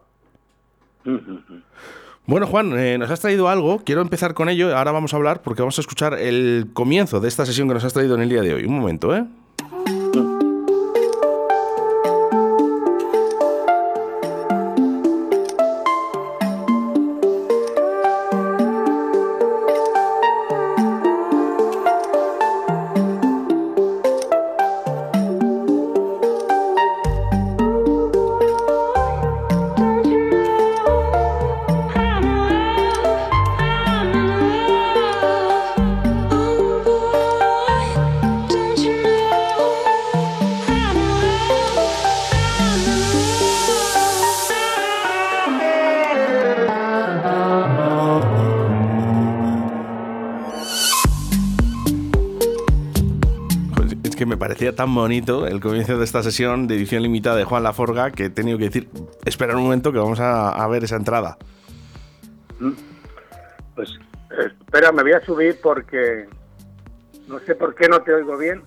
Bueno, 2.26 2.46
Juan, 2.48 2.76
eh, 2.78 2.98
nos 2.98 3.10
has 3.10 3.20
traído 3.20 3.48
algo. 3.48 3.82
Quiero 3.84 4.00
empezar 4.02 4.34
con 4.34 4.48
ello. 4.48 4.76
Ahora 4.76 4.90
vamos 4.90 5.14
a 5.14 5.16
hablar 5.16 5.42
porque 5.42 5.62
vamos 5.62 5.78
a 5.78 5.80
escuchar 5.80 6.14
el 6.14 6.68
comienzo 6.72 7.20
de 7.20 7.28
esta 7.28 7.46
sesión 7.46 7.68
que 7.68 7.74
nos 7.74 7.84
has 7.84 7.92
traído 7.92 8.16
en 8.16 8.22
el 8.22 8.28
día 8.28 8.42
de 8.42 8.54
hoy. 8.54 8.64
Un 8.64 8.74
momento, 8.78 9.14
¿eh? 9.14 9.24
Tan 54.76 54.94
bonito 54.94 55.46
el 55.46 55.60
comienzo 55.60 55.98
de 55.98 56.04
esta 56.04 56.22
sesión 56.22 56.68
de 56.68 56.76
edición 56.76 57.02
limitada 57.02 57.36
de 57.36 57.44
Juan 57.44 57.62
Laforga 57.64 58.12
que 58.12 58.26
he 58.26 58.30
tenido 58.30 58.58
que 58.58 58.64
decir, 58.64 58.88
espera 59.24 59.56
un 59.56 59.64
momento 59.64 59.90
que 59.90 59.98
vamos 59.98 60.20
a, 60.20 60.50
a 60.50 60.68
ver 60.68 60.84
esa 60.84 60.96
entrada. 60.96 61.36
Pues 63.74 63.90
eh, 64.30 64.52
espera, 64.60 64.92
me 64.92 65.02
voy 65.02 65.12
a 65.12 65.24
subir 65.24 65.58
porque 65.62 66.26
no 67.28 67.38
sé 67.40 67.54
por 67.54 67.74
qué 67.74 67.88
no 67.88 68.00
te 68.02 68.14
oigo 68.14 68.36
bien. 68.38 68.62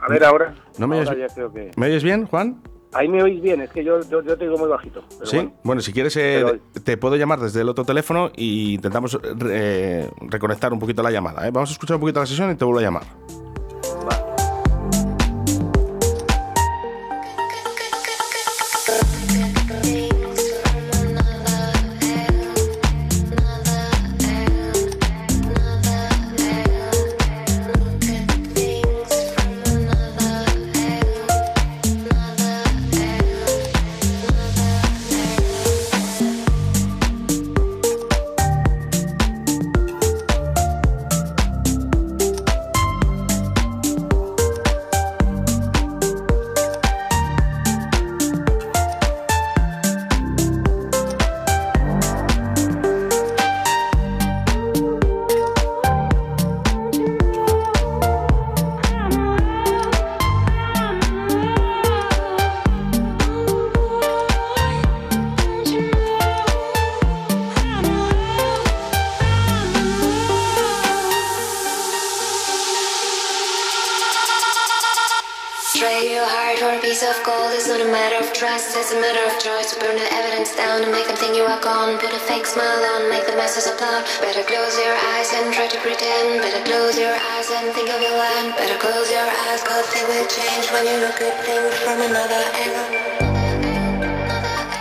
A 0.00 0.08
ver 0.08 0.24
ahora. 0.24 0.54
¿No 0.78 0.86
me 0.86 0.98
Ahora 0.98 1.12
oyes, 1.12 1.28
ya 1.28 1.34
creo 1.34 1.52
que... 1.52 1.70
¿me 1.76 1.86
oyes 1.86 2.04
bien, 2.04 2.26
Juan? 2.26 2.62
Ahí 2.92 3.08
me 3.08 3.22
oís 3.22 3.40
bien, 3.42 3.60
es 3.62 3.70
que 3.70 3.82
yo, 3.82 4.00
yo, 4.08 4.22
yo 4.22 4.36
te 4.36 4.44
digo 4.44 4.56
muy 4.56 4.68
bajito. 4.68 5.02
pero 5.18 5.26
sí. 5.26 5.36
bueno. 5.36 5.52
Bueno, 5.64 5.80
si 5.80 5.92
quieres, 5.92 6.16
eh, 6.16 6.60
te 6.84 6.96
puedo 6.96 7.16
llamar 7.16 7.40
desde 7.40 7.62
el 7.62 7.68
otro 7.68 7.84
teléfono 7.84 8.30
y 8.36 8.74
intentamos 8.74 9.18
eh, 9.50 10.08
reconectar 10.20 10.72
un 10.72 10.78
poquito 10.78 11.02
la 11.02 11.10
llamada. 11.10 11.46
¿eh? 11.48 11.50
Vamos 11.50 11.70
a 11.70 11.72
escuchar 11.72 11.96
un 11.96 12.00
poquito 12.00 12.20
la 12.20 12.26
sesión 12.26 12.50
y 12.52 12.54
te 12.54 12.64
vuelvo 12.64 12.78
a 12.80 12.82
llamar. 12.82 13.02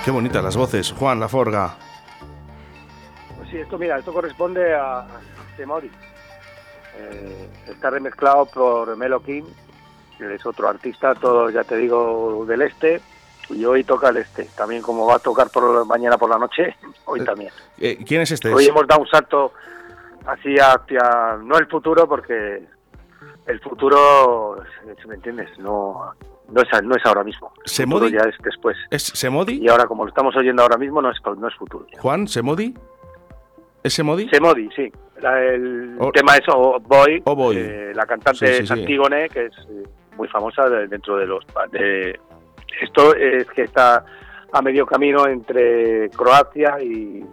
Qué 0.04 0.12
bonitas 0.12 0.43
las 0.43 0.58
voces. 0.58 0.91
Juan 0.91 1.18
Laforga. 1.18 1.76
Pues 3.38 3.49
sí, 3.49 3.58
esto 3.58 3.78
mira, 3.78 3.97
esto 3.97 4.12
corresponde 4.12 4.76
a 4.76 5.08
Temori. 5.56 5.89
Eh, 6.97 7.49
está 7.68 7.89
remezclado 7.89 8.45
por 8.47 8.97
Melo 8.97 9.24
King, 9.24 9.43
que 10.18 10.36
es 10.36 10.45
otro 10.45 10.68
artista, 10.68 11.16
todo 11.16 11.49
ya 11.49 11.64
te 11.64 11.78
digo 11.78 12.45
del 12.45 12.64
este, 12.64 12.99
y 13.49 13.64
hoy 13.64 13.86
toca 13.86 14.10
el 14.10 14.18
este. 14.18 14.43
También 14.58 14.82
como 14.82 15.06
va 15.08 15.16
a 15.16 15.20
tocar 15.20 15.49
por 15.49 15.86
mañana 15.86 16.18
por 16.18 16.30
la 16.30 16.38
noche, 16.38 16.76
hoy 17.06 17.24
también. 17.24 17.51
Eh, 17.78 18.04
¿Quién 18.06 18.22
es 18.22 18.32
este? 18.32 18.54
Hoy 18.54 18.66
hemos 18.66 18.86
dado 18.86 19.01
un 19.01 19.08
salto 19.08 19.54
hacia, 20.26 20.74
hacia 20.74 21.38
no 21.41 21.58
el 21.58 21.68
futuro, 21.68 22.10
porque 22.10 22.68
el 23.45 23.60
futuro, 23.62 24.62
si 25.01 25.08
me 25.08 25.16
entiendes, 25.16 25.58
no, 25.60 26.14
no, 26.50 26.62
es, 26.62 26.84
no 26.84 26.96
es 26.96 27.06
ahora 27.06 27.24
mismo. 27.24 27.52
¿Semodi? 27.66 28.12
ya 28.12 28.20
es 28.22 28.36
después. 28.44 28.78
¿Es 28.89 29.04
Semodi? 29.04 29.60
Y 29.64 29.70
ahora, 29.70 29.86
como 29.86 30.04
lo 30.04 30.10
estamos 30.10 30.36
oyendo 30.36 30.62
ahora 30.62 30.78
mismo, 30.78 31.02
no 31.02 31.10
es, 31.12 31.18
no 31.38 31.48
es 31.48 31.56
futuro. 31.56 31.86
Juan, 32.00 32.28
¿Semodi? 32.28 32.74
¿Es 33.84 33.94
Semodi? 33.94 34.30
Semodi, 34.30 34.70
sí. 34.76 34.91
La- 35.22 35.41
el 35.44 35.96
O- 36.00 36.12
tema 36.12 36.36
es 36.36 36.44
O 36.50 36.80
Boy, 36.80 37.22
Boy. 37.26 37.58
eh, 37.58 37.91
la 37.96 38.06
cantante 38.06 38.39
Sí, 38.48 38.54
sí, 38.54 38.64
es 38.64 38.68
sí. 38.70 38.74
Antígone, 38.74 39.30
que 39.30 39.46
es 39.46 39.54
eh, 39.70 39.84
muy 40.18 40.28
famosa 40.28 40.70
de- 40.70 40.88
dentro 40.88 41.18
de 41.18 41.26
los... 41.26 41.46
De, 41.72 42.20
esto 42.82 43.16
es 43.16 43.46
que 43.52 43.64
está 43.64 44.04
a 44.52 44.62
medio 44.62 44.86
camino 44.86 45.28
entre 45.28 46.10
Croacia 46.12 46.78
y, 46.82 47.24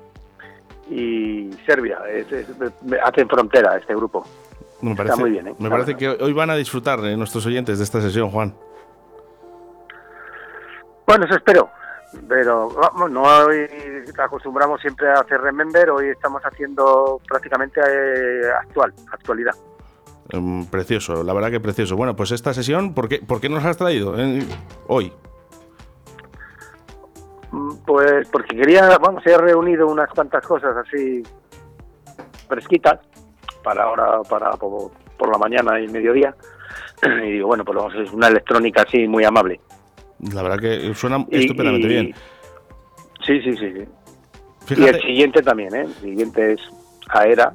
y 0.90 1.50
Serbia. 1.66 1.98
Es- 2.12 2.30
es- 2.32 2.48
hacen 3.02 3.28
frontera 3.28 3.76
este 3.76 3.94
grupo. 3.94 4.24
Me 4.82 4.92
Está 4.92 5.02
parece, 5.04 5.20
muy 5.20 5.30
bien, 5.30 5.48
¿eh? 5.48 5.54
Me 5.58 5.68
parece 5.68 5.94
que 5.96 6.08
hoy 6.08 6.32
van 6.32 6.50
a 6.50 6.56
disfrutar 6.56 6.98
eh, 7.04 7.16
nuestros 7.16 7.44
oyentes 7.46 7.78
de 7.78 7.84
esta 7.84 8.00
sesión, 8.00 8.30
Juan. 8.30 8.54
Bueno, 11.10 11.24
eso 11.24 11.34
espero. 11.34 11.68
Pero 12.28 12.68
vamos, 12.68 13.10
no 13.10 13.22
hoy 13.22 13.66
acostumbramos 14.16 14.80
siempre 14.80 15.08
a 15.08 15.14
hacer 15.14 15.40
Remember, 15.40 15.90
hoy 15.90 16.10
estamos 16.10 16.40
haciendo 16.44 17.20
prácticamente 17.26 17.80
eh, 17.80 18.42
actual, 18.62 18.94
actualidad. 19.10 19.54
Mm, 20.32 20.66
precioso, 20.66 21.24
la 21.24 21.32
verdad 21.32 21.50
que 21.50 21.58
precioso. 21.58 21.96
Bueno, 21.96 22.14
pues 22.14 22.30
esta 22.30 22.54
sesión, 22.54 22.94
¿por 22.94 23.08
qué, 23.08 23.18
por 23.18 23.40
qué 23.40 23.48
nos 23.48 23.64
has 23.64 23.76
traído 23.76 24.14
eh, 24.20 24.46
hoy? 24.86 25.12
Mm, 27.50 27.72
Pues 27.84 28.28
porque 28.28 28.56
quería, 28.56 28.96
vamos, 28.98 29.26
he 29.26 29.36
reunido 29.36 29.88
unas 29.88 30.10
cuantas 30.10 30.46
cosas 30.46 30.76
así 30.76 31.24
fresquitas 32.48 33.00
para 33.64 33.82
ahora, 33.82 34.22
para 34.28 34.52
por, 34.52 34.92
por 35.18 35.28
la 35.28 35.38
mañana 35.38 35.80
y 35.80 35.88
mediodía. 35.88 36.36
Y 37.02 37.32
digo, 37.32 37.48
bueno, 37.48 37.64
pues 37.64 37.76
vamos, 37.76 37.94
es 37.96 38.12
una 38.12 38.28
electrónica 38.28 38.82
así 38.82 39.08
muy 39.08 39.24
amable. 39.24 39.60
La 40.32 40.42
verdad 40.42 40.58
que 40.58 40.94
suena 40.94 41.24
Y- 41.30 41.40
estupendamente 41.40 41.86
y- 41.86 41.90
bien. 41.90 42.14
Sí, 43.26 43.40
sí, 43.42 43.56
sí. 43.56 43.72
sí. 44.66 44.74
Y 44.76 44.84
el 44.86 45.00
siguiente 45.00 45.42
también, 45.42 45.74
¿eh? 45.74 45.82
El 45.82 45.94
siguiente 45.94 46.52
es 46.54 46.60
Aera. 47.08 47.54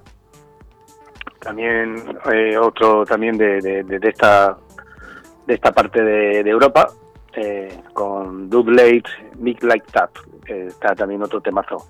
También 1.39 1.95
eh, 2.33 2.57
otro 2.57 3.05
también 3.05 3.37
de, 3.37 3.61
de, 3.61 3.99
esta 4.09 4.57
de 5.45 5.53
esta 5.53 5.71
parte 5.71 6.01
de, 6.03 6.43
de 6.43 6.49
Europa 6.49 6.89
eh, 7.35 7.77
con 7.93 8.49
Double 8.49 9.01
Mick 9.37 9.61
Like 9.63 9.85
Tap. 9.91 10.09
está 10.47 10.95
también 10.95 11.21
otro 11.21 11.41
temazo. 11.41 11.87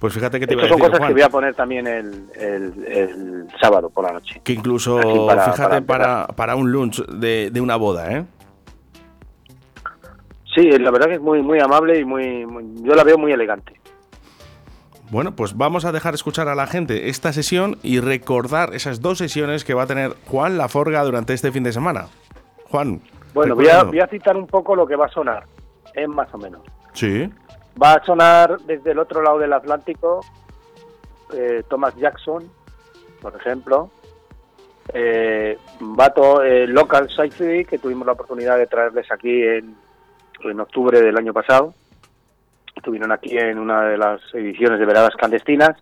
Pues 0.00 0.12
fíjate 0.14 0.38
que 0.40 0.46
te 0.46 0.54
iba 0.54 0.62
a 0.62 0.66
Estas 0.66 0.78
son 0.78 0.80
decir, 0.80 0.90
cosas 0.90 0.98
Juan, 0.98 1.08
que 1.08 1.14
voy 1.14 1.22
a 1.22 1.28
poner 1.30 1.54
también 1.54 1.86
el, 1.86 2.24
el, 2.34 2.84
el 2.86 3.46
sábado 3.60 3.88
por 3.90 4.04
la 4.04 4.12
noche. 4.12 4.40
que 4.44 4.52
incluso, 4.52 4.98
para- 5.26 5.52
fíjate, 5.52 5.82
para 5.82 6.24
para, 6.24 6.26
para 6.28 6.56
un 6.56 6.70
lunch 6.72 7.04
de, 7.06 7.50
de 7.50 7.60
una 7.60 7.76
boda, 7.76 8.12
¿eh? 8.12 8.24
Sí, 10.54 10.70
la 10.70 10.90
verdad 10.90 11.08
que 11.08 11.14
es 11.14 11.20
muy 11.20 11.42
muy 11.42 11.58
amable 11.60 11.98
y 11.98 12.04
muy, 12.04 12.46
muy- 12.46 12.82
yo 12.82 12.94
la 12.94 13.02
veo 13.04 13.18
muy 13.18 13.32
elegante. 13.32 13.80
Bueno, 15.10 15.34
pues 15.36 15.56
vamos 15.56 15.84
a 15.84 15.92
dejar 15.92 16.14
escuchar 16.14 16.48
a 16.48 16.54
la 16.54 16.66
gente 16.66 17.08
esta 17.08 17.32
sesión 17.32 17.76
y 17.82 18.00
recordar 18.00 18.74
esas 18.74 19.00
dos 19.00 19.18
sesiones 19.18 19.64
que 19.64 19.74
va 19.74 19.82
a 19.82 19.86
tener 19.86 20.14
Juan 20.26 20.56
Laforga 20.56 21.02
durante 21.02 21.34
este 21.34 21.52
fin 21.52 21.62
de 21.62 21.72
semana. 21.72 22.06
Juan. 22.70 23.00
Bueno, 23.34 23.54
voy 23.54 23.68
a, 23.68 23.82
voy 23.82 24.00
a 24.00 24.06
citar 24.06 24.36
un 24.36 24.46
poco 24.46 24.74
lo 24.74 24.86
que 24.86 24.96
va 24.96 25.06
a 25.06 25.10
sonar, 25.10 25.44
es 25.94 26.08
más 26.08 26.32
o 26.32 26.38
menos. 26.38 26.62
Sí. 26.94 27.28
Va 27.80 27.94
a 27.94 28.04
sonar 28.04 28.58
desde 28.60 28.92
el 28.92 28.98
otro 28.98 29.22
lado 29.22 29.38
del 29.38 29.52
Atlántico 29.52 30.20
eh, 31.32 31.62
Thomas 31.68 31.94
Jackson, 31.96 32.44
por 33.20 33.34
ejemplo. 33.36 33.90
Eh, 34.92 35.58
Vato 35.80 36.42
eh, 36.42 36.66
Local 36.66 37.08
Sci-Fi, 37.10 37.64
que 37.64 37.78
tuvimos 37.78 38.06
la 38.06 38.12
oportunidad 38.12 38.56
de 38.56 38.66
traerles 38.66 39.10
aquí 39.10 39.42
en, 39.42 39.74
en 40.50 40.60
octubre 40.60 41.00
del 41.00 41.16
año 41.16 41.32
pasado. 41.32 41.74
Estuvieron 42.76 43.12
aquí 43.12 43.36
en 43.38 43.58
una 43.58 43.82
de 43.86 43.96
las 43.98 44.20
ediciones 44.34 44.78
de 44.78 44.86
Veradas 44.86 45.14
Clandestinas. 45.16 45.76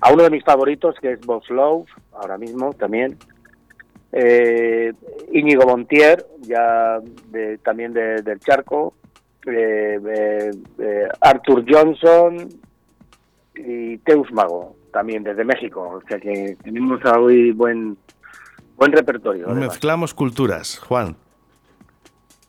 A 0.00 0.12
uno 0.12 0.22
de 0.22 0.30
mis 0.30 0.44
favoritos, 0.44 0.94
que 1.00 1.12
es 1.12 1.20
Bob 1.26 1.42
Love, 1.48 1.88
ahora 2.12 2.38
mismo 2.38 2.72
también. 2.74 3.16
Eh, 4.12 4.92
Íñigo 5.32 5.66
Montier, 5.66 6.24
ya 6.40 6.98
de- 7.30 7.58
también 7.58 7.92
de- 7.92 8.22
del 8.22 8.38
Charco. 8.40 8.94
Eh, 9.46 9.98
eh, 10.06 10.50
eh, 10.78 11.08
Arthur 11.20 11.64
Johnson 11.68 12.48
y 13.54 13.98
Teus 13.98 14.30
Mago, 14.32 14.76
también 14.92 15.22
desde 15.24 15.44
México. 15.44 16.00
O 16.02 16.08
sea 16.08 16.18
que 16.18 16.56
tenemos 16.62 17.00
hoy 17.04 17.52
buen, 17.52 17.96
buen 18.76 18.92
repertorio. 18.92 19.46
además. 19.46 19.68
Mezclamos 19.68 20.14
culturas, 20.14 20.78
Juan. 20.78 21.16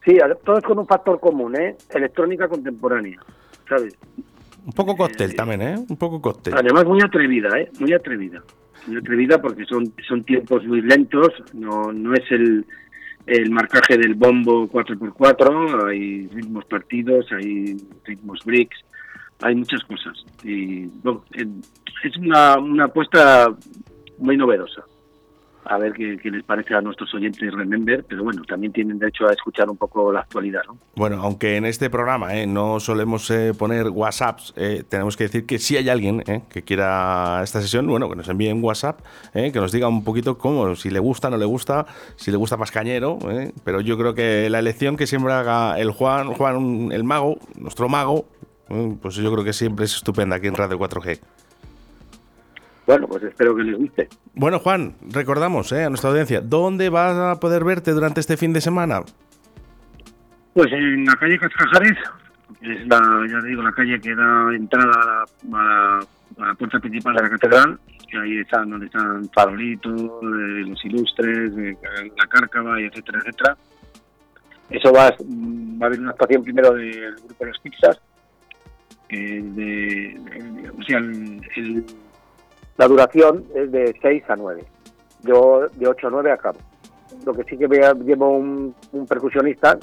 Sí, 0.10 0.18
a- 0.20 0.34
todos 0.34 0.64
con 0.64 0.80
un 0.80 0.88
factor 0.88 1.20
común, 1.20 1.55
¿eh? 1.55 1.76
Electrónica 1.93 2.47
contemporánea, 2.47 3.20
¿sabes? 3.68 3.95
Un 4.66 4.74
poco 4.74 4.95
cóctel 4.97 5.36
también, 5.36 5.62
¿eh? 5.62 5.76
Un 5.88 5.97
poco 5.97 6.20
cóctel. 6.20 6.55
Además 6.57 6.86
muy 6.86 6.99
atrevida, 7.03 7.49
¿eh? 7.60 7.70
Muy 7.80 7.93
atrevida. 7.93 8.41
Muy 8.88 8.97
atrevida 8.97 9.39
porque 9.39 9.66
son, 9.66 9.93
son 10.07 10.24
tiempos 10.24 10.66
muy 10.66 10.82
lentos, 10.82 11.30
no, 11.53 11.91
no 11.93 12.14
es 12.16 12.24
el, 12.32 12.66
el 13.28 13.51
marcaje 13.51 13.97
del 13.97 14.16
bombo 14.16 14.68
4x4, 14.70 15.89
hay 15.91 16.28
ritmos 16.30 16.66
partidos, 16.66 17.28
hay 17.32 17.78
ritmos 18.03 18.39
bricks, 18.45 18.78
hay 19.41 19.53
muchas 19.53 19.84
cosas. 19.84 20.26
Y 20.43 20.88
bueno, 21.03 21.24
eh, 21.36 21.45
es 22.03 22.18
una, 22.18 22.57
una 22.57 22.86
apuesta 22.86 23.53
muy 24.18 24.38
novedosa. 24.38 24.84
A 25.70 25.78
ver 25.78 25.93
qué, 25.93 26.17
les 26.32 26.43
parece 26.43 26.74
a 26.74 26.82
nuestros 26.82 27.13
oyentes 27.13 27.53
Remember, 27.53 28.03
pero 28.03 28.24
bueno, 28.24 28.41
también 28.43 28.74
tienen 28.74 28.97
derecho 28.97 29.28
a 29.28 29.34
escuchar 29.34 29.70
un 29.70 29.78
poco 29.78 30.11
la 30.11 30.22
actualidad, 30.22 30.61
¿no? 30.65 30.80
Bueno, 30.95 31.22
aunque 31.22 31.57
en 31.57 31.65
este 31.65 31.91
programa 31.91 32.36
¿eh? 32.36 32.47
no 32.47 32.80
solemos 32.80 33.30
eh, 33.30 33.53
poner 33.55 33.88
WhatsApps, 33.88 34.53
eh, 34.57 34.84
tenemos 34.89 35.15
que 35.15 35.26
decir 35.26 35.45
que 35.45 35.59
si 35.59 35.78
hay 35.78 35.88
alguien 35.89 36.24
¿eh? 36.26 36.41
que 36.49 36.63
quiera 36.63 37.41
esta 37.43 37.61
sesión, 37.61 37.86
bueno, 37.86 38.09
que 38.09 38.15
nos 38.15 38.28
envíe 38.30 38.51
un 38.51 38.63
WhatsApp, 38.63 39.01
¿eh? 39.36 39.51
que 39.51 39.59
nos 39.59 39.72
diga 39.72 39.88
un 39.88 40.03
poquito 40.03 40.39
cómo, 40.39 40.76
si 40.76 40.89
le 40.89 40.97
gusta, 40.97 41.30
no 41.30 41.38
le 41.38 41.45
gusta, 41.45 41.86
si 42.15 42.32
le 42.32 42.38
gusta 42.38 42.57
más 42.57 42.72
cañero, 42.72 43.20
pero 43.63 43.80
yo 43.80 43.95
creo 43.95 44.15
que 44.15 44.49
la 44.49 44.57
elección 44.57 44.97
que 44.97 45.05
siempre 45.05 45.34
haga 45.34 45.80
el 45.80 45.91
Juan, 45.91 46.34
Juan 46.34 46.89
el 46.91 47.03
mago, 47.03 47.38
nuestro 47.59 47.88
mago, 47.89 48.26
pues 49.01 49.15
yo 49.15 49.32
creo 49.32 49.43
que 49.43 49.53
siempre 49.53 49.86
es 49.86 49.95
estupenda 49.95 50.38
aquí 50.38 50.47
en 50.47 50.55
Radio 50.55 50.80
4G. 50.80 51.20
Bueno, 52.89 53.07
pues 53.07 53.21
espero 53.21 53.55
que 53.55 53.61
les 53.61 53.77
guste. 53.77 54.09
Bueno, 54.33 54.57
Juan, 54.57 54.95
recordamos 55.13 55.71
¿eh? 55.73 55.83
a 55.83 55.89
nuestra 55.89 56.09
audiencia, 56.09 56.41
¿dónde 56.41 56.89
vas 56.89 57.15
a 57.15 57.39
poder 57.39 57.63
verte 57.63 57.91
durante 57.91 58.19
este 58.19 58.35
fin 58.35 58.51
de 58.51 58.61
semana? 58.61 59.01
Pues 60.55 60.71
en 60.71 61.05
la 61.05 61.13
calle 61.13 61.37
Cascajares, 61.37 61.95
es 62.61 62.87
la, 62.87 62.99
ya 63.29 63.41
digo, 63.45 63.61
la 63.61 63.71
calle 63.73 64.01
que 64.01 64.15
da 64.15 64.55
entrada 64.55 64.91
a 64.91 65.27
la, 65.51 65.99
a 65.99 66.47
la 66.47 66.53
puerta 66.55 66.79
principal 66.79 67.15
de 67.15 67.21
la 67.21 67.29
catedral, 67.29 67.79
que 68.09 68.17
ahí 68.17 68.39
están 68.39 68.71
donde 68.71 68.87
están 68.87 69.29
farolitos, 69.35 70.01
eh, 70.01 70.65
los 70.65 70.83
ilustres, 70.85 71.51
eh, 71.59 71.77
la 72.17 72.25
cárcava, 72.25 72.81
y 72.81 72.85
etcétera, 72.85 73.19
etcétera. 73.19 73.55
Eso 74.71 74.91
va, 74.91 75.11
va 75.11 75.85
a 75.85 75.85
haber 75.85 75.99
una 75.99 76.09
actuación 76.09 76.41
primero 76.43 76.73
del 76.73 77.13
grupo 77.23 77.45
Los 77.45 77.59
Pizzas, 77.59 77.99
que 79.07 79.37
es 79.37 79.55
de, 79.55 79.65
de- 80.25 80.69
o 80.75 80.83
sea, 80.87 80.97
el- 80.97 81.39
el- 81.55 81.85
la 82.80 82.88
duración 82.88 83.43
es 83.53 83.69
de 83.73 83.93
6 84.01 84.23
a 84.30 84.36
9. 84.38 84.63
Yo 85.23 85.67
de 85.75 85.86
8 85.86 86.07
a 86.07 86.09
9 86.11 86.32
acabo. 86.32 86.57
Lo 87.25 87.34
que 87.34 87.43
sí 87.43 87.57
que 87.57 87.67
vea- 87.67 87.93
llevo 87.93 88.30
un, 88.38 88.73
un 88.93 89.05
percusionista 89.05 89.77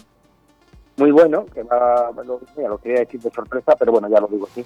muy 0.96 1.10
bueno, 1.10 1.44
que 1.52 1.62
va, 1.62 2.10
lo, 2.24 2.40
mira, 2.56 2.70
lo 2.70 2.78
quería 2.78 3.00
decir 3.00 3.20
de 3.20 3.30
sorpresa, 3.30 3.76
pero 3.78 3.92
bueno, 3.92 4.08
ya 4.08 4.18
lo 4.18 4.28
digo 4.28 4.48
así. 4.50 4.64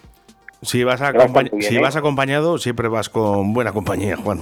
Si 0.63 0.85
vas, 0.85 1.01
bien, 1.01 1.61
si 1.61 1.77
¿eh? 1.77 1.81
vas 1.81 1.97
acompañado, 1.97 2.57
siempre 2.59 2.87
vas 2.87 3.09
con 3.09 3.53
buena 3.53 3.73
compañía, 3.73 4.17
Juan. 4.17 4.39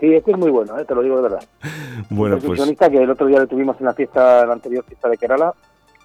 Sí, 0.00 0.14
este 0.14 0.30
es 0.30 0.38
muy 0.38 0.50
bueno, 0.50 0.78
¿eh? 0.78 0.86
te 0.86 0.94
lo 0.94 1.02
digo 1.02 1.16
de 1.16 1.22
verdad. 1.22 1.44
Bueno, 2.10 2.36
un 2.36 2.40
pues 2.40 2.50
percusionista 2.52 2.88
que 2.88 3.02
el 3.02 3.10
otro 3.10 3.26
día 3.26 3.40
le 3.40 3.46
tuvimos 3.46 3.76
en 3.80 3.84
la 3.86 3.92
fiesta, 3.92 4.46
la 4.46 4.52
anterior 4.54 4.84
fiesta 4.84 5.08
de 5.10 5.18
Kerala, 5.18 5.52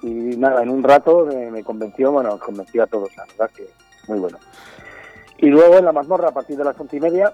y 0.01 0.07
nada, 0.35 0.61
en 0.61 0.69
un 0.69 0.83
rato 0.83 1.25
me, 1.25 1.49
me 1.51 1.63
convenció, 1.63 2.11
bueno, 2.11 2.37
convenció 2.39 2.83
a 2.83 2.87
todos, 2.87 3.15
la 3.15 3.23
verdad 3.25 3.49
que 3.55 3.69
muy 4.09 4.19
bueno. 4.19 4.37
Y 5.37 5.47
luego 5.47 5.77
en 5.77 5.85
la 5.85 5.91
mazmorra, 5.91 6.29
a 6.29 6.33
partir 6.33 6.57
de 6.57 6.63
las 6.63 6.79
once 6.79 6.97
y 6.97 6.99
media, 6.99 7.33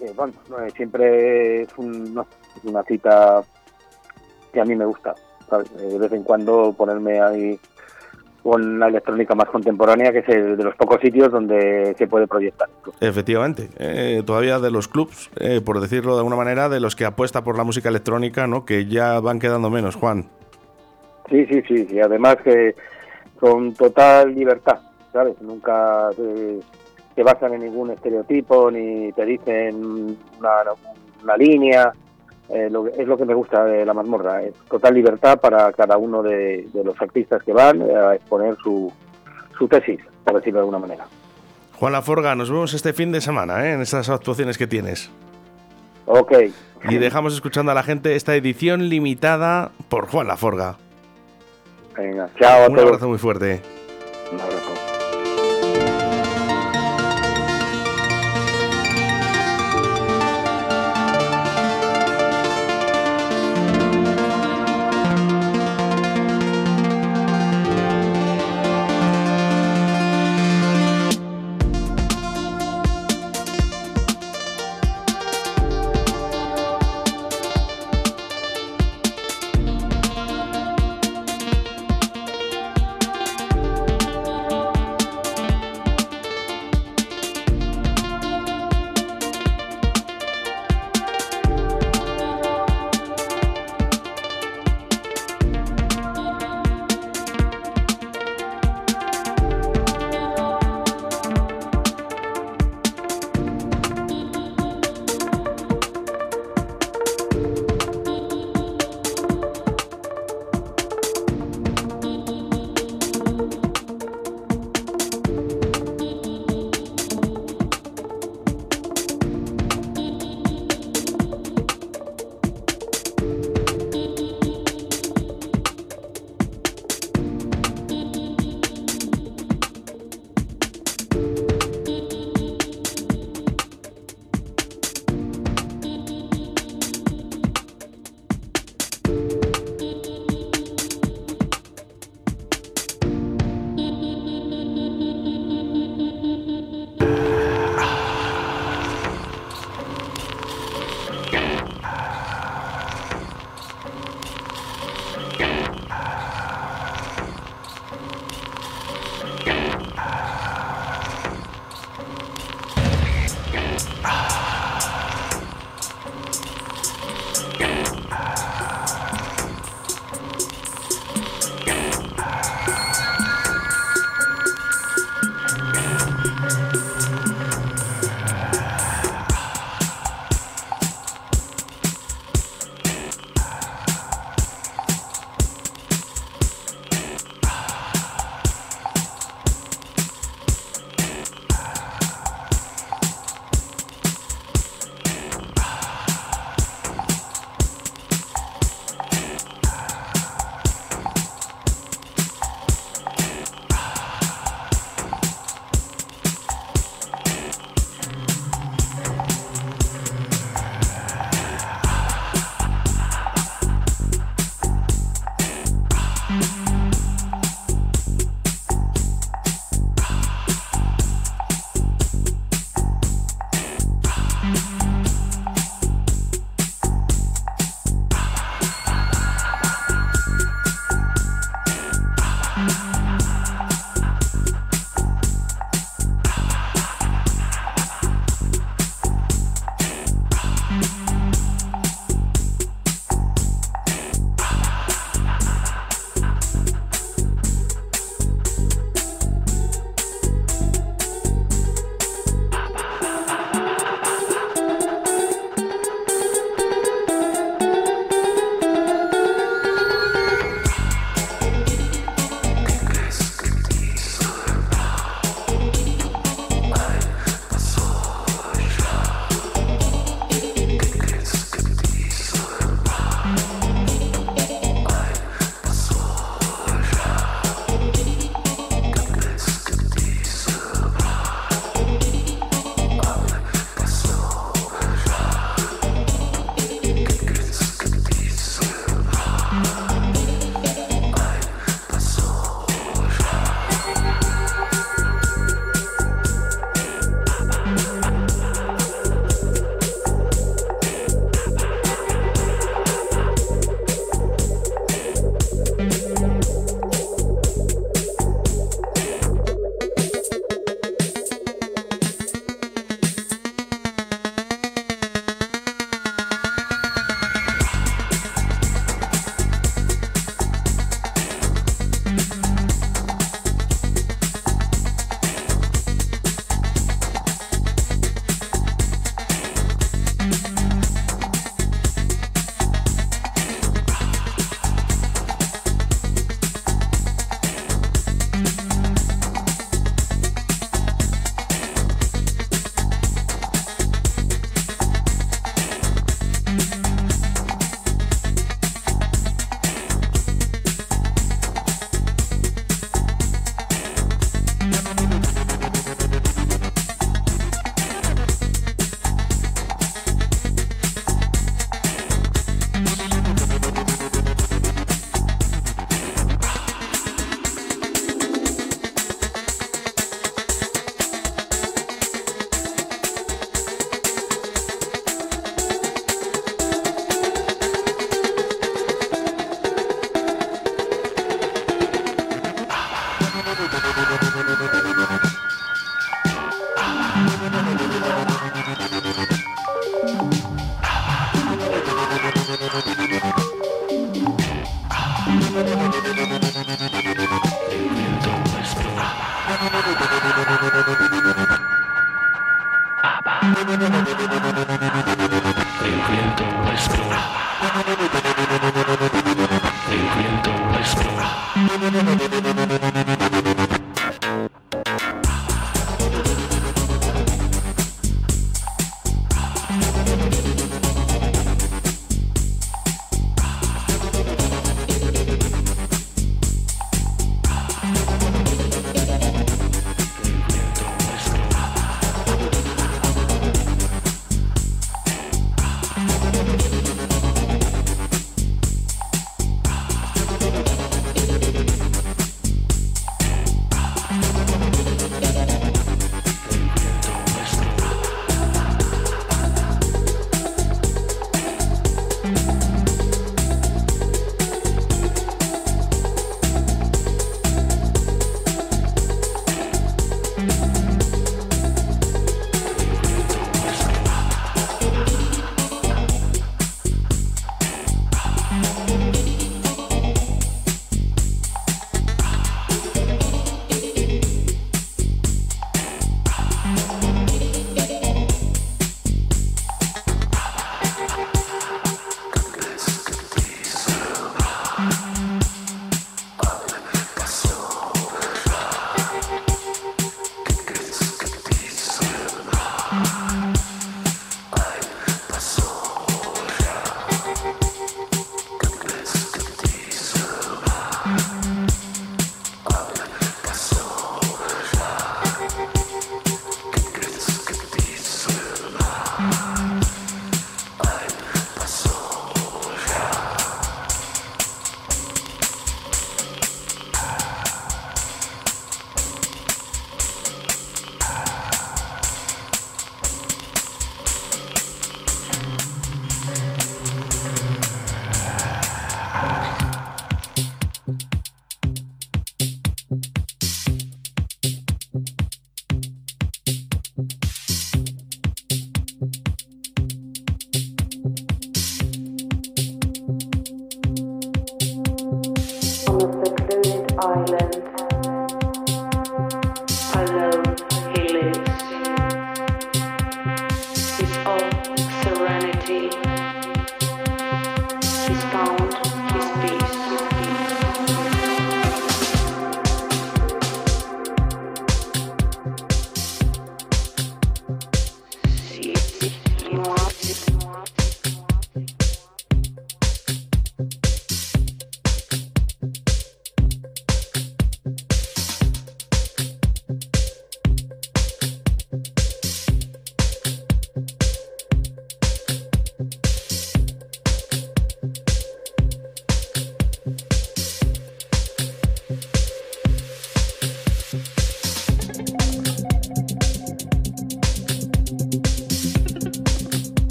eh, 0.00 0.12
bueno, 0.16 0.32
siempre 0.76 1.62
es, 1.62 1.68
un- 1.76 2.24
una 2.64 2.82
cita 2.84 3.42
que 4.52 4.60
a 4.60 4.64
mí 4.64 4.74
me 4.76 4.84
gusta, 4.86 5.14
¿sabes? 5.50 5.70
Eh, 5.78 5.88
De 5.88 5.98
vez 5.98 6.12
en 6.12 6.22
cuando 6.22 6.72
ponerme 6.72 7.20
ahí 7.20 7.58
con 8.42 8.78
la 8.78 8.86
electrónica 8.88 9.34
más 9.34 9.48
contemporánea, 9.50 10.12
que 10.12 10.18
es 10.20 10.28
el 10.28 10.56
de 10.56 10.64
los 10.64 10.74
pocos 10.76 11.00
sitios 11.02 11.30
donde 11.30 11.94
se 11.98 12.06
puede 12.06 12.26
proyectar. 12.26 12.68
efectivamente, 13.00 13.68
eh, 13.78 14.22
todavía 14.24 14.58
de 14.60 14.70
los 14.70 14.88
clubs, 14.88 15.28
eh, 15.38 15.60
por 15.60 15.80
decirlo 15.80 16.12
de 16.14 16.18
alguna 16.20 16.36
manera, 16.36 16.68
de 16.68 16.80
los 16.80 16.96
que 16.96 17.04
apuesta 17.04 17.42
por 17.44 17.58
la 17.58 17.64
música 17.64 17.88
electrónica, 17.90 18.46
¿no? 18.46 18.64
Que 18.64 18.86
ya 18.86 19.20
van 19.20 19.38
quedando 19.40 19.68
menos, 19.68 19.96
Juan. 19.96 20.26
Sí, 21.28 21.44
sí, 21.46 21.62
sí, 21.68 21.86
y 21.90 22.00
además 22.00 22.36
que 22.42 22.74
con 23.38 23.74
total 23.74 24.34
libertad, 24.34 24.78
¿sabes? 25.12 25.40
Nunca 25.40 26.10
se 27.14 27.22
basan 27.22 27.54
en 27.54 27.60
ningún 27.64 27.90
estereotipo 27.90 28.70
ni 28.70 29.12
te 29.12 29.24
dicen 29.24 30.16
una, 30.38 30.50
una 31.22 31.36
línea. 31.36 31.92
Eh, 32.48 32.68
lo 32.70 32.86
es 32.86 33.06
lo 33.06 33.18
que 33.18 33.26
me 33.26 33.34
gusta 33.34 33.62
de 33.64 33.84
la 33.84 33.92
mazmorra, 33.92 34.42
es 34.42 34.54
total 34.70 34.94
libertad 34.94 35.38
para 35.38 35.70
cada 35.72 35.98
uno 35.98 36.22
de, 36.22 36.66
de 36.72 36.82
los 36.84 36.98
artistas 37.02 37.42
que 37.42 37.52
van 37.52 37.82
a 37.82 38.14
exponer 38.14 38.56
su, 38.62 38.90
su 39.58 39.68
tesis, 39.68 40.00
por 40.24 40.36
decirlo 40.36 40.60
de 40.60 40.62
alguna 40.62 40.78
manera. 40.78 41.04
Juan 41.78 41.92
Laforga, 41.92 42.34
nos 42.34 42.50
vemos 42.50 42.72
este 42.72 42.94
fin 42.94 43.12
de 43.12 43.20
semana, 43.20 43.66
¿eh? 43.68 43.72
En 43.74 43.82
estas 43.82 44.08
actuaciones 44.08 44.56
que 44.56 44.66
tienes. 44.66 45.10
Ok, 46.06 46.32
Y 46.88 46.96
dejamos 46.96 47.34
escuchando 47.34 47.70
a 47.70 47.74
la 47.74 47.82
gente 47.82 48.16
esta 48.16 48.34
edición 48.34 48.88
limitada 48.88 49.70
por 49.90 50.06
Juan 50.06 50.26
Laforga. 50.28 50.76
venga, 51.94 52.30
chao 52.40 52.64
a 52.64 52.68
Un 52.68 52.74
todos. 52.76 52.86
abrazo 52.86 53.08
muy 53.10 53.18
fuerte. 53.18 53.60
Un 54.32 54.40
abrazo. 54.40 54.77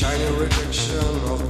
shiny 0.00 0.24
rejection 0.38 0.96
of 1.28 1.49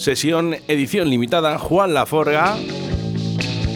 Sesión 0.00 0.56
edición 0.66 1.10
limitada, 1.10 1.58
Juan 1.58 1.92
Laforga. 1.92 2.56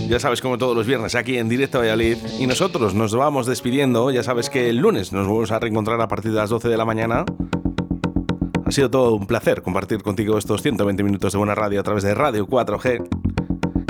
Ya 0.08 0.18
sabes, 0.18 0.40
como 0.40 0.56
todos 0.56 0.74
los 0.74 0.86
viernes 0.86 1.14
aquí 1.16 1.36
en 1.36 1.50
Directo 1.50 1.80
Valladolid. 1.80 2.16
Y 2.38 2.46
nosotros 2.46 2.94
nos 2.94 3.14
vamos 3.14 3.46
despidiendo. 3.46 4.10
Ya 4.10 4.22
sabes 4.22 4.48
que 4.48 4.70
el 4.70 4.78
lunes 4.78 5.12
nos 5.12 5.26
vamos 5.26 5.50
a 5.50 5.58
reencontrar 5.58 6.00
a 6.00 6.08
partir 6.08 6.30
de 6.30 6.38
las 6.38 6.48
12 6.48 6.70
de 6.70 6.78
la 6.78 6.86
mañana. 6.86 7.26
Ha 8.64 8.70
sido 8.70 8.90
todo 8.90 9.14
un 9.14 9.26
placer 9.26 9.60
compartir 9.60 10.02
contigo 10.02 10.38
estos 10.38 10.62
120 10.62 11.02
minutos 11.02 11.34
de 11.34 11.38
buena 11.38 11.54
radio 11.54 11.80
a 11.80 11.82
través 11.82 12.02
de 12.02 12.14
Radio 12.14 12.46
4G. 12.46 13.06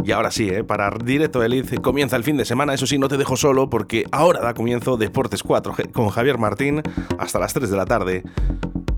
Y 0.04 0.10
ahora 0.10 0.32
sí, 0.32 0.48
¿eh? 0.48 0.64
para 0.64 0.90
Directo 0.90 1.40
Elite 1.40 1.78
comienza 1.78 2.16
el 2.16 2.24
fin 2.24 2.36
de 2.36 2.44
semana. 2.44 2.74
Eso 2.74 2.88
sí, 2.88 2.98
no 2.98 3.06
te 3.06 3.16
dejo 3.16 3.36
solo 3.36 3.70
porque 3.70 4.06
ahora 4.10 4.40
da 4.40 4.54
comienzo 4.54 4.96
Deportes 4.96 5.44
4G 5.44 5.92
con 5.92 6.08
Javier 6.08 6.38
Martín 6.38 6.82
hasta 7.16 7.38
las 7.38 7.54
3 7.54 7.70
de 7.70 7.76
la 7.76 7.86
tarde. 7.86 8.24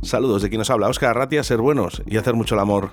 Saludos 0.00 0.40
de 0.40 0.48
quien 0.48 0.60
nos 0.60 0.70
habla, 0.70 0.88
Oscar 0.88 1.14
Ratia, 1.14 1.42
ser 1.42 1.58
buenos 1.58 2.02
y 2.06 2.16
hacer 2.16 2.32
mucho 2.32 2.54
el 2.54 2.62
amor. 2.62 2.92